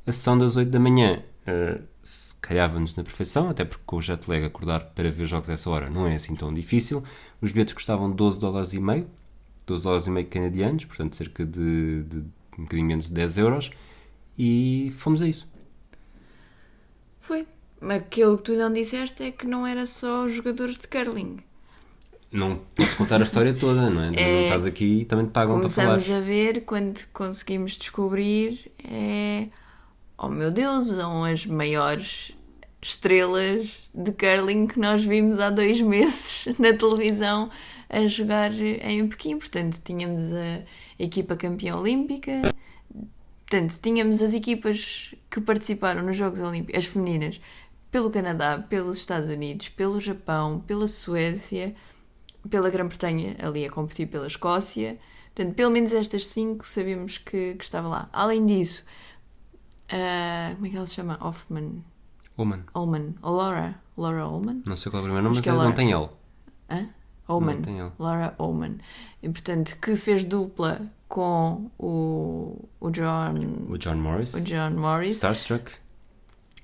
A 0.07 0.13
sessão 0.13 0.37
das 0.37 0.55
8 0.55 0.71
da 0.71 0.79
manhã 0.79 1.21
uh, 1.45 1.83
se 2.01 2.33
calhava-nos 2.35 2.95
na 2.95 3.03
perfeição, 3.03 3.49
até 3.49 3.65
porque 3.65 3.83
com 3.85 3.97
o 3.97 4.01
jet 4.01 4.29
lag 4.29 4.45
acordar 4.45 4.79
para 4.95 5.11
ver 5.11 5.27
jogos 5.27 5.49
a 5.49 5.53
essa 5.53 5.69
hora 5.69 5.89
não 5.89 6.07
é 6.07 6.15
assim 6.15 6.33
tão 6.35 6.53
difícil. 6.53 7.03
Os 7.41 7.51
bilhetes 7.51 7.73
custavam 7.73 8.09
12 8.09 8.39
dólares 8.39 8.71
e 8.71 8.79
meio, 8.79 9.07
12 9.67 9.83
dólares 9.83 10.07
e 10.07 10.09
meio 10.09 10.27
canadianos, 10.27 10.85
portanto 10.85 11.17
cerca 11.17 11.45
de, 11.45 12.03
de 12.03 12.17
um 12.57 12.63
bocadinho 12.63 12.87
menos 12.87 13.07
de 13.07 13.11
10 13.11 13.37
euros, 13.39 13.71
e 14.37 14.93
fomos 14.95 15.21
a 15.21 15.27
isso. 15.27 15.45
Foi. 17.19 17.45
Mas 17.81 17.97
aquilo 18.01 18.37
que 18.37 18.43
tu 18.43 18.53
não 18.53 18.71
disseste 18.71 19.23
é 19.23 19.31
que 19.31 19.47
não 19.47 19.65
era 19.65 19.85
só 19.85 20.25
os 20.25 20.33
jogadores 20.33 20.77
de 20.77 20.87
curling. 20.87 21.37
Não 22.31 22.57
posso 22.75 22.97
contar 22.97 23.21
a 23.21 23.23
história 23.23 23.53
toda, 23.53 23.89
não 23.89 24.03
é? 24.03 24.11
Não 24.11 24.43
estás 24.43 24.65
aqui 24.65 25.01
e 25.01 25.05
também 25.05 25.25
te 25.25 25.31
pagam 25.31 25.55
para 25.55 25.63
Começamos 25.63 26.05
falar. 26.05 26.19
a 26.19 26.21
ver 26.21 26.61
quando 26.65 26.99
conseguimos 27.11 27.75
descobrir 27.75 28.71
é 28.83 29.47
oh 30.17 30.27
meu 30.27 30.51
Deus, 30.51 30.87
são 30.87 31.23
as 31.23 31.45
maiores 31.45 32.33
estrelas 32.81 33.89
de 33.93 34.11
curling 34.11 34.67
que 34.67 34.79
nós 34.79 35.03
vimos 35.03 35.39
há 35.39 35.49
dois 35.49 35.81
meses 35.81 36.47
na 36.59 36.73
televisão 36.73 37.49
a 37.89 38.05
jogar 38.05 38.51
em 38.53 39.07
Pequim. 39.07 39.37
Portanto, 39.37 39.81
tínhamos 39.83 40.31
a 40.33 40.63
equipa 40.97 41.35
campeã 41.35 41.75
olímpica, 41.75 42.41
portanto, 43.47 43.79
tínhamos 43.81 44.21
as 44.21 44.33
equipas 44.33 45.15
que 45.29 45.41
participaram 45.41 46.03
nos 46.03 46.15
Jogos 46.15 46.39
Olímpicos, 46.39 46.79
as 46.79 46.85
femininas, 46.85 47.41
pelo 47.91 48.09
Canadá, 48.09 48.57
pelos 48.57 48.97
Estados 48.97 49.29
Unidos, 49.29 49.69
pelo 49.69 49.99
Japão, 49.99 50.59
pela 50.65 50.87
Suécia, 50.87 51.75
pela 52.49 52.69
Grã-Bretanha, 52.69 53.35
ali 53.41 53.65
a 53.65 53.69
competir 53.69 54.07
pela 54.07 54.27
Escócia. 54.27 54.97
Portanto, 55.33 55.55
pelo 55.55 55.71
menos 55.71 55.93
estas 55.93 56.27
cinco 56.27 56.67
sabemos 56.67 57.17
que, 57.17 57.55
que 57.55 57.63
estava 57.63 57.87
lá. 57.87 58.09
Além 58.11 58.45
disso, 58.45 58.85
ah, 59.89 60.51
como 60.55 60.67
é 60.67 60.69
que 60.69 60.77
ela 60.77 60.85
se 60.85 60.93
chama? 60.93 61.17
Hoffman. 61.21 61.83
Oman. 62.37 62.63
Ullman. 62.73 63.15
Laura. 63.21 63.81
Laura 63.97 64.27
Ullman? 64.27 64.63
Não 64.65 64.77
sei 64.77 64.89
qual 64.91 64.99
é 64.99 65.01
o 65.01 65.05
primeiro 65.05 65.23
nome, 65.23 65.35
mas 65.37 65.47
é 65.47 65.51
não 65.51 65.73
tem 65.73 65.91
L. 65.91 66.09
Hã? 66.69 66.87
Ullman. 67.27 67.55
Não 67.55 67.61
tem 67.61 67.79
L. 67.79 67.91
Laura 67.99 68.33
Ullman. 68.39 68.77
E, 69.21 69.29
portanto, 69.29 69.77
que 69.81 69.95
fez 69.95 70.23
dupla 70.23 70.81
com 71.09 71.69
o, 71.77 72.69
o 72.79 72.91
John... 72.91 73.33
O 73.67 73.77
John 73.77 73.95
Morris. 73.95 74.33
O 74.35 74.41
John 74.41 74.71
Morris. 74.71 75.13
Starstruck. 75.13 75.71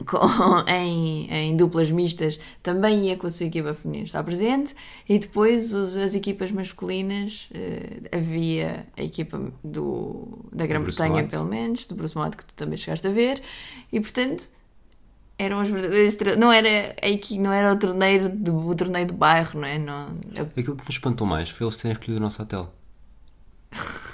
Com- 0.06 0.20
em, 0.68 1.28
em 1.32 1.56
duplas 1.56 1.90
mistas 1.92 2.40
também 2.62 3.08
ia 3.08 3.16
com 3.18 3.28
a 3.28 3.30
sua 3.30 3.46
equipa 3.46 3.74
feminina 3.74 4.06
está 4.06 4.22
presente 4.24 4.76
e 5.08 5.18
depois 5.20 5.74
os- 5.74 5.96
as 5.96 6.14
equipas 6.16 6.52
masculinas 6.52 7.48
eh, 7.54 8.02
havia 8.12 8.86
a 8.98 9.02
equipa 9.04 9.40
do, 9.64 10.40
da 10.52 10.66
Grã-Bretanha 10.68 11.14
pelo 11.32 11.46
menos 11.46 11.86
do 11.88 11.96
Bruce 11.96 12.16
Mott 12.18 12.36
que 12.36 12.46
tu 12.46 12.54
também 12.56 12.78
chegaste 12.78 13.08
a 13.08 13.12
ver 13.12 13.42
e 13.92 14.00
portanto 14.02 14.50
eram 15.38 15.60
as 15.60 15.70
verdadeiras 15.70 16.18
não 16.38 16.52
era 16.52 16.96
a 17.02 17.08
equi- 17.10 17.38
não 17.40 17.52
era 17.54 17.72
o 17.74 17.78
torneio 17.78 18.30
de, 18.30 18.52
o 18.52 18.74
torneio 18.76 19.06
de 19.08 19.14
bairro 19.14 19.60
não 19.60 19.68
é 19.68 19.78
não, 19.78 20.08
Aquilo 20.58 20.76
que 20.76 20.84
me 20.84 20.90
espantou 20.90 21.26
mais 21.28 21.50
foi 21.50 21.66
eles 21.68 21.78
terem 21.78 21.94
escolhido 21.94 22.18
o 22.18 22.24
nosso 22.24 22.42
hotel. 22.42 22.74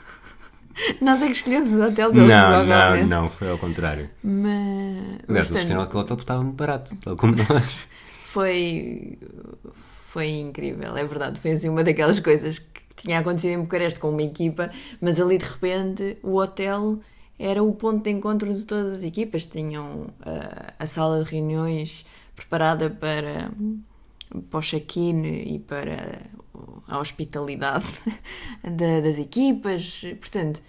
nós 1.01 1.21
é 1.21 1.25
que 1.27 1.31
escolhemos 1.33 1.73
o 1.73 1.81
hotel 1.83 2.11
deles 2.11 2.27
Não, 2.29 2.65
não, 2.65 3.07
não, 3.07 3.29
foi 3.29 3.49
ao 3.49 3.57
contrário. 3.57 4.09
mas, 4.23 5.19
Aliás, 5.27 5.47
eles 5.47 5.51
escolheram 5.51 5.81
aquele 5.81 5.99
hotel 6.03 6.15
porque 6.17 6.23
estava 6.23 6.43
muito 6.43 6.55
barato, 6.55 6.95
tal 7.03 7.15
como 7.15 7.35
nós. 7.35 7.75
foi 8.23 9.17
foi 10.07 10.27
incrível, 10.39 10.95
é 10.97 11.05
verdade. 11.05 11.39
Foi 11.39 11.51
assim 11.51 11.69
uma 11.69 11.83
daquelas 11.83 12.19
coisas 12.19 12.59
que 12.59 12.81
tinha 12.95 13.19
acontecido 13.19 13.51
em 13.51 13.61
Bucareste 13.61 13.99
com 13.99 14.09
uma 14.09 14.21
equipa, 14.23 14.69
mas 14.99 15.19
ali 15.21 15.37
de 15.37 15.45
repente 15.45 16.17
o 16.21 16.35
hotel 16.37 16.99
era 17.39 17.63
o 17.63 17.71
ponto 17.73 18.03
de 18.03 18.09
encontro 18.11 18.53
de 18.53 18.65
todas 18.65 18.91
as 18.91 19.03
equipas. 19.03 19.45
Tinham 19.47 20.07
ah, 20.21 20.73
a 20.77 20.85
sala 20.85 21.23
de 21.23 21.31
reuniões 21.31 22.05
preparada 22.35 22.89
para, 22.89 23.51
para 24.49 24.59
o 24.59 24.61
check-in 24.61 25.23
e 25.55 25.59
para 25.59 26.21
a 26.89 26.99
hospitalidade 26.99 27.85
da- 28.63 28.99
das 29.01 29.17
equipas. 29.17 30.01
Portanto, 30.19 30.61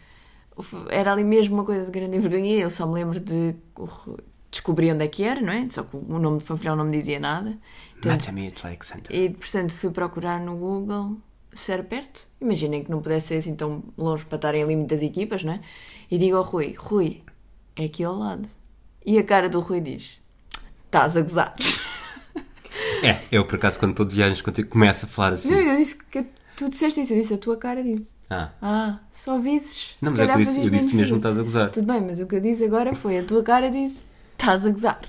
era 0.90 1.12
ali 1.12 1.24
mesmo 1.24 1.55
uma 1.55 1.64
coisa 1.64 1.84
de 1.84 1.90
grande 1.90 2.16
envergonha. 2.16 2.57
Eu 2.57 2.70
só 2.70 2.86
me 2.86 2.94
lembro 2.94 3.18
de 3.18 3.55
descobrir 4.50 4.92
onde 4.92 5.05
é 5.05 5.09
que 5.09 5.22
era, 5.24 5.40
não 5.40 5.53
é? 5.53 5.66
Só 5.70 5.82
que 5.82 5.96
o 5.96 6.18
nome 6.18 6.38
do 6.38 6.44
pavilhão 6.44 6.76
não 6.76 6.84
me 6.84 6.98
dizia 6.98 7.18
nada. 7.18 7.59
Portanto, 7.94 8.26
Matami 8.26 8.48
Athletic 8.48 8.84
Center. 8.84 9.16
e, 9.16 9.30
portanto, 9.30 9.72
fui 9.74 9.90
procurar 9.90 10.40
no 10.40 10.57
Google 10.57 11.16
se 11.55 11.72
era 11.72 11.82
perto. 11.82 12.26
Imaginem 12.40 12.84
que 12.84 12.90
não 12.90 13.00
pudesse 13.00 13.28
ser 13.28 13.36
assim 13.36 13.55
tão 13.55 13.82
longe 13.96 14.24
para 14.24 14.36
estarem 14.36 14.62
ali 14.62 14.76
muitas 14.76 15.03
equipas, 15.03 15.42
não 15.42 15.55
é? 15.55 15.61
E 16.11 16.18
digo 16.18 16.36
ao 16.36 16.42
Rui: 16.42 16.74
Rui, 16.76 17.22
é 17.76 17.84
aqui 17.84 18.05
ao 18.05 18.14
lado. 18.14 18.48
E 19.05 19.18
a 19.18 19.24
cara 19.24 19.48
do 19.48 19.61
Rui 19.61 19.80
diz: 19.80 20.20
Estás 20.84 21.16
a 21.16 21.22
gozar. 21.22 21.57
É, 23.03 23.18
eu 23.30 23.44
por 23.44 23.57
acaso 23.57 23.78
quando 23.78 23.90
estou 23.90 24.07
de 24.07 24.14
viagens 24.14 24.40
contigo 24.40 24.68
começo 24.68 25.07
a 25.07 25.09
falar 25.09 25.32
assim. 25.32 25.50
Não, 25.50 25.61
eu 25.61 25.76
disse 25.76 25.96
que 26.05 26.24
tu 26.57 26.68
disseste 26.68 27.00
isso, 27.00 27.12
eu 27.12 27.20
disse: 27.20 27.34
A 27.34 27.38
tua 27.38 27.57
cara 27.57 27.82
disse. 27.82 28.11
Ah, 28.32 28.50
Ah, 28.62 28.98
só 29.12 29.38
visses. 29.38 29.94
não, 30.00 30.10
mas 30.12 30.20
é 30.20 30.26
que 30.26 30.32
eu 30.32 30.36
disse, 30.44 30.64
eu 30.64 30.70
disse 30.70 30.96
mesmo 30.96 31.16
estás 31.16 31.38
a 31.38 31.42
gozar. 31.42 31.70
Tudo 31.70 31.86
bem, 31.86 32.00
mas 32.00 32.18
o 32.20 32.26
que 32.26 32.34
eu 32.36 32.40
disse 32.40 32.64
agora 32.64 32.94
foi: 32.94 33.18
A 33.18 33.22
tua 33.24 33.42
cara 33.42 33.70
disse: 33.70 34.04
Estás 34.32 34.64
a 34.66 34.70
gozar. 34.70 35.00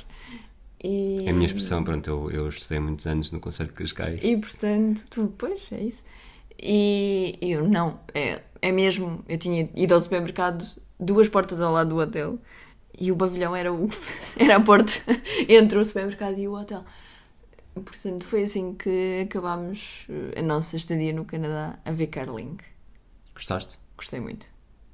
E... 0.83 1.25
É 1.25 1.29
a 1.29 1.33
minha 1.33 1.45
expressão, 1.45 1.83
pronto, 1.83 2.09
eu, 2.09 2.31
eu 2.31 2.49
estudei 2.49 2.79
muitos 2.79 3.07
anos 3.07 3.31
no 3.31 3.39
Conselho 3.39 3.69
de 3.69 3.75
Cascais. 3.75 4.19
E 4.21 4.35
portanto, 4.35 5.01
tu, 5.09 5.33
pois, 5.37 5.71
é 5.71 5.81
isso. 5.81 6.03
E 6.61 7.37
eu 7.41 7.67
não, 7.67 7.99
é, 8.13 8.41
é 8.61 8.71
mesmo. 8.71 9.23
Eu 9.27 9.37
tinha 9.37 9.69
ido 9.75 9.93
ao 9.93 9.99
supermercado, 9.99 10.65
duas 10.99 11.29
portas 11.29 11.61
ao 11.61 11.71
lado 11.73 11.89
do 11.91 11.97
hotel, 11.97 12.37
e 12.99 13.11
o 13.11 13.15
pavilhão 13.15 13.55
era, 13.55 13.71
o, 13.73 13.89
era 14.37 14.57
a 14.57 14.59
porta 14.59 14.91
entre 15.47 15.77
o 15.77 15.85
supermercado 15.85 16.37
e 16.37 16.47
o 16.47 16.53
hotel. 16.53 16.83
Portanto, 17.73 18.23
foi 18.25 18.43
assim 18.43 18.75
que 18.75 19.21
acabámos 19.23 20.05
a 20.37 20.41
nossa 20.41 20.75
estadia 20.75 21.11
no 21.11 21.25
Canadá 21.25 21.79
a 21.83 21.91
ver 21.91 22.07
curling. 22.07 22.57
Gostaste? 23.35 23.79
Gostei 23.97 24.19
muito. 24.19 24.45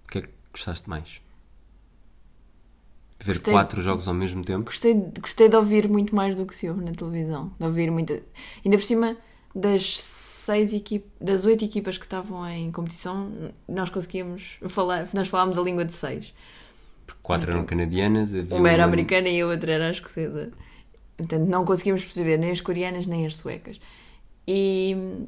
O 0.06 0.12
que 0.12 0.18
é 0.20 0.22
que 0.22 0.30
gostaste 0.52 0.90
mais? 0.90 1.22
Ver 3.22 3.34
Gostei. 3.34 3.54
quatro 3.54 3.82
jogos 3.82 4.08
ao 4.08 4.14
mesmo 4.14 4.44
tempo? 4.46 4.66
Gostei, 4.66 4.94
gostei 5.20 5.50
de 5.50 5.56
ouvir 5.56 5.90
muito 5.90 6.16
mais 6.16 6.38
do 6.38 6.46
que 6.46 6.56
se 6.56 6.70
ouve 6.70 6.84
na 6.84 6.92
televisão. 6.92 7.52
De 7.60 7.66
ouvir 7.66 7.92
muita. 7.92 8.24
Ainda 8.64 8.78
por 8.78 8.84
cima 8.84 9.18
das 9.54 10.00
seis 10.00 10.74
equip... 10.74 11.06
das 11.20 11.46
oito 11.46 11.66
equipas 11.66 11.98
que 11.98 12.06
estavam 12.06 12.48
em 12.48 12.72
competição, 12.72 13.52
nós 13.68 13.90
conseguíamos 13.90 14.58
falar, 14.70 15.08
nós 15.14 15.28
falámos 15.28 15.58
a 15.58 15.62
língua 15.62 15.84
de 15.84 15.94
seis. 15.94 16.34
Quatro 17.22 17.52
eram 17.52 17.66
canadianas, 17.66 18.34
havia 18.34 18.56
Uma 18.56 18.70
era 18.70 18.84
americana 18.84 19.28
e 19.28 19.42
a 19.42 19.48
outra 19.48 19.72
era 19.72 19.92
escocesa. 19.92 20.52
Portanto, 21.18 21.46
não 21.46 21.66
conseguimos 21.66 22.04
perceber 22.04 22.38
nem 22.38 22.52
as 22.52 22.62
coreanas 22.62 23.06
nem 23.06 23.26
as 23.26 23.36
suecas. 23.36 23.80
E, 24.48 25.28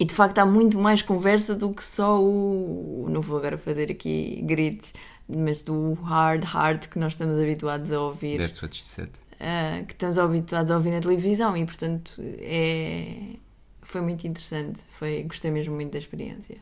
e 0.00 0.04
de 0.04 0.14
facto 0.14 0.38
há 0.38 0.46
muito 0.46 0.78
mais 0.78 1.02
conversa 1.02 1.54
do 1.54 1.72
que 1.72 1.84
só 1.84 2.20
o. 2.20 3.06
Não 3.08 3.20
vou 3.20 3.38
agora 3.38 3.58
fazer 3.58 3.90
aqui 3.90 4.40
gritos, 4.42 4.92
mas 5.28 5.62
do 5.62 5.92
hard, 6.02 6.42
hard 6.42 6.86
que 6.88 6.98
nós 6.98 7.12
estamos 7.12 7.38
habituados 7.38 7.92
a 7.92 8.00
ouvir. 8.00 8.38
That's 8.38 8.60
what 8.62 8.74
she 8.74 8.84
said. 8.84 9.10
uh, 9.40 9.84
que 9.86 9.92
estamos 9.92 10.18
habituados 10.18 10.70
a 10.70 10.76
ouvir 10.76 10.90
na 10.90 11.00
televisão 11.00 11.56
e 11.56 11.64
portanto 11.64 12.12
é. 12.40 13.36
Foi 13.82 14.02
muito 14.02 14.24
interessante, 14.24 14.84
foi, 14.90 15.24
gostei 15.24 15.50
mesmo 15.50 15.74
muito 15.74 15.92
da 15.92 15.98
experiência. 15.98 16.56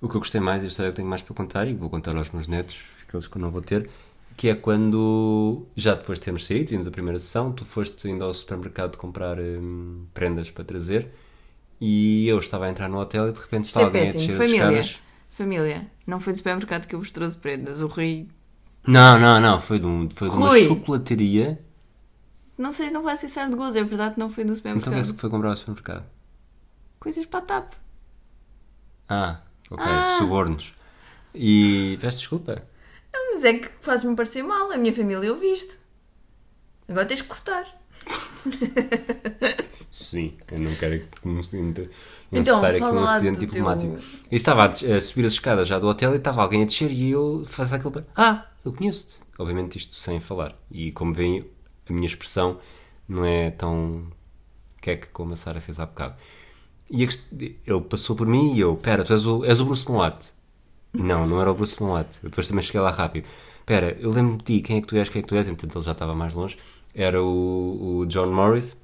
O 0.00 0.08
que 0.08 0.14
eu 0.14 0.20
gostei 0.20 0.40
mais, 0.40 0.62
e 0.62 0.66
a 0.66 0.68
história 0.68 0.92
que 0.92 0.96
tenho 0.96 1.08
mais 1.08 1.22
para 1.22 1.34
contar, 1.34 1.66
e 1.66 1.74
vou 1.74 1.90
contar 1.90 2.16
aos 2.16 2.30
meus 2.30 2.46
netos, 2.46 2.84
aqueles 3.02 3.26
que 3.26 3.36
eu 3.36 3.42
não 3.42 3.50
vou 3.50 3.60
ter, 3.60 3.90
que 4.36 4.48
é 4.48 4.54
quando, 4.54 5.66
já 5.74 5.94
depois 5.94 6.20
de 6.20 6.26
termos 6.26 6.46
saído, 6.46 6.70
vimos 6.70 6.86
a 6.86 6.90
primeira 6.92 7.18
sessão, 7.18 7.50
tu 7.50 7.64
foste 7.64 8.06
ainda 8.06 8.26
ao 8.26 8.32
supermercado 8.32 8.96
comprar 8.96 9.40
hum, 9.40 10.04
prendas 10.14 10.52
para 10.52 10.62
trazer, 10.62 11.08
e 11.80 12.26
eu 12.28 12.38
estava 12.38 12.66
a 12.66 12.70
entrar 12.70 12.88
no 12.88 12.98
hotel 12.98 13.28
e 13.28 13.32
de 13.32 13.40
repente 13.40 13.64
está 13.66 13.80
é 13.80 13.84
alguém 13.84 14.02
a 14.08 14.12
descer 14.12 14.36
Família, 14.36 14.64
as 14.80 14.86
escadas. 14.86 15.02
família, 15.30 15.86
não 16.06 16.18
foi 16.20 16.32
do 16.32 16.36
supermercado 16.36 16.86
que 16.86 16.94
eu 16.94 16.98
vos 16.98 17.12
trouxe 17.12 17.36
prendas. 17.36 17.80
O 17.80 17.86
Rui, 17.86 18.26
Não, 18.86 19.18
não, 19.18 19.40
não, 19.40 19.60
foi 19.60 19.78
de, 19.78 19.86
um, 19.86 20.08
foi 20.10 20.28
de 20.30 20.36
uma 20.36 20.48
Rui. 20.48 20.66
chocolataria. 20.66 21.60
não 22.56 22.72
sei, 22.72 22.90
não 22.90 23.02
vai 23.02 23.14
acessar 23.14 23.48
de 23.48 23.54
gozo, 23.56 23.78
é 23.78 23.84
verdade 23.84 24.14
não 24.18 24.28
foi 24.30 24.44
do 24.44 24.52
Então 24.52 24.72
o 24.72 24.72
que 24.72 24.78
é 24.78 24.80
supermercado. 24.80 25.14
que 25.14 25.20
foi 25.20 25.30
comprar 25.30 25.50
ao 25.50 25.56
supermercado? 25.56 26.04
Coisas 27.00 27.26
para 27.26 27.38
a 27.38 27.42
TAP. 27.42 27.72
Ah, 29.08 29.40
ok, 29.70 29.84
Ah. 29.86 30.16
subornos. 30.18 30.74
E 31.34 31.96
peço 32.00 32.18
desculpa. 32.18 32.62
Não, 33.14 33.32
mas 33.34 33.44
é 33.44 33.54
que 33.54 33.68
fazes-me 33.80 34.16
parecer 34.16 34.42
mal, 34.42 34.70
a 34.72 34.76
minha 34.76 34.92
família 34.92 35.32
ouviste. 35.32 35.78
Agora 36.88 37.06
tens 37.06 37.22
que 37.22 37.28
cortar. 37.28 37.64
Sim, 40.10 40.32
eu 40.50 40.58
não 40.58 40.74
quero 40.74 41.00
que 41.00 41.28
me 41.28 41.42
sinta 41.44 41.88
Então, 42.32 42.64
aqui 42.64 42.82
um 42.82 43.04
acidente 43.04 43.32
do 43.34 43.38
teu- 43.40 43.46
diplomático. 43.48 43.92
Eu 44.30 44.36
estava 44.36 44.64
a, 44.64 45.00
subir 45.00 45.26
as 45.26 45.32
escadas 45.34 45.68
já 45.68 45.78
do 45.78 45.86
hotel 45.86 46.14
e 46.14 46.16
estava 46.16 46.40
alguém 46.42 46.62
a 46.62 46.64
descer 46.64 46.90
e 46.90 47.10
eu 47.10 47.44
faço 47.46 47.78
para. 47.90 48.06
Ah, 48.16 48.46
eu 48.64 48.72
conheço-te. 48.72 49.16
Obviamente 49.38 49.76
isto 49.76 49.94
sem 49.96 50.18
falar. 50.20 50.56
E 50.70 50.92
como 50.92 51.12
veem, 51.12 51.44
a 51.88 51.92
minha 51.92 52.06
expressão 52.06 52.58
não 53.08 53.24
é 53.24 53.50
tão 53.50 54.06
queque 54.80 55.08
como 55.08 55.34
a 55.34 55.36
Sara 55.36 55.60
fez 55.60 55.78
há 55.78 55.86
bocado. 55.86 56.14
E 56.90 57.02
ele 57.66 57.80
passou 57.82 58.16
por 58.16 58.26
mim 58.26 58.54
e 58.54 58.60
eu, 58.60 58.74
pera, 58.76 59.04
tu 59.04 59.12
és 59.12 59.26
o, 59.26 59.44
és 59.44 59.60
o 59.60 59.64
Bruce 59.66 59.90
Moat. 59.90 60.30
Não, 60.94 61.26
não 61.26 61.40
era 61.40 61.50
o 61.50 61.54
Bruce 61.54 61.82
Moat. 61.82 62.08
Eu 62.22 62.30
depois 62.30 62.48
também 62.48 62.62
cheguei 62.62 62.80
lá 62.80 62.90
rápido. 62.90 63.26
Pera, 63.66 63.94
eu 64.00 64.10
lembro-me 64.10 64.38
de 64.38 64.44
ti, 64.44 64.60
quem 64.62 64.78
é 64.78 64.80
que 64.80 64.86
tu 64.86 64.96
és, 64.96 65.08
quem 65.10 65.20
é 65.20 65.22
que 65.22 65.28
tu 65.28 65.34
és? 65.36 65.46
Entretanto 65.46 65.76
ele 65.76 65.84
já 65.84 65.92
estava 65.92 66.14
mais 66.14 66.32
longe. 66.32 66.56
Era 66.94 67.22
o, 67.22 67.98
o 67.98 68.06
John 68.06 68.32
Morris, 68.32 68.74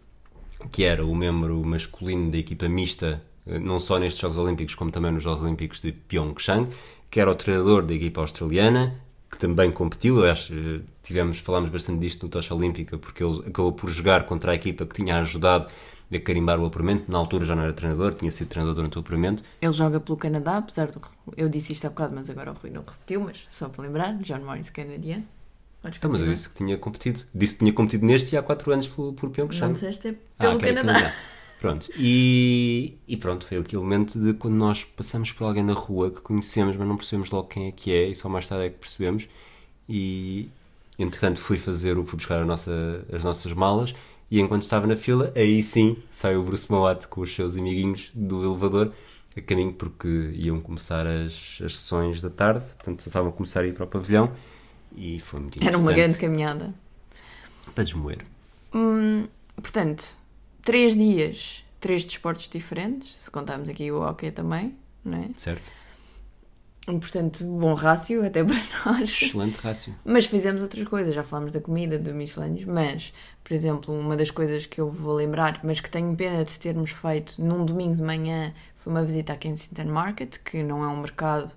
que 0.70 0.84
era 0.84 1.04
o 1.04 1.14
membro 1.14 1.64
masculino 1.64 2.30
da 2.30 2.38
equipa 2.38 2.68
mista, 2.68 3.22
eh, 3.46 3.58
não 3.58 3.78
só 3.78 3.98
nestes 3.98 4.20
Jogos 4.20 4.38
Olímpicos, 4.38 4.74
como 4.74 4.90
também 4.90 5.12
nos 5.12 5.22
Jogos 5.22 5.42
Olímpicos 5.42 5.80
de 5.80 5.92
Pyeongchang, 5.92 6.68
que 7.10 7.20
era 7.20 7.30
o 7.30 7.34
treinador 7.34 7.84
da 7.84 7.94
equipa 7.94 8.20
australiana, 8.20 9.00
que 9.30 9.38
também 9.38 9.70
competiu. 9.70 10.18
Aliás, 10.18 10.48
eh, 10.50 10.80
tivemos, 11.02 11.38
falámos 11.38 11.70
bastante 11.70 12.00
disto 12.00 12.24
no 12.24 12.28
Tocha 12.28 12.54
Olímpica, 12.54 12.98
porque 12.98 13.22
ele 13.22 13.40
acabou 13.46 13.72
por 13.72 13.90
jogar 13.90 14.26
contra 14.26 14.52
a 14.52 14.54
equipa 14.54 14.86
que 14.86 14.94
tinha 14.94 15.18
ajudado 15.18 15.68
a 16.12 16.20
carimbar 16.20 16.60
o 16.60 16.66
apuramento. 16.66 17.10
Na 17.10 17.18
altura 17.18 17.44
já 17.44 17.56
não 17.56 17.64
era 17.64 17.72
treinador, 17.72 18.14
tinha 18.14 18.30
sido 18.30 18.48
treinador 18.48 18.74
durante 18.74 18.96
o 18.96 19.00
apuramento. 19.00 19.42
Ele 19.60 19.72
joga 19.72 19.98
pelo 20.00 20.16
Canadá, 20.16 20.58
apesar 20.58 20.88
do. 20.88 21.00
Eu 21.36 21.48
disse 21.48 21.72
isto 21.72 21.86
há 21.86 21.90
bocado, 21.90 22.14
mas 22.14 22.30
agora 22.30 22.52
o 22.52 22.54
Rui 22.54 22.70
não 22.70 22.82
repetiu, 22.82 23.20
mas 23.20 23.44
só 23.50 23.68
para 23.68 23.84
lembrar, 23.84 24.16
John 24.18 24.40
Morris 24.40 24.70
canadiano. 24.70 25.24
Podes 25.84 25.98
Então, 25.98 26.10
mas 26.10 26.20
eu 26.20 26.26
continuar. 26.26 26.34
disse 26.34 26.48
que 26.48 26.54
tinha 26.56 26.78
competido. 26.78 27.20
Disse 27.34 27.52
que 27.54 27.58
tinha 27.60 27.72
competido 27.72 28.06
neste 28.06 28.34
e 28.34 28.38
há 28.38 28.42
4 28.42 28.72
anos 28.72 28.88
por, 28.88 29.12
por 29.12 29.26
Não 29.26 29.32
Pyeongchang. 29.32 29.72
disseste 29.74 30.08
é 30.08 30.10
Ah, 30.38 30.44
pelo 30.44 30.56
ok, 30.56 30.74
Canadá. 30.74 31.14
Pronto, 31.60 31.88
e, 31.96 32.94
e 33.06 33.16
pronto, 33.16 33.46
foi 33.46 33.58
aquele 33.58 33.80
momento 33.82 34.18
de 34.20 34.34
quando 34.34 34.54
nós 34.54 34.82
passamos 34.84 35.32
por 35.32 35.44
alguém 35.44 35.62
na 35.62 35.72
rua 35.72 36.10
que 36.10 36.20
conhecemos, 36.20 36.76
mas 36.76 36.86
não 36.88 36.96
percebemos 36.96 37.30
logo 37.30 37.48
quem 37.48 37.68
é 37.68 37.72
que 37.72 37.92
é, 37.92 38.08
e 38.08 38.14
só 38.14 38.28
mais 38.28 38.48
tarde 38.48 38.66
é 38.66 38.70
que 38.70 38.78
percebemos. 38.78 39.28
E 39.88 40.48
entretanto 40.98 41.38
fui 41.40 41.58
fazer, 41.58 41.96
o- 41.98 42.04
fui 42.04 42.16
buscar 42.16 42.40
a 42.40 42.44
nossa, 42.44 43.04
as 43.12 43.22
nossas 43.24 43.52
malas, 43.52 43.94
e 44.30 44.40
enquanto 44.40 44.62
estava 44.62 44.86
na 44.86 44.96
fila, 44.96 45.32
aí 45.36 45.62
sim 45.62 45.96
saiu 46.10 46.40
o 46.40 46.44
Bruce 46.44 46.70
Moat 46.70 47.08
com 47.08 47.20
os 47.20 47.34
seus 47.34 47.56
amiguinhos 47.56 48.10
do 48.14 48.42
elevador 48.44 48.92
a 49.36 49.40
caminho 49.40 49.72
porque 49.72 50.08
iam 50.34 50.60
começar 50.60 51.06
as, 51.06 51.58
as 51.62 51.76
sessões 51.76 52.20
da 52.22 52.30
tarde, 52.30 52.64
portanto 52.76 53.00
estavam 53.06 53.30
a 53.30 53.32
começar 53.32 53.60
a 53.62 53.66
ir 53.66 53.74
para 53.74 53.84
o 53.84 53.88
pavilhão 53.88 54.32
e 54.96 55.18
foi 55.20 55.40
muito 55.40 55.62
Era 55.62 55.76
uma 55.78 55.90
interessante 55.92 55.96
grande 55.96 56.18
caminhada. 56.18 56.74
para 57.74 57.84
desmoer. 57.84 58.18
Hum, 58.74 59.26
portanto, 59.56 60.16
três 60.62 60.94
dias, 60.94 61.64
três 61.80 62.04
desportos 62.04 62.48
diferentes, 62.48 63.14
se 63.22 63.30
contarmos 63.30 63.68
aqui 63.68 63.90
o 63.90 64.00
hockey 64.02 64.30
também, 64.30 64.74
não 65.04 65.18
é? 65.18 65.28
Certo? 65.36 65.70
Portanto, 66.86 67.42
bom 67.44 67.72
rácio 67.72 68.24
até 68.26 68.44
para 68.44 68.54
nós. 68.84 69.08
Excelente 69.22 69.56
rácio. 69.56 69.94
Mas 70.04 70.26
fizemos 70.26 70.60
outras 70.62 70.86
coisas, 70.86 71.14
já 71.14 71.22
falámos 71.22 71.54
da 71.54 71.60
comida, 71.60 71.98
do 71.98 72.12
Michelin, 72.14 72.62
mas, 72.66 73.10
por 73.42 73.54
exemplo, 73.54 73.98
uma 73.98 74.14
das 74.16 74.30
coisas 74.30 74.66
que 74.66 74.80
eu 74.82 74.90
vou 74.90 75.14
lembrar, 75.14 75.60
mas 75.64 75.80
que 75.80 75.90
tenho 75.90 76.14
pena 76.14 76.44
de 76.44 76.58
termos 76.58 76.90
feito 76.90 77.40
num 77.40 77.64
domingo 77.64 77.96
de 77.96 78.02
manhã, 78.02 78.52
foi 78.74 78.92
uma 78.92 79.02
visita 79.02 79.32
à 79.32 79.36
Kensington 79.36 79.86
Market, 79.86 80.36
que 80.44 80.62
não 80.62 80.84
é 80.84 80.88
um 80.88 81.00
mercado, 81.00 81.50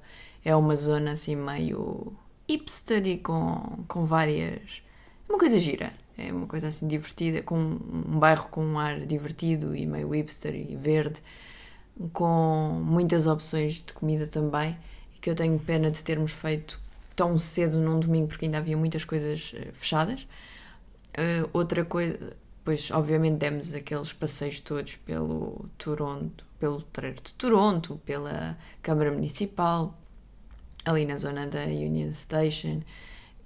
é 0.46 0.56
uma 0.56 0.78
zona 0.78 1.12
assim 1.12 1.36
meio 1.36 2.14
hipster 2.48 3.06
e 3.06 3.18
com, 3.18 3.84
com 3.88 4.06
várias. 4.06 4.82
é 5.28 5.32
uma 5.32 5.40
coisa 5.40 5.60
gira, 5.60 5.94
é 6.18 6.32
uma 6.32 6.48
coisa 6.48 6.70
assim 6.70 6.88
divertida, 6.88 7.44
com 7.44 7.58
um 7.58 8.20
bairro 8.20 8.48
com 8.50 8.66
um 8.66 8.80
ar 8.80 9.00
divertido 9.06 9.76
e 9.76 9.86
meio 9.86 10.10
hipster 10.10 10.56
e 10.56 10.76
verde, 10.76 11.22
com 12.14 12.82
muitas 12.84 13.28
opções 13.28 13.76
de 13.76 13.94
comida 13.94 14.26
também, 14.28 14.78
e 15.16 15.20
que 15.20 15.30
eu 15.30 15.36
tenho 15.36 15.60
pena 15.60 15.92
de 15.92 16.04
termos 16.04 16.32
feito 16.32 16.80
tão 17.16 17.38
cedo 17.38 17.80
num 17.80 18.00
domingo, 18.00 18.28
porque 18.28 18.46
ainda 18.46 18.60
havia 18.60 18.78
muitas 18.78 19.04
coisas 19.04 19.52
eh, 19.56 19.72
fechadas. 19.74 20.28
Eh, 21.14 21.44
outra 21.52 21.84
coisa, 21.84 22.38
pois 22.64 22.92
obviamente 22.92 23.38
demos 23.38 23.74
aqueles 23.74 24.14
passeios 24.14 24.62
todos 24.62 24.96
pelo 24.98 25.68
Toronto, 25.78 26.46
pelo 26.60 26.82
Treiro 26.82 27.22
de 27.22 27.34
Toronto, 27.34 28.00
pela 28.06 28.58
Câmara 28.84 29.12
Municipal, 29.12 29.98
ali 30.88 31.06
na 31.06 31.18
zona 31.18 31.46
da 31.48 31.66
Union 31.66 32.14
Station 32.14 32.82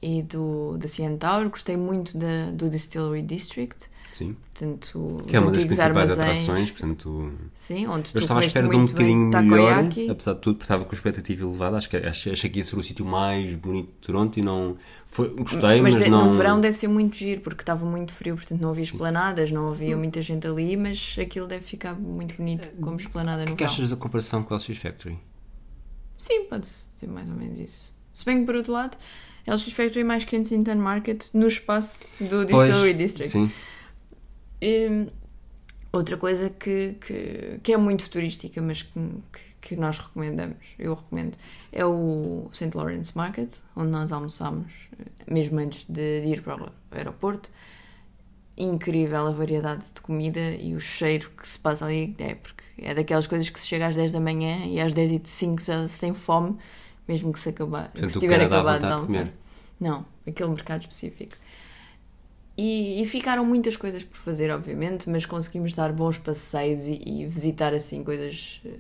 e 0.02 0.22
do 0.24 0.78
da 0.78 0.88
CN 0.88 1.18
Tower. 1.18 1.50
Gostei 1.50 1.78
muito 1.78 2.18
da, 2.18 2.50
do 2.54 2.70
Distillery 2.70 3.22
District, 3.22 3.88
Sim. 4.12 4.36
portanto, 4.52 5.22
Que 5.28 5.36
é 5.36 5.40
uma 5.40 5.52
das 5.52 5.64
principais 5.64 6.12
atrações, 6.12 6.72
portanto, 6.72 7.32
Sim, 7.56 7.86
onde 7.88 8.12
eu 8.16 8.22
estava 8.22 8.40
à 8.40 8.44
espera 8.44 8.68
de 8.68 8.76
um 8.76 8.86
bocadinho 8.88 9.30
melhor, 9.44 9.86
apesar 10.10 10.34
de 10.34 10.40
tudo, 10.40 10.56
porque 10.56 10.64
estava 10.64 10.86
com 10.86 10.94
expectativa 10.96 11.44
elevada. 11.46 11.78
Acho 11.78 11.88
que 11.90 11.98
achei, 11.98 12.34
achei 12.34 12.50
que 12.50 12.58
ia 12.60 12.64
ser 12.64 12.78
o 12.78 12.84
sítio 12.84 13.06
mais 13.06 13.54
bonito 13.54 13.88
de 13.90 14.08
Toronto 14.08 14.40
e 14.40 14.42
não. 14.42 14.76
Foi, 15.06 15.30
gostei, 15.36 15.82
mas, 15.82 15.94
mas 15.94 16.04
de- 16.04 16.10
não. 16.10 16.26
no 16.26 16.32
verão 16.34 16.60
deve 16.60 16.78
ser 16.78 16.88
muito 16.88 17.16
giro, 17.16 17.42
porque 17.42 17.62
estava 17.62 17.86
muito 17.86 18.12
frio, 18.14 18.36
portanto 18.36 18.60
não 18.60 18.72
havia 18.72 18.84
esplanadas, 18.84 19.52
não 19.52 19.70
havia 19.70 19.96
muita 19.96 20.20
gente 20.22 20.48
ali, 20.48 20.76
mas 20.76 21.16
aquilo 21.22 21.46
deve 21.46 21.64
ficar 21.64 21.94
muito 21.94 22.36
bonito 22.38 22.70
como 22.82 22.98
esplanada 22.98 23.44
O 23.44 23.50
no 23.50 23.56
que 23.56 23.64
verão. 23.64 23.72
achas 23.74 23.90
da 23.92 23.96
comparação 23.98 24.42
com 24.42 24.54
o 24.54 24.58
LX 24.58 24.78
Factory? 24.80 25.18
Sim, 26.22 26.44
pode 26.44 26.68
ser 26.68 27.08
mais 27.08 27.28
ou 27.28 27.36
menos 27.36 27.60
isso. 27.60 27.92
Se 28.14 28.24
bem 28.24 28.42
que 28.42 28.46
por 28.46 28.54
outro 28.54 28.72
lado, 28.72 28.96
LX 29.48 29.74
Factory 29.74 30.04
mais 30.04 30.24
Kensington 30.24 30.76
Market 30.76 31.26
no 31.34 31.48
espaço 31.48 32.06
do 32.20 32.46
Distillery 32.46 32.94
District. 32.94 33.32
Sim. 33.32 33.52
Hum, 34.62 35.08
outra 35.92 36.18
coisa 36.18 36.52
que, 36.52 36.96
que, 37.02 37.60
que 37.64 37.74
é 37.74 37.78
muito 37.78 38.08
turística, 38.08 38.62
mas 38.62 38.84
que, 38.84 38.92
que, 39.34 39.70
que 39.70 39.76
nós 39.76 39.98
recomendamos, 39.98 40.58
eu 40.78 40.94
recomendo, 40.94 41.36
é 41.72 41.84
o 41.84 42.48
St. 42.52 42.70
Lawrence 42.78 43.18
Market, 43.18 43.56
onde 43.76 43.90
nós 43.90 44.12
almoçámos, 44.12 44.72
eh, 45.00 45.34
mesmo 45.34 45.58
antes 45.58 45.86
de, 45.90 46.22
de 46.22 46.28
ir 46.28 46.44
para 46.44 46.64
o 46.64 46.72
aeroporto. 46.92 47.50
Incrível 48.64 49.26
a 49.26 49.32
variedade 49.32 49.86
de 49.94 50.02
comida 50.02 50.40
e 50.40 50.76
o 50.76 50.80
cheiro 50.80 51.32
que 51.32 51.48
se 51.48 51.58
passa 51.58 51.86
ali, 51.86 52.16
é 52.20 52.36
porque 52.36 52.64
é 52.78 52.94
daquelas 52.94 53.26
coisas 53.26 53.50
que 53.50 53.60
se 53.60 53.66
chega 53.66 53.88
às 53.88 53.96
10 53.96 54.12
da 54.12 54.20
manhã 54.20 54.66
e 54.66 54.80
às 54.80 54.94
10 54.94 55.12
e 55.14 55.22
5 55.24 55.62
já 55.64 55.88
se 55.88 56.00
tem 56.00 56.14
fome, 56.14 56.58
mesmo 57.08 57.34
que 57.34 57.40
se 57.40 57.50
acabar, 57.50 57.90
Portanto, 57.90 58.10
se 58.10 58.18
o 58.18 58.22
tiver 58.22 58.42
acabado 58.42 58.82
de 58.82 58.86
vontade 58.86 59.08
de 59.08 59.16
almoçar. 59.16 59.34
Não, 59.80 60.06
aquele 60.28 60.50
mercado 60.50 60.82
específico. 60.82 61.36
E, 62.58 63.02
e 63.02 63.06
ficaram 63.08 63.44
muitas 63.44 63.76
coisas 63.76 64.04
por 64.04 64.18
fazer, 64.18 64.52
obviamente, 64.52 65.10
mas 65.10 65.26
conseguimos 65.26 65.74
dar 65.74 65.92
bons 65.92 66.18
passeios 66.20 66.86
e, 66.86 67.02
e 67.04 67.26
visitar 67.26 67.74
assim 67.74 68.04
coisas 68.04 68.62
eh, 68.64 68.76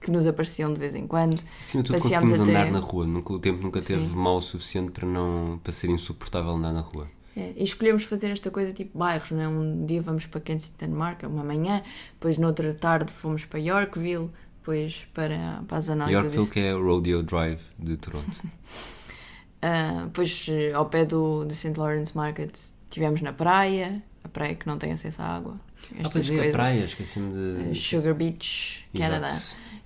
que 0.00 0.10
nos 0.10 0.26
apareciam 0.26 0.72
de 0.72 0.80
vez 0.80 0.94
em 0.94 1.06
quando. 1.06 1.38
Acima 1.60 1.84
de 1.84 1.90
tudo, 1.92 2.02
Passeámos 2.02 2.30
conseguimos 2.30 2.56
até- 2.56 2.68
andar 2.68 2.72
na 2.72 2.84
rua. 2.84 3.06
Nunca, 3.06 3.32
o 3.32 3.38
tempo 3.38 3.62
nunca 3.62 3.80
teve 3.80 4.02
Sim. 4.02 4.16
mau 4.16 4.38
o 4.38 4.42
suficiente 4.42 4.90
para, 4.90 5.06
não, 5.06 5.60
para 5.62 5.72
ser 5.72 5.90
insuportável 5.90 6.50
andar 6.50 6.72
na 6.72 6.80
rua. 6.80 7.08
É, 7.36 7.52
e 7.54 7.64
escolhemos 7.64 8.04
fazer 8.04 8.30
esta 8.30 8.50
coisa 8.50 8.72
tipo 8.72 8.98
bairros, 8.98 9.30
não 9.30 9.42
é? 9.42 9.46
Um 9.46 9.84
dia 9.84 10.00
vamos 10.00 10.24
para 10.24 10.40
Kensington 10.40 10.88
Market, 10.88 11.28
uma 11.28 11.44
manhã, 11.44 11.82
depois 12.14 12.38
noutra 12.38 12.72
tarde 12.72 13.12
fomos 13.12 13.44
para 13.44 13.60
Yorkville, 13.60 14.30
depois 14.58 15.06
para, 15.12 15.62
para 15.68 15.76
a 15.76 15.80
zona 15.80 16.10
Yorkville, 16.10 16.48
que 16.48 16.60
é 16.60 16.74
o 16.74 16.82
Rodeo 16.82 17.22
Drive 17.22 17.60
de 17.78 17.98
Toronto. 17.98 18.26
uh, 18.26 20.06
depois 20.06 20.46
eh, 20.48 20.72
ao 20.72 20.86
pé 20.86 21.04
do, 21.04 21.44
do 21.44 21.54
St. 21.54 21.78
Lawrence 21.78 22.16
Market 22.16 22.52
estivemos 22.88 23.20
na 23.20 23.34
praia, 23.34 24.02
a 24.24 24.28
praia 24.28 24.54
que 24.54 24.66
não 24.66 24.78
tem 24.78 24.92
acesso 24.92 25.20
à 25.20 25.26
água. 25.26 25.60
Ah, 26.02 26.08
pois 26.10 26.30
é, 26.30 26.48
a 26.48 26.52
praia, 26.52 26.84
esqueci-me 26.84 27.70
de. 27.70 27.78
Sugar 27.78 28.14
Beach, 28.14 28.88
Canadá. 28.96 29.38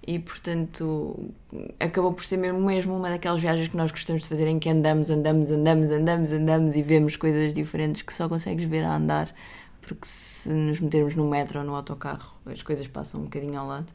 E 0.06 0.18
portanto 0.18 1.32
acabou 1.78 2.12
por 2.12 2.24
ser 2.24 2.38
mesmo, 2.38 2.60
mesmo 2.60 2.96
uma 2.96 3.10
daquelas 3.10 3.40
viagens 3.40 3.68
que 3.68 3.76
nós 3.76 3.90
gostamos 3.90 4.22
de 4.22 4.28
fazer 4.28 4.46
em 4.46 4.58
que 4.58 4.68
andamos, 4.68 5.10
andamos, 5.10 5.50
andamos, 5.50 5.90
andamos, 5.90 6.32
andamos 6.32 6.76
e 6.76 6.82
vemos 6.82 7.16
coisas 7.16 7.52
diferentes 7.52 8.02
que 8.02 8.12
só 8.12 8.28
consegues 8.28 8.64
ver 8.64 8.82
a 8.82 8.96
andar, 8.96 9.34
porque 9.82 10.06
se 10.06 10.52
nos 10.54 10.80
metermos 10.80 11.14
no 11.14 11.28
metro 11.28 11.58
ou 11.58 11.64
no 11.64 11.74
autocarro 11.74 12.34
as 12.46 12.62
coisas 12.62 12.86
passam 12.88 13.20
um 13.20 13.24
bocadinho 13.24 13.58
ao 13.58 13.66
lado. 13.66 13.92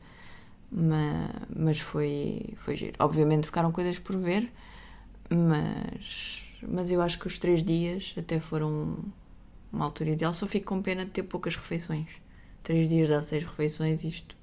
Mas, 0.71 1.29
mas 1.55 1.79
foi, 1.79 2.53
foi 2.57 2.75
giro. 2.75 2.93
Obviamente 2.99 3.45
ficaram 3.47 3.71
coisas 3.71 3.97
por 3.97 4.17
ver, 4.17 4.51
mas, 5.29 6.51
mas 6.67 6.91
eu 6.91 7.01
acho 7.01 7.19
que 7.19 7.27
os 7.27 7.39
três 7.39 7.63
dias 7.63 8.13
até 8.17 8.39
foram 8.39 8.97
uma 9.71 9.85
altura 9.85 10.11
ideal. 10.11 10.33
Só 10.33 10.47
fico 10.47 10.67
com 10.67 10.81
pena 10.81 11.05
de 11.05 11.11
ter 11.11 11.23
poucas 11.23 11.55
refeições. 11.55 12.09
Três 12.65 12.89
dias 12.89 13.07
dá 13.07 13.21
seis 13.21 13.45
refeições, 13.45 14.03
isto. 14.03 14.35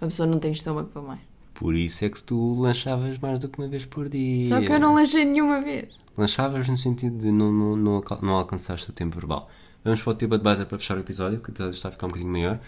A 0.00 0.06
pessoa 0.06 0.26
não 0.26 0.38
tem 0.38 0.50
estômago 0.50 0.88
para 0.88 1.02
mais. 1.02 1.20
Por 1.52 1.74
isso 1.74 2.02
é 2.02 2.08
que 2.08 2.24
tu 2.24 2.54
lanchavas 2.58 3.18
mais 3.18 3.38
do 3.38 3.50
que 3.50 3.58
uma 3.58 3.68
vez 3.68 3.84
por 3.84 4.08
dia. 4.08 4.48
Só 4.48 4.60
que 4.62 4.72
eu 4.72 4.80
não 4.80 4.94
lanchei 4.94 5.26
nenhuma 5.26 5.60
vez. 5.60 5.94
Lanchavas 6.16 6.66
no 6.66 6.78
sentido 6.78 7.18
de 7.18 7.30
não, 7.30 7.52
não, 7.52 7.76
não, 7.76 8.02
não 8.22 8.32
alcançaste 8.32 8.88
o 8.88 8.94
tempo 8.94 9.16
verbal. 9.16 9.50
Vamos 9.84 10.02
para 10.02 10.10
o 10.10 10.14
tipo 10.14 10.38
de 10.38 10.42
base 10.42 10.64
para 10.64 10.78
fechar 10.78 10.96
o 10.96 11.00
episódio, 11.00 11.38
que 11.38 11.50
o 11.50 11.52
episódio 11.52 11.76
está 11.76 11.90
a 11.90 11.92
ficar 11.92 12.06
um 12.06 12.08
bocadinho 12.08 12.32
maior. 12.32 12.58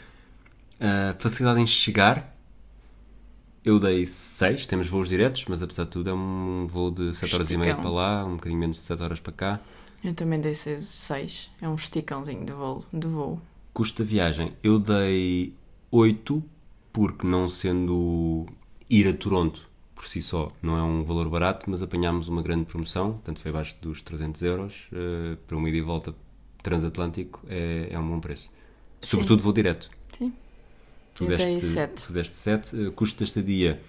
Ah, 0.79 1.17
facilidade 1.19 1.59
em 1.59 1.67
chegar. 1.67 2.37
Eu 3.65 3.81
dei 3.81 4.05
6, 4.05 4.67
temos 4.67 4.89
voos 4.89 5.09
diretos, 5.09 5.47
mas 5.49 5.63
apesar 5.63 5.85
de 5.85 5.91
tudo 5.91 6.11
é 6.11 6.13
um 6.13 6.67
voo 6.69 6.91
de 6.91 7.15
7 7.15 7.35
horas 7.35 7.51
e 7.51 7.57
meia 7.57 7.75
para 7.75 7.91
lá, 7.91 8.25
um 8.27 8.35
bocadinho 8.35 8.61
menos 8.61 8.77
de 8.77 8.83
7 8.83 9.03
horas 9.03 9.21
para 9.21 9.33
cá. 9.33 9.61
Eu 10.05 10.15
também 10.15 10.39
dei 10.39 10.55
seis. 10.55 10.85
seis. 10.85 11.51
É 11.61 11.69
um 11.69 11.75
esticãozinho 11.75 12.45
de 12.45 12.53
voo. 12.53 12.85
De 12.93 13.07
voo. 13.09 13.41
Custo 13.77 14.03
da 14.03 14.09
viagem, 14.09 14.55
eu 14.63 14.79
dei 14.79 15.53
8, 15.91 16.43
porque 16.91 17.27
não 17.27 17.47
sendo 17.47 18.47
ir 18.89 19.07
a 19.07 19.13
Toronto 19.13 19.69
por 19.95 20.07
si 20.09 20.23
só 20.23 20.51
não 20.63 20.79
é 20.79 20.83
um 20.83 21.05
valor 21.05 21.29
barato, 21.29 21.69
mas 21.69 21.83
apanhámos 21.83 22.27
uma 22.27 22.41
grande 22.41 22.65
promoção, 22.65 23.13
portanto 23.13 23.39
foi 23.39 23.51
abaixo 23.51 23.77
dos 23.83 24.01
300 24.01 24.41
euros, 24.43 24.89
eh, 24.95 25.37
para 25.47 25.59
uma 25.59 25.69
ida 25.69 25.77
e 25.77 25.83
volta 25.83 26.15
transatlântico 26.63 27.43
é, 27.49 27.89
é 27.91 27.99
um 27.99 28.09
bom 28.09 28.19
preço. 28.19 28.49
Sobretudo 29.03 29.43
vou 29.43 29.53
direto. 29.53 29.91
Sim. 30.17 30.33
Tu 31.15 31.25
Eu 31.25 31.29
deste, 31.29 31.45
dei 31.47 31.61
sete. 31.61 32.07
Tu 32.07 32.13
deste 32.15 32.35
7, 32.37 32.91
custo 32.93 33.19
desta 33.19 33.43
dia 33.43 33.83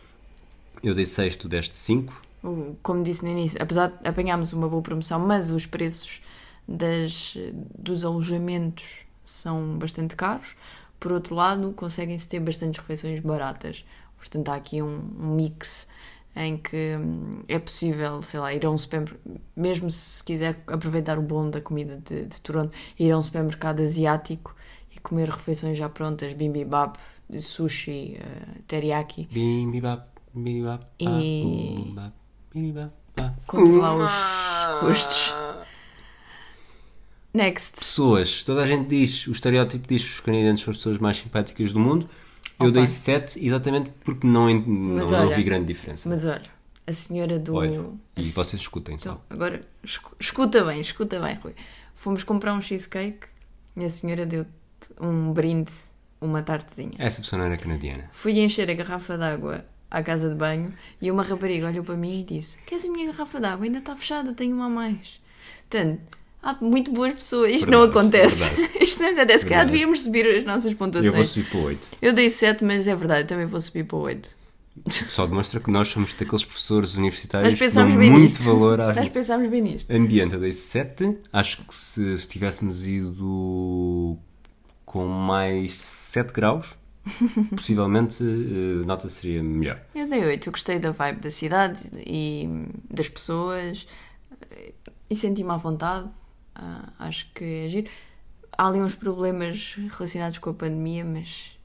eu 0.83 0.93
dei 0.93 1.05
6, 1.05 1.37
tu 1.37 1.47
deste 1.47 1.77
5. 1.77 2.13
O- 2.43 2.75
Como 2.83 3.03
disse 3.05 3.23
no 3.23 3.31
início, 3.31 3.57
apesar 3.63 3.87
de 3.87 4.05
apanharmos 4.05 4.51
uma 4.51 4.67
boa 4.67 4.81
promoção, 4.81 5.17
mas 5.25 5.49
os 5.49 5.65
preços 5.65 6.21
das, 6.67 7.37
dos 7.77 8.03
alojamentos 8.03 9.06
são 9.29 9.77
bastante 9.77 10.15
caros. 10.15 10.55
Por 10.99 11.11
outro 11.11 11.35
lado, 11.35 11.71
conseguem-se 11.73 12.27
ter 12.27 12.39
bastantes 12.39 12.79
refeições 12.79 13.19
baratas. 13.19 13.85
Portanto, 14.17 14.49
há 14.49 14.55
aqui 14.55 14.81
um, 14.81 15.11
um 15.19 15.35
mix 15.35 15.87
em 16.35 16.55
que 16.57 16.95
hum, 16.97 17.43
é 17.47 17.57
possível, 17.59 18.21
sei 18.21 18.39
lá, 18.39 18.53
ir 18.53 18.65
a 18.65 18.69
um 18.69 18.77
supermercado, 18.77 19.19
mesmo 19.55 19.89
se 19.89 20.23
quiser 20.23 20.61
aproveitar 20.67 21.17
o 21.17 21.21
bom 21.21 21.49
da 21.49 21.59
comida 21.61 21.97
de, 21.97 22.25
de 22.25 22.41
Toronto, 22.41 22.71
ir 22.97 23.11
a 23.11 23.17
um 23.17 23.23
supermercado 23.23 23.81
asiático 23.81 24.55
e 24.95 24.99
comer 24.99 25.29
refeições 25.29 25.77
já 25.77 25.89
prontas, 25.89 26.33
bibimbap, 26.33 26.97
sushi, 27.39 28.17
eh, 28.19 28.59
teriyaki, 28.67 29.27
Bim, 29.31 29.69
bibap, 29.71 30.07
bibap, 30.33 30.85
E- 30.99 31.41
bum, 31.43 31.93
bap, 31.95 32.13
bibap, 32.53 32.93
ah. 33.19 33.33
controlar 33.47 33.95
os 33.95 34.79
custos. 34.79 35.33
Next. 37.37 37.77
Pessoas, 37.79 38.43
toda 38.43 38.63
a 38.63 38.67
gente 38.67 38.87
diz, 38.87 39.27
o 39.27 39.31
estereótipo 39.31 39.87
diz 39.87 40.03
que 40.03 40.09
os 40.15 40.19
canadianos 40.19 40.61
são 40.61 40.71
as 40.71 40.77
pessoas 40.77 40.97
mais 40.97 41.17
simpáticas 41.17 41.71
do 41.71 41.79
mundo. 41.79 42.09
Eu 42.59 42.67
Opa. 42.67 42.71
dei 42.79 42.87
7 42.87 43.45
exatamente 43.45 43.91
porque 44.03 44.25
não, 44.25 44.49
não, 44.53 44.95
Mas 44.95 45.11
não 45.11 45.19
olha, 45.27 45.35
vi 45.35 45.43
grande 45.43 45.65
diferença. 45.67 46.09
Mas 46.09 46.25
olha, 46.25 46.41
a 46.87 46.91
senhora 46.91 47.37
do. 47.37 47.53
Olha, 47.55 47.85
e 48.15 48.23
se- 48.23 48.33
vocês 48.33 48.61
escutem 48.61 48.97
só. 48.97 49.11
Então, 49.11 49.21
agora, 49.29 49.61
escu- 49.83 50.15
escuta 50.19 50.63
bem, 50.65 50.81
escuta 50.81 51.19
bem, 51.19 51.35
Rui. 51.35 51.53
Fomos 51.93 52.23
comprar 52.23 52.53
um 52.53 52.61
cheesecake 52.61 53.27
e 53.75 53.85
a 53.85 53.89
senhora 53.89 54.25
deu-te 54.25 54.49
um 54.99 55.31
brinde, 55.31 55.71
uma 56.19 56.41
tartezinha. 56.41 56.93
Essa 56.97 57.21
pessoa 57.21 57.39
não 57.39 57.45
era 57.45 57.57
canadiana. 57.57 58.05
Fui 58.11 58.39
encher 58.39 58.69
a 58.71 58.73
garrafa 58.73 59.15
de 59.17 59.23
água 59.23 59.63
à 59.91 60.01
casa 60.01 60.27
de 60.29 60.35
banho 60.35 60.73
e 60.99 61.11
uma 61.11 61.21
rapariga 61.23 61.67
olhou 61.67 61.83
para 61.83 61.95
mim 61.95 62.21
e 62.21 62.23
disse: 62.23 62.57
Queres 62.63 62.85
a 62.85 62.89
minha 62.91 63.11
garrafa 63.11 63.39
de 63.39 63.45
água? 63.45 63.65
Ainda 63.65 63.77
está 63.77 63.95
fechada, 63.95 64.33
tenho 64.33 64.55
uma 64.55 64.65
a 64.65 64.69
mais. 64.69 65.19
Portanto, 65.69 66.16
há 66.49 66.57
muito 66.63 66.91
boas 66.91 67.13
pessoas. 67.13 67.51
Isto 67.51 67.69
não 67.69 67.81
Verdade, 67.81 67.99
acontece. 67.99 68.43
verdade. 68.45 68.77
Isto 68.85 69.01
não 69.03 69.09
acontece. 69.09 69.45
Cá 69.45 69.49
Verdade. 69.49 69.71
devíamos 69.71 70.01
subir 70.03 70.25
as 70.37 70.43
nossas 70.45 70.71
Eu 70.71 70.77
pontuações. 70.77 71.13
vou 71.15 71.25
subir 71.25 71.49
para 71.49 71.59
8. 71.59 71.87
Eu 72.01 72.13
dei 72.13 72.29
7, 72.29 72.63
mas 72.63 72.87
é 72.87 72.95
verdade, 72.95 73.21
eu 73.21 73.27
também 73.27 73.45
vou 73.45 73.59
subir 73.61 73.83
para 73.85 73.97
8. 73.97 74.37
Só 74.91 75.25
demonstra 75.25 75.59
que 75.59 75.71
nós 75.71 75.87
somos 75.87 76.13
daqueles 76.13 76.45
professores 76.45 76.93
universitários 76.93 77.53
que 77.59 77.67
dão 77.69 77.89
muito 77.89 78.19
nisto. 78.19 78.43
valor 78.43 78.79
às 78.79 78.95
Nós 78.95 79.09
pensámos 79.09 79.49
bem 79.49 79.61
nisto. 79.61 79.91
Ambiente, 79.91 80.35
eu 80.35 80.39
dei 80.39 80.53
7. 80.53 81.17
Acho 81.33 81.63
que 81.65 81.73
se, 81.73 82.19
se 82.19 82.27
tivéssemos 82.27 82.85
ido 82.85 84.17
com 84.85 85.05
mais 85.07 85.73
7 85.81 86.31
graus, 86.31 86.75
possivelmente 87.55 88.23
eh, 88.23 88.83
a 88.83 88.85
nota 88.85 89.09
seria 89.09 89.41
melhor. 89.41 89.81
Eu 89.95 90.07
dei 90.07 90.23
8. 90.23 90.47
Eu 90.47 90.51
gostei 90.51 90.77
da 90.77 90.91
vibe 90.91 91.21
da 91.21 91.31
cidade 91.31 91.79
e 92.05 92.47
das 92.93 93.09
pessoas 93.09 93.87
eh, 94.51 94.73
e 95.09 95.15
senti-me 95.15 95.49
à 95.51 95.57
vontade. 95.57 96.13
Ah, 96.57 96.91
acho 96.99 97.31
que 97.33 97.43
é 97.43 97.69
giro. 97.69 97.89
Há 98.57 98.67
ali 98.67 98.81
uns 98.81 98.95
problemas 98.95 99.75
relacionados 99.95 100.39
com 100.39 100.49
a 100.49 100.53
pandemia, 100.53 101.05
mas 101.05 101.55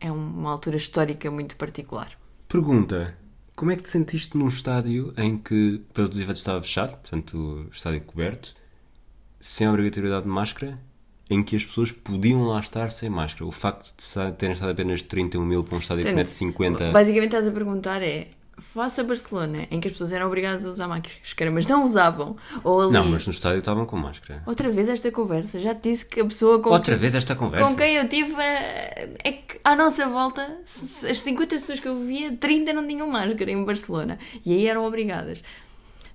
é 0.00 0.10
uma 0.10 0.50
altura 0.50 0.76
histórica 0.76 1.30
muito 1.30 1.56
particular. 1.56 2.18
Pergunta: 2.48 3.16
Como 3.54 3.70
é 3.70 3.76
que 3.76 3.84
te 3.84 3.90
sentiste 3.90 4.36
num 4.36 4.48
estádio 4.48 5.14
em 5.16 5.38
que 5.38 5.80
para 5.94 6.04
os 6.04 6.18
eventos 6.18 6.38
estava 6.38 6.60
fechado, 6.60 6.96
portanto, 6.96 7.68
estádio 7.70 8.00
coberto, 8.00 8.56
sem 9.38 9.68
obrigatoriedade 9.68 10.24
de 10.24 10.28
máscara, 10.28 10.78
em 11.30 11.44
que 11.44 11.54
as 11.54 11.64
pessoas 11.64 11.92
podiam 11.92 12.42
lá 12.42 12.58
estar 12.58 12.90
sem 12.90 13.08
máscara? 13.08 13.46
O 13.46 13.52
facto 13.52 13.94
de 13.96 14.32
terem 14.32 14.54
estado 14.54 14.72
apenas 14.72 15.02
31 15.02 15.44
mil 15.44 15.62
para 15.62 15.76
um 15.76 15.78
estádio 15.78 16.02
que 16.02 16.10
Portanto, 16.10 16.26
mete 16.26 16.34
50. 16.34 16.90
Basicamente 16.90 17.30
estás 17.30 17.46
a 17.46 17.52
perguntar 17.52 18.02
é 18.02 18.30
faça 18.58 19.04
Barcelona, 19.04 19.66
em 19.70 19.80
que 19.80 19.88
as 19.88 19.92
pessoas 19.92 20.12
eram 20.12 20.26
obrigadas 20.26 20.64
a 20.64 20.70
usar 20.70 20.88
máscara, 20.88 21.50
mas 21.50 21.66
não 21.66 21.84
usavam. 21.84 22.36
Ou 22.64 22.82
ali. 22.82 22.92
Não, 22.92 23.04
mas 23.06 23.26
no 23.26 23.32
estádio 23.32 23.58
estavam 23.58 23.84
com 23.86 23.96
máscara. 23.96 24.42
Outra 24.46 24.70
vez 24.70 24.88
esta 24.88 25.10
conversa, 25.12 25.60
já 25.60 25.74
te 25.74 25.90
disse 25.90 26.06
que 26.06 26.20
a 26.20 26.24
pessoa 26.24 26.58
com 26.60 26.70
Outra 26.70 26.92
quem- 26.94 27.00
vez 27.00 27.14
esta 27.14 27.34
conversa. 27.36 27.68
Com 27.68 27.76
quem 27.76 27.94
eu 27.96 28.08
tive 28.08 28.34
eh, 28.40 29.10
é 29.22 29.32
que 29.32 29.58
à 29.62 29.76
nossa 29.76 30.06
volta, 30.08 30.58
as 30.64 31.20
50 31.20 31.56
pessoas 31.56 31.80
que 31.80 31.88
eu 31.88 31.96
via, 31.98 32.32
30 32.36 32.72
não 32.72 32.86
tinham 32.86 33.08
máscara 33.08 33.50
em 33.50 33.64
Barcelona. 33.64 34.18
E 34.44 34.52
aí 34.54 34.66
eram 34.66 34.84
obrigadas. 34.86 35.42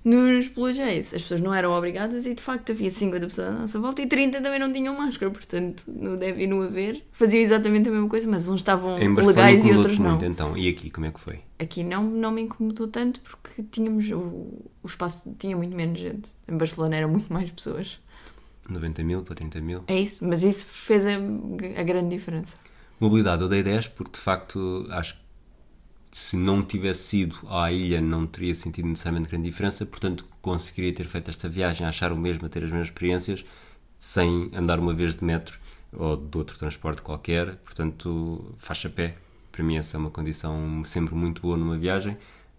Nos 0.04 0.48
Blue 0.48 0.74
Jays, 0.74 1.14
as 1.14 1.22
pessoas 1.22 1.40
não 1.40 1.54
eram 1.54 1.70
obrigadas 1.70 2.26
e 2.26 2.34
de 2.34 2.42
facto 2.42 2.72
havia 2.72 2.90
50 2.90 3.24
pessoas 3.28 3.48
à 3.48 3.52
nossa 3.52 3.78
volta 3.78 4.02
e 4.02 4.06
30 4.08 4.40
também 4.40 4.58
não 4.58 4.72
tinham 4.72 4.98
máscara. 4.98 5.30
Portanto, 5.30 5.84
no 5.86 6.16
deve 6.16 6.42
e 6.42 6.46
no 6.48 6.60
haver, 6.62 7.04
faziam 7.12 7.40
exatamente 7.40 7.88
a 7.88 7.92
mesma 7.92 8.08
coisa, 8.08 8.26
mas 8.26 8.48
uns 8.48 8.56
estavam 8.56 8.96
legais 8.98 9.64
e 9.64 9.70
outros 9.70 10.00
não. 10.00 10.10
muito, 10.10 10.24
então. 10.24 10.56
E 10.56 10.68
aqui, 10.68 10.90
como 10.90 11.06
é 11.06 11.12
que 11.12 11.20
foi? 11.20 11.38
Aqui 11.62 11.84
não, 11.84 12.02
não 12.02 12.32
me 12.32 12.42
incomodou 12.42 12.88
tanto 12.88 13.20
porque 13.20 13.62
tínhamos 13.70 14.10
o, 14.10 14.18
o 14.82 14.86
espaço 14.86 15.32
tinha 15.38 15.56
muito 15.56 15.76
menos 15.76 16.00
gente. 16.00 16.30
Em 16.48 16.56
Barcelona 16.56 16.96
eram 16.96 17.08
muito 17.08 17.32
mais 17.32 17.50
pessoas. 17.50 18.00
90 18.68 19.04
mil 19.04 19.22
para 19.22 19.36
30 19.36 19.60
mil. 19.60 19.84
É 19.86 20.00
isso, 20.00 20.24
mas 20.26 20.42
isso 20.42 20.66
fez 20.66 21.06
a, 21.06 21.14
a 21.14 21.82
grande 21.82 22.16
diferença. 22.16 22.56
Mobilidade, 22.98 23.42
eu 23.42 23.48
dei 23.48 23.62
10 23.62 23.88
porque 23.88 24.12
de 24.12 24.20
facto 24.20 24.86
acho 24.90 25.14
que 25.14 25.22
se 26.10 26.36
não 26.36 26.62
tivesse 26.62 27.04
sido 27.04 27.36
à 27.48 27.72
ilha 27.72 28.00
não 28.00 28.26
teria 28.26 28.54
sentido 28.54 28.88
necessariamente 28.88 29.30
grande 29.30 29.48
diferença, 29.48 29.86
portanto 29.86 30.26
conseguiria 30.40 30.92
ter 30.92 31.06
feito 31.06 31.30
esta 31.30 31.48
viagem, 31.48 31.86
achar 31.86 32.12
o 32.12 32.16
mesmo, 32.16 32.46
a 32.46 32.48
ter 32.48 32.62
as 32.62 32.70
mesmas 32.70 32.88
experiências, 32.88 33.44
sem 33.98 34.50
andar 34.52 34.78
uma 34.78 34.92
vez 34.92 35.16
de 35.16 35.24
metro 35.24 35.58
ou 35.92 36.16
de 36.16 36.36
outro 36.36 36.58
transporte 36.58 37.02
qualquer, 37.02 37.56
portanto 37.56 38.52
faixa 38.56 38.90
pé, 38.90 39.16
para 39.52 39.62
mim 39.62 39.76
essa 39.76 39.96
é 39.96 40.00
uma 40.00 40.10
condição 40.10 40.82
sempre 40.84 41.14
muito 41.14 41.42
boa 41.42 41.56
numa 41.56 41.78
viagem, 41.78 42.16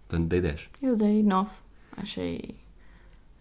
portanto 0.07 0.29
dei 0.29 0.39
10. 0.39 0.69
Eu 0.81 0.95
dei 0.95 1.23
9. 1.23 1.49
Achei. 1.97 2.55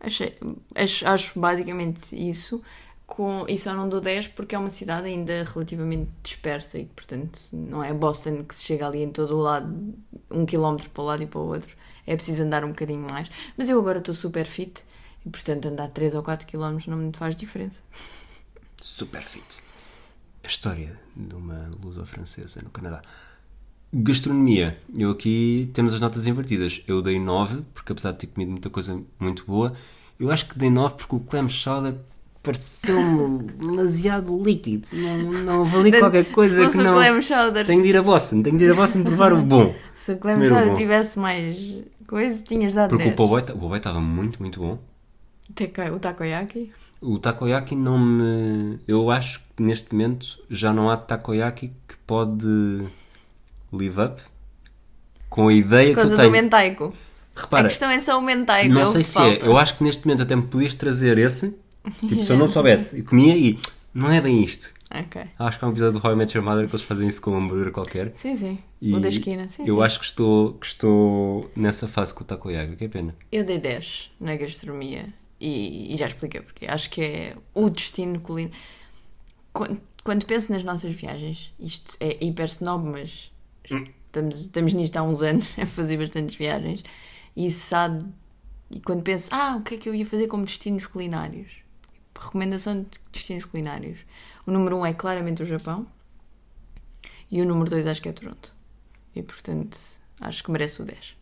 Achei. 0.00 0.34
Acho, 0.74 1.07
acho 1.07 1.38
basicamente 1.38 2.16
isso. 2.16 2.62
Com, 3.07 3.44
e 3.46 3.59
só 3.59 3.74
não 3.74 3.90
dou 3.90 4.00
10 4.00 4.28
porque 4.28 4.55
é 4.55 4.59
uma 4.59 4.70
cidade 4.70 5.07
ainda 5.07 5.44
relativamente 5.44 6.11
dispersa 6.22 6.78
e, 6.78 6.86
portanto, 6.86 7.38
não 7.53 7.84
é 7.84 7.92
Boston 7.92 8.42
que 8.42 8.55
se 8.55 8.64
chega 8.64 8.86
ali 8.86 9.03
em 9.03 9.11
todo 9.11 9.36
o 9.36 9.40
lado, 9.40 9.94
um 10.30 10.46
quilómetro 10.46 10.88
para 10.88 11.03
um 11.03 11.07
lado 11.07 11.22
e 11.22 11.26
para 11.26 11.38
o 11.38 11.46
outro. 11.46 11.76
É 12.07 12.14
preciso 12.16 12.42
andar 12.42 12.64
um 12.64 12.68
bocadinho 12.68 13.07
mais. 13.07 13.30
Mas 13.55 13.68
eu 13.68 13.78
agora 13.78 13.98
estou 13.98 14.14
super 14.14 14.46
fit. 14.46 14.82
E 15.26 15.30
portanto 15.30 15.66
andar 15.66 15.88
3 15.88 16.14
ou 16.14 16.22
4 16.22 16.46
km 16.46 16.78
não 16.88 16.96
me 16.96 17.12
faz 17.14 17.36
diferença. 17.36 17.82
Super 18.80 19.22
fit. 19.22 19.59
A 20.42 20.48
história 20.48 20.98
de 21.14 21.34
uma 21.34 21.70
lusa 21.82 22.05
francesa 22.05 22.61
no 22.62 22.70
Canadá. 22.70 23.03
Gastronomia. 23.93 24.78
Eu 24.97 25.11
aqui 25.11 25.70
temos 25.74 25.93
as 25.93 26.01
notas 26.01 26.26
invertidas. 26.26 26.82
Eu 26.86 27.03
dei 27.03 27.20
9, 27.20 27.62
porque 27.74 27.93
apesar 27.93 28.12
de 28.12 28.18
ter 28.18 28.26
comido 28.28 28.51
muita 28.51 28.70
coisa 28.70 29.01
muito 29.20 29.45
boa, 29.47 29.74
eu 30.18 30.30
acho 30.30 30.49
que 30.49 30.59
dei 30.59 30.70
9 30.70 30.95
porque 30.97 31.14
o 31.16 31.20
clam 31.20 31.49
chowder 31.49 31.95
pareceu-me 32.43 33.43
demasiado 33.45 34.43
líquido. 34.43 34.88
Não, 34.93 35.32
não 35.45 35.64
valia 35.64 35.99
qualquer 35.99 36.24
coisa 36.32 36.57
Se 36.57 36.62
fosse 36.64 36.76
que 36.78 36.82
o 36.82 36.86
não. 36.86 36.95
clam 36.95 37.22
chowder, 37.22 37.66
Tenho 37.66 37.82
de 37.82 37.88
ir 37.88 37.97
a 37.97 38.03
Boston, 38.03 38.43
tenho 38.43 38.59
de 38.59 38.64
ir 38.64 38.70
a 38.72 38.74
Boston 38.74 39.03
provar 39.05 39.32
o 39.32 39.43
bom. 39.43 39.74
se 39.95 40.12
o 40.12 40.16
clam 40.16 40.38
Primeiro 40.38 40.55
chowder 40.55 40.72
bom. 40.72 40.78
tivesse 40.78 41.18
mais 41.18 41.57
coisa, 42.09 42.43
tinhas 42.43 42.74
dado 42.74 42.90
Porque 42.90 43.05
10. 43.05 43.14
o 43.14 43.16
Poboi 43.16 43.43
o 43.43 43.76
estava 43.76 44.01
muito, 44.01 44.40
muito 44.40 44.59
bom. 44.59 44.78
O 45.95 45.99
takoyaki? 45.99 46.72
O 47.01 47.18
takoyaki 47.18 47.76
não 47.76 47.99
me. 47.99 48.78
Eu 48.88 49.11
acho 49.11 49.40
que 49.57 49.62
neste 49.62 49.93
momento 49.93 50.38
já 50.49 50.72
não 50.72 50.88
há 50.88 50.97
takoyaki 50.97 51.72
que 51.86 51.97
pode 52.07 52.82
live 53.73 54.01
up 54.01 54.23
com 55.29 55.49
a 55.49 55.53
ideia 55.53 55.89
Por 55.91 55.97
causa 55.97 56.11
que 56.11 56.14
eu 56.14 56.16
do 56.27 56.31
tenho. 56.33 56.43
mentaico. 56.45 56.95
Repara, 57.35 57.66
a 57.66 57.70
questão 57.70 57.91
é 57.91 57.99
só 57.99 58.18
o 58.18 58.23
mentaico. 58.23 58.70
é 58.70 58.75
não 58.75 58.83
o 58.83 58.87
sei 58.87 59.03
se 59.03 59.14
falta. 59.14 59.45
é. 59.45 59.49
Eu 59.49 59.57
acho 59.57 59.79
que 59.79 59.85
neste 59.85 60.07
momento 60.07 60.23
até 60.23 60.37
me 60.37 60.43
podias 60.43 60.75
trazer 60.75 61.16
esse. 61.18 61.57
Tipo, 62.01 62.23
se 62.23 62.31
eu 62.31 62.37
não 62.37 62.47
soubesse, 62.47 62.99
eu 62.99 63.05
comia 63.05 63.37
e 63.37 63.59
não 63.95 64.11
é 64.12 64.20
bem 64.20 64.43
isto. 64.45 64.70
Ok. 64.95 65.23
Acho 65.39 65.59
que 65.59 65.64
há 65.64 65.68
um 65.68 65.70
episódio 65.70 65.99
do 65.99 66.07
How 66.07 66.12
I 66.12 66.16
Met 66.16 66.37
Your 66.37 66.45
Mother 66.45 66.68
que 66.68 66.75
eles 66.77 66.85
fazem 66.85 67.09
isso 67.09 67.20
com 67.23 67.31
um 67.31 67.37
hambúrguer 67.39 67.73
qualquer. 67.73 68.12
Sim, 68.14 68.37
sim. 68.37 68.59
E 68.81 68.95
O 68.95 69.01
da 69.01 69.09
esquina. 69.09 69.49
Sim, 69.49 69.64
eu 69.66 69.77
sim. 69.79 69.83
acho 69.83 69.99
que 70.01 70.05
estou, 70.05 70.53
que 70.53 70.66
estou 70.66 71.51
nessa 71.57 71.89
fase 71.89 72.12
com 72.12 72.23
o 72.23 72.27
takoyaki, 72.27 72.77
que 72.77 72.85
é 72.85 72.89
pena. 72.89 73.16
Eu 73.33 73.43
dei 73.43 73.59
10 73.59 74.11
na 74.20 74.37
gastronomia 74.37 75.07
e, 75.41 75.95
e 75.95 75.97
já 75.97 76.07
expliquei 76.09 76.43
porque. 76.43 76.66
Acho 76.66 76.91
que 76.91 77.01
é 77.01 77.37
o 77.55 77.70
destino 77.70 78.20
culinário. 78.20 78.55
Quando, 79.53 79.81
quando 80.05 80.27
penso 80.27 80.53
nas 80.53 80.62
nossas 80.62 80.95
viagens, 80.95 81.53
isto 81.59 81.97
é 81.99 82.23
hiper 82.25 82.47
snob, 82.47 82.85
mas 82.87 83.32
estamos, 83.64 84.40
estamos 84.40 84.72
nisto 84.72 84.96
há 84.96 85.02
uns 85.02 85.22
anos 85.22 85.56
a 85.58 85.66
fazer 85.66 85.96
bastantes 85.96 86.36
viagens 86.36 86.84
e 87.36 87.50
sabe. 87.50 88.04
E 88.70 88.80
quando 88.80 89.02
penso, 89.02 89.28
ah, 89.32 89.56
o 89.56 89.62
que 89.62 89.74
é 89.74 89.78
que 89.78 89.88
eu 89.88 89.94
ia 89.94 90.06
fazer 90.06 90.28
como 90.28 90.44
destinos 90.44 90.86
culinários? 90.86 91.50
Recomendação 92.18 92.82
de 92.82 92.88
destinos 93.10 93.44
culinários. 93.44 93.98
O 94.46 94.50
número 94.50 94.76
1 94.76 94.80
um 94.80 94.86
é 94.86 94.94
claramente 94.94 95.42
o 95.42 95.46
Japão 95.46 95.86
e 97.30 97.40
o 97.40 97.44
número 97.44 97.70
2 97.70 97.86
acho 97.86 98.00
que 98.00 98.08
é 98.08 98.12
Toronto. 98.12 98.54
E 99.14 99.22
portanto, 99.22 99.78
acho 100.20 100.42
que 100.42 100.50
merece 100.50 100.80
o 100.80 100.84
10. 100.84 101.16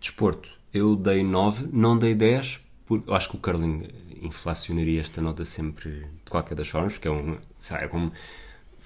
Desporto, 0.00 0.50
eu 0.72 0.96
dei 0.96 1.22
9, 1.22 1.68
não 1.72 1.98
dei 1.98 2.14
10, 2.14 2.60
porque 2.86 3.10
eu 3.10 3.14
acho 3.14 3.28
que 3.28 3.36
o 3.36 3.40
curling 3.40 3.88
inflacionaria 4.22 5.00
esta 5.00 5.20
nota 5.20 5.44
sempre 5.44 5.90
de 5.90 6.30
qualquer 6.30 6.54
das 6.54 6.68
formas, 6.68 6.94
porque 6.94 7.08
é 7.08 7.10
um. 7.10 7.38
Sabe, 7.58 7.84
é 7.84 7.88
como 7.88 8.12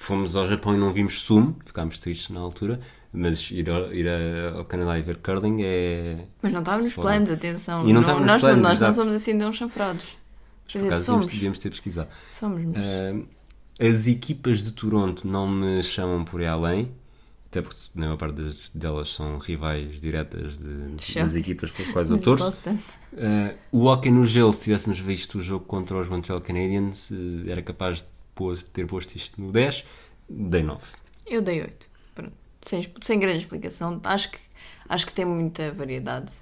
fomos 0.05 0.37
ao 0.37 0.47
Japão 0.49 0.75
e 0.75 0.79
não 0.79 0.93
vimos 0.93 1.21
sumo, 1.21 1.57
ficámos 1.65 1.99
tristes 1.99 2.31
na 2.31 2.41
altura, 2.41 2.81
mas 3.13 3.51
ir 3.51 3.69
ao, 3.71 3.93
ir 3.93 4.07
ao 4.55 4.65
Canadá 4.65 4.99
e 4.99 5.03
ver 5.03 5.17
curling 5.19 5.59
é. 5.63 6.27
Mas 6.43 6.53
não 6.53 6.61
estava 6.61 6.83
nos 6.83 6.95
planos, 6.95 7.31
atenção. 7.31 7.89
E 7.89 7.93
não 7.93 8.01
nos 8.03 8.09
nós 8.11 8.41
planos, 8.41 8.63
não, 8.63 8.71
nós 8.71 8.81
não 8.81 8.93
somos 8.93 9.15
assim 9.15 9.39
tão 9.39 9.53
chanfrados. 9.53 10.17
Quer 10.67 10.79
Por 10.79 10.79
dizer, 10.79 10.89
acaso 10.89 11.05
somos. 11.05 11.27
devíamos, 11.27 11.59
ter 11.59 11.71
pesquisado. 11.71 12.09
Somos, 12.31 12.63
mas... 12.65 12.77
Ah, 12.77 13.23
as 13.81 14.07
equipas 14.07 14.63
de 14.63 14.73
Toronto 14.73 15.27
não 15.27 15.49
me 15.49 15.83
chamam 15.83 16.25
por 16.25 16.41
aí 16.41 16.47
além, 16.47 16.93
até 17.47 17.61
porque 17.61 17.79
na 17.95 18.07
maior 18.07 18.17
parte 18.17 18.35
das- 18.37 18.71
delas 18.75 19.09
são 19.13 19.39
rivais 19.39 20.01
diretas 20.01 20.57
de- 20.59 21.15
das 21.15 21.35
equipas 21.35 21.71
pelas 21.71 21.93
quais 21.93 22.11
eu 22.11 22.17
de 22.17 22.23
torço. 22.23 22.63
Uh, 23.13 23.55
o 23.71 23.85
hockey 23.87 24.11
no 24.11 24.25
gelo, 24.25 24.53
se 24.53 24.61
tivéssemos 24.61 24.99
visto 24.99 25.39
o 25.39 25.43
jogo 25.43 25.65
contra 25.67 25.97
os 25.97 26.09
Montreal 26.09 26.41
Canadiens, 26.41 27.11
uh, 27.11 27.49
era 27.49 27.63
capaz 27.63 27.99
de 27.99 28.09
ter 28.73 28.87
posto 28.87 29.17
isto 29.17 29.41
no 29.41 29.53
10, 29.53 29.85
dei 30.29 30.63
9. 30.63 30.83
Eu 31.27 31.43
dei 31.43 31.63
8. 31.63 31.87
Pronto. 32.15 32.33
Sem, 32.65 32.93
sem 33.03 33.19
grande 33.19 33.39
explicação. 33.39 34.01
Acho 34.05 34.31
que, 34.31 34.39
acho 34.89 35.07
que 35.07 35.15
tem 35.15 35.25
muita 35.25 35.73
variedade. 35.73 36.33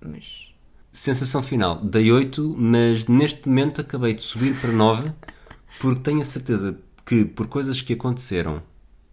Mas. 0.00 0.52
Sensação 0.92 1.42
final, 1.42 1.76
dei 1.76 2.10
8, 2.10 2.56
mas 2.58 3.06
neste 3.06 3.48
momento 3.48 3.80
acabei 3.80 4.14
de 4.14 4.22
subir 4.22 4.58
para 4.58 4.72
9, 4.72 5.12
porque 5.78 6.00
tenho 6.00 6.20
a 6.20 6.24
certeza 6.24 6.78
que 7.04 7.24
por 7.24 7.46
coisas 7.46 7.80
que 7.80 7.92
aconteceram, 7.92 8.62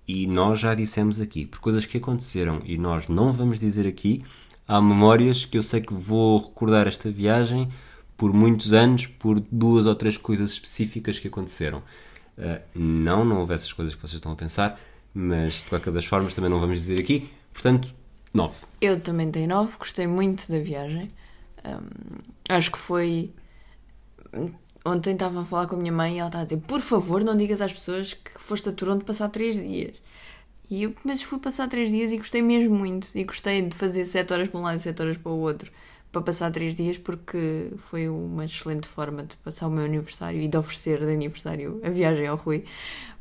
e 0.08 0.28
nós 0.28 0.60
já 0.60 0.74
dissemos 0.74 1.20
aqui, 1.20 1.46
por 1.46 1.60
coisas 1.60 1.86
que 1.86 1.98
aconteceram 1.98 2.62
e 2.64 2.78
nós 2.78 3.08
não 3.08 3.32
vamos 3.32 3.60
dizer 3.60 3.88
aqui, 3.88 4.24
há 4.68 4.82
memórias 4.82 5.46
que 5.46 5.58
eu 5.58 5.64
sei 5.64 5.82
que 5.82 5.94
vou 5.94 6.40
recordar 6.40 6.88
esta 6.88 7.10
viagem 7.10 7.70
por 8.16 8.32
muitos 8.32 8.74
anos, 8.74 9.08
por 9.08 9.40
duas 9.40 9.86
ou 9.86 9.96
três 9.96 10.18
coisas 10.18 10.52
específicas 10.52 11.20
que 11.20 11.28
aconteceram. 11.28 11.82
Uh, 12.38 12.62
não, 12.76 13.24
não 13.24 13.40
houve 13.40 13.54
essas 13.54 13.72
coisas 13.72 13.96
que 13.96 14.02
vocês 14.02 14.16
estão 14.16 14.32
a 14.32 14.36
pensar, 14.36 14.80
mas 15.14 15.54
de 15.54 15.64
qualquer 15.64 15.94
das 15.94 16.06
formas 16.06 16.36
também 16.36 16.50
não 16.50 16.60
vamos 16.60 16.78
dizer 16.78 17.00
aqui, 17.00 17.30
portanto, 17.54 17.94
9. 18.34 18.54
Eu 18.82 19.00
também 19.00 19.32
dei 19.32 19.48
9. 19.48 19.78
Gostei 19.78 20.06
muito 20.06 20.52
da 20.52 20.60
viagem. 20.60 21.10
Hum, 21.66 22.20
acho 22.50 22.72
que 22.72 22.78
foi. 22.78 23.32
Ontem 24.84 25.14
estava 25.14 25.42
a 25.42 25.46
falar 25.46 25.68
com 25.68 25.76
a 25.76 25.80
minha 25.80 25.92
mãe 25.92 26.16
e 26.16 26.20
ela 26.20 26.28
estava 26.28 26.44
a 26.44 26.46
dizer: 26.46 26.62
Por 26.62 26.82
favor, 26.82 27.24
não 27.24 27.36
digas 27.38 27.62
às 27.62 27.72
pessoas 27.72 28.14
que 28.14 28.32
foste 28.38 28.68
a 28.68 28.74
Toronto 28.74 29.06
passar 29.06 29.30
3 29.30 29.56
dias. 29.56 30.02
E 30.70 30.84
eu, 30.84 30.94
mas 31.06 31.22
fui 31.22 31.40
passar 31.40 31.70
3 31.70 31.90
dias 31.90 32.12
e 32.12 32.18
gostei 32.18 32.42
mesmo 32.42 32.76
muito. 32.76 33.08
E 33.16 33.24
gostei 33.24 33.62
de 33.62 33.76
fazer 33.76 34.06
7 34.06 34.34
horas 34.34 34.50
para 34.50 34.60
um 34.60 34.64
lado 34.64 34.78
e 34.78 34.80
7 34.80 35.02
horas 35.02 35.18
para 35.18 35.32
o 35.32 35.40
outro 35.40 35.72
para 36.16 36.22
passar 36.22 36.50
3 36.50 36.74
dias 36.74 36.98
porque 36.98 37.72
foi 37.78 38.08
uma 38.08 38.46
excelente 38.46 38.88
forma 38.88 39.24
de 39.24 39.36
passar 39.38 39.68
o 39.68 39.70
meu 39.70 39.84
aniversário 39.84 40.40
e 40.42 40.48
de 40.48 40.58
oferecer 40.58 41.00
de 41.06 41.12
aniversário 41.12 41.82
a 41.84 41.90
viagem 41.90 42.26
ao 42.28 42.38
Rui. 42.38 42.64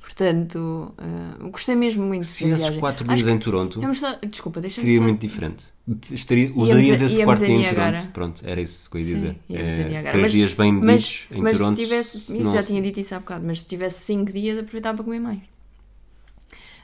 Portanto, 0.01 0.95
ah, 0.99 1.49
gostei 1.49 1.75
mesmo 1.75 2.05
muito 2.05 2.25
Se 2.27 2.45
esses 2.47 2.61
viagem. 2.61 2.79
4 2.79 3.05
Acho 3.09 3.17
dias 3.17 3.29
em 3.35 3.39
Toronto, 3.39 3.81
só- 3.95 4.19
Desculpa, 4.25 4.61
seria 4.71 4.99
só... 4.99 5.03
muito 5.03 5.21
diferente. 5.21 5.65
Estaria, 6.13 6.53
usarias 6.55 7.03
a- 7.03 7.07
esse 7.07 7.25
quarto 7.25 7.45
dia 7.45 7.71
em. 7.71 7.75
Toronto. 7.75 8.09
Pronto, 8.13 8.43
era 8.47 8.61
isso 8.61 8.89
que 8.91 8.97
eu 8.97 9.01
ia 9.01 9.07
Sim, 9.07 9.15
dizer. 9.15 9.37
a 9.51 9.55
É, 9.99 10.03
três 10.03 10.23
Mas- 10.23 10.33
dias 10.33 10.53
bem 10.55 10.73
medidos 10.73 11.27
em 11.33 11.43
mas 11.43 11.59
Toronto. 11.59 11.77
se 11.77 11.83
tivesse, 11.83 12.17
isso 12.19 12.33
não- 12.45 12.53
já 12.53 12.63
tinha 12.63 12.81
dito 12.83 13.01
isso 13.01 13.15
há 13.15 13.19
bocado, 13.19 13.45
mas 13.47 13.61
se 13.61 13.67
tivesse 13.67 14.01
5 14.05 14.31
dias 14.33 14.59
aproveitava 14.59 14.97
para 14.99 15.05
comer 15.05 15.21
mais. 15.21 15.41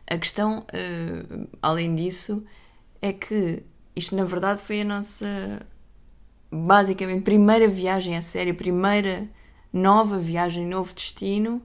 A 0.09 0.19
questão, 0.19 0.65
eh, 0.73 1.23
além 1.63 1.95
disso, 1.95 2.43
é 3.01 3.13
que 3.13 3.63
isto 3.95 4.17
na 4.17 4.25
verdade 4.25 4.61
foi 4.63 4.81
a 4.81 4.85
nossa 4.85 5.61
basicamente 6.51 7.23
primeira 7.23 7.69
viagem 7.69 8.17
a 8.17 8.23
sério, 8.23 8.55
primeira 8.55 9.29
nova 9.73 10.19
viagem, 10.19 10.67
novo 10.67 10.93
destino 10.95 11.63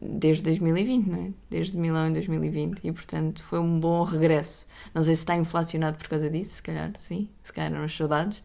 desde 0.00 0.42
2020, 0.44 1.06
não 1.06 1.18
é? 1.18 1.30
Desde 1.50 1.76
Milão 1.76 2.06
em 2.08 2.12
2020 2.12 2.80
e 2.84 2.92
portanto 2.92 3.42
foi 3.42 3.58
um 3.58 3.78
bom 3.80 4.04
regresso. 4.04 4.66
Não 4.94 5.02
sei 5.02 5.14
se 5.14 5.22
está 5.22 5.36
inflacionado 5.36 5.96
por 5.98 6.08
causa 6.08 6.28
disso, 6.30 6.54
se 6.56 6.62
calhar 6.62 6.92
sim, 6.98 7.28
se 7.42 7.52
calhar 7.52 7.72
eram 7.72 7.84
as 7.84 7.94
saudades, 7.96 8.42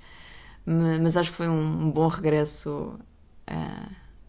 ma- 0.65 0.97
mas 1.01 1.17
acho 1.17 1.31
que 1.31 1.37
foi 1.37 1.49
um 1.49 1.91
bom 1.91 2.07
regresso 2.07 2.97
a, 3.47 3.87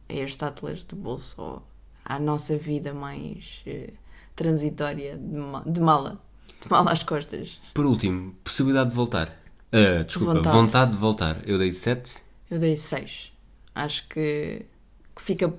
a 0.08 0.12
este 0.14 0.44
Atlas 0.44 0.84
de 0.84 0.94
bolso 0.94 1.40
ou 1.40 1.62
à 2.04 2.18
nossa 2.18 2.56
vida 2.56 2.92
mais 2.92 3.62
eh, 3.66 3.92
transitória 4.34 5.16
de 5.16 5.36
mala, 5.80 6.20
de 6.60 6.68
mala 6.68 6.90
às 6.92 7.02
costas. 7.04 7.60
Por 7.74 7.86
último, 7.86 8.34
possibilidade 8.42 8.90
de 8.90 8.96
voltar. 8.96 9.41
Ah, 9.72 10.02
desculpa, 10.04 10.34
Vontade. 10.34 10.56
vontade. 10.56 10.90
de 10.92 10.96
voltar. 10.98 11.48
Eu 11.48 11.58
dei 11.58 11.72
7. 11.72 12.18
Eu 12.50 12.58
dei 12.58 12.76
6. 12.76 13.32
Acho 13.74 14.06
que, 14.08 14.66
que 15.16 15.22
fica. 15.22 15.52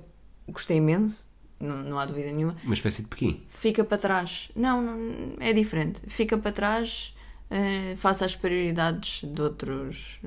Gostei 0.46 0.76
imenso, 0.76 1.26
não, 1.58 1.78
não 1.82 1.98
há 1.98 2.04
dúvida 2.06 2.30
nenhuma. 2.30 2.54
Uma 2.64 2.74
espécie 2.74 3.02
de 3.02 3.08
Pequim. 3.08 3.42
Fica 3.48 3.82
para 3.82 3.98
trás. 3.98 4.50
Não, 4.54 4.80
não 4.82 5.36
é 5.40 5.52
diferente. 5.52 6.00
Fica 6.06 6.36
para 6.38 6.52
trás 6.52 7.14
eh, 7.50 7.94
face 7.96 8.22
às 8.24 8.36
prioridades 8.36 9.22
de 9.24 9.40
outros, 9.42 10.20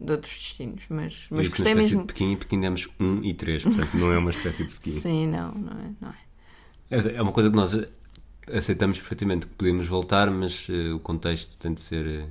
de 0.00 0.12
outros 0.12 0.32
destinos. 0.34 0.84
Mas, 0.88 1.26
mas 1.30 1.48
gostei 1.48 1.72
uma 1.74 1.80
espécie 1.80 1.94
mesmo. 1.96 2.00
de 2.02 2.06
Pequim 2.06 2.32
e 2.32 2.36
Pequim 2.36 2.60
demos 2.60 2.88
1 2.98 3.24
e 3.24 3.34
3. 3.34 3.62
Portanto, 3.64 3.94
não 3.94 4.12
é 4.12 4.18
uma 4.18 4.30
espécie 4.30 4.64
de 4.64 4.72
Pequim. 4.72 4.90
Sim, 5.00 5.26
não, 5.26 5.52
não 5.52 5.72
é. 5.72 5.90
Não 6.00 6.08
é. 6.08 6.16
É 6.88 7.16
é 7.16 7.22
uma 7.22 7.32
coisa 7.32 7.50
que 7.50 7.56
nós 7.56 7.76
aceitamos 8.50 8.98
perfeitamente 8.98 9.46
que 9.46 9.52
podemos 9.54 9.86
voltar, 9.88 10.30
mas 10.30 10.68
eh, 10.70 10.92
o 10.92 11.00
contexto 11.00 11.56
tem 11.58 11.74
de 11.74 11.80
ser. 11.82 12.06
eh, 12.06 12.26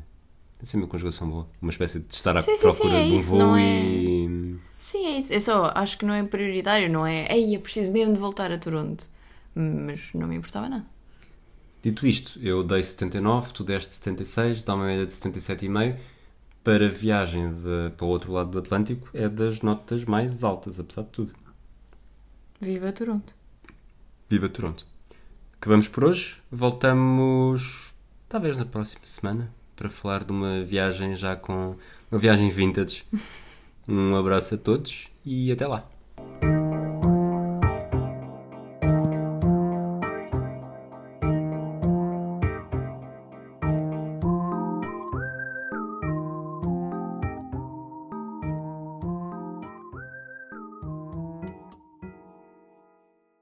tem 0.66 0.68
de 0.68 0.70
ser 0.72 0.78
uma 0.78 0.88
conjugação 0.88 1.30
boa. 1.30 1.48
Uma 1.62 1.72
espécie 1.72 2.00
de 2.00 2.14
estar 2.14 2.36
à 2.36 2.42
Sim, 2.42 2.58
sim, 2.58 2.62
procura 2.62 2.90
sim, 2.90 2.96
é 2.96 3.06
de 3.06 3.12
um 3.12 3.16
isso, 3.16 3.30
voo 3.30 3.40
não 3.40 3.56
é- 3.56 3.62
e. 3.62 4.56
Sim, 4.80 5.06
é 5.06 5.20
isso. 5.20 5.34
É 5.34 5.40
só, 5.40 5.72
acho 5.76 5.98
que 5.98 6.06
não 6.06 6.14
é 6.14 6.24
prioritário, 6.24 6.92
não 6.92 7.06
é. 7.06 7.32
Ei, 7.32 7.56
eu 7.56 7.62
preciso 7.62 7.92
mesmo 7.92 8.14
de 8.14 8.20
voltar 8.20 8.52
a 8.52 8.58
Toronto. 8.58 9.08
Mas 9.54 10.10
não 10.14 10.28
me 10.28 10.36
importava 10.36 10.68
nada. 10.68 10.86
Dito 11.82 12.06
isto, 12.08 12.40
eu 12.42 12.64
dei 12.64 12.84
79, 12.84 13.54
tu 13.54 13.64
deste 13.64 13.94
76, 13.94 14.64
dá 14.64 14.74
uma 14.74 14.86
média 14.86 15.06
de 15.06 15.14
77,5. 15.14 15.98
Para 16.64 16.90
viagens 16.90 17.64
eh, 17.68 17.90
para 17.96 18.06
o 18.08 18.10
outro 18.10 18.32
lado 18.32 18.50
do 18.50 18.58
Atlântico, 18.58 19.08
é 19.14 19.30
das 19.30 19.62
notas 19.62 20.04
mais 20.04 20.44
altas, 20.44 20.80
apesar 20.80 21.04
de 21.04 21.10
tudo. 21.10 21.34
Viva 22.60 22.92
Toronto. 22.92 23.36
Viva 24.28 24.50
Toronto! 24.50 24.84
Acabamos 25.54 25.88
por 25.88 26.06
hoje. 26.06 26.42
Voltamos 26.52 27.94
talvez 28.28 28.58
na 28.58 28.66
próxima 28.66 29.06
semana 29.06 29.54
para 29.76 29.90
falar 29.90 30.24
de 30.24 30.32
uma 30.32 30.64
viagem 30.64 31.16
já 31.16 31.36
com 31.36 31.76
uma 32.12 32.20
viagem 32.20 32.50
vintage 32.50 33.04
Um 33.88 34.16
abraço 34.16 34.56
a 34.56 34.58
todos 34.58 35.08
e 35.24 35.52
até 35.52 35.68
lá. 35.68 35.88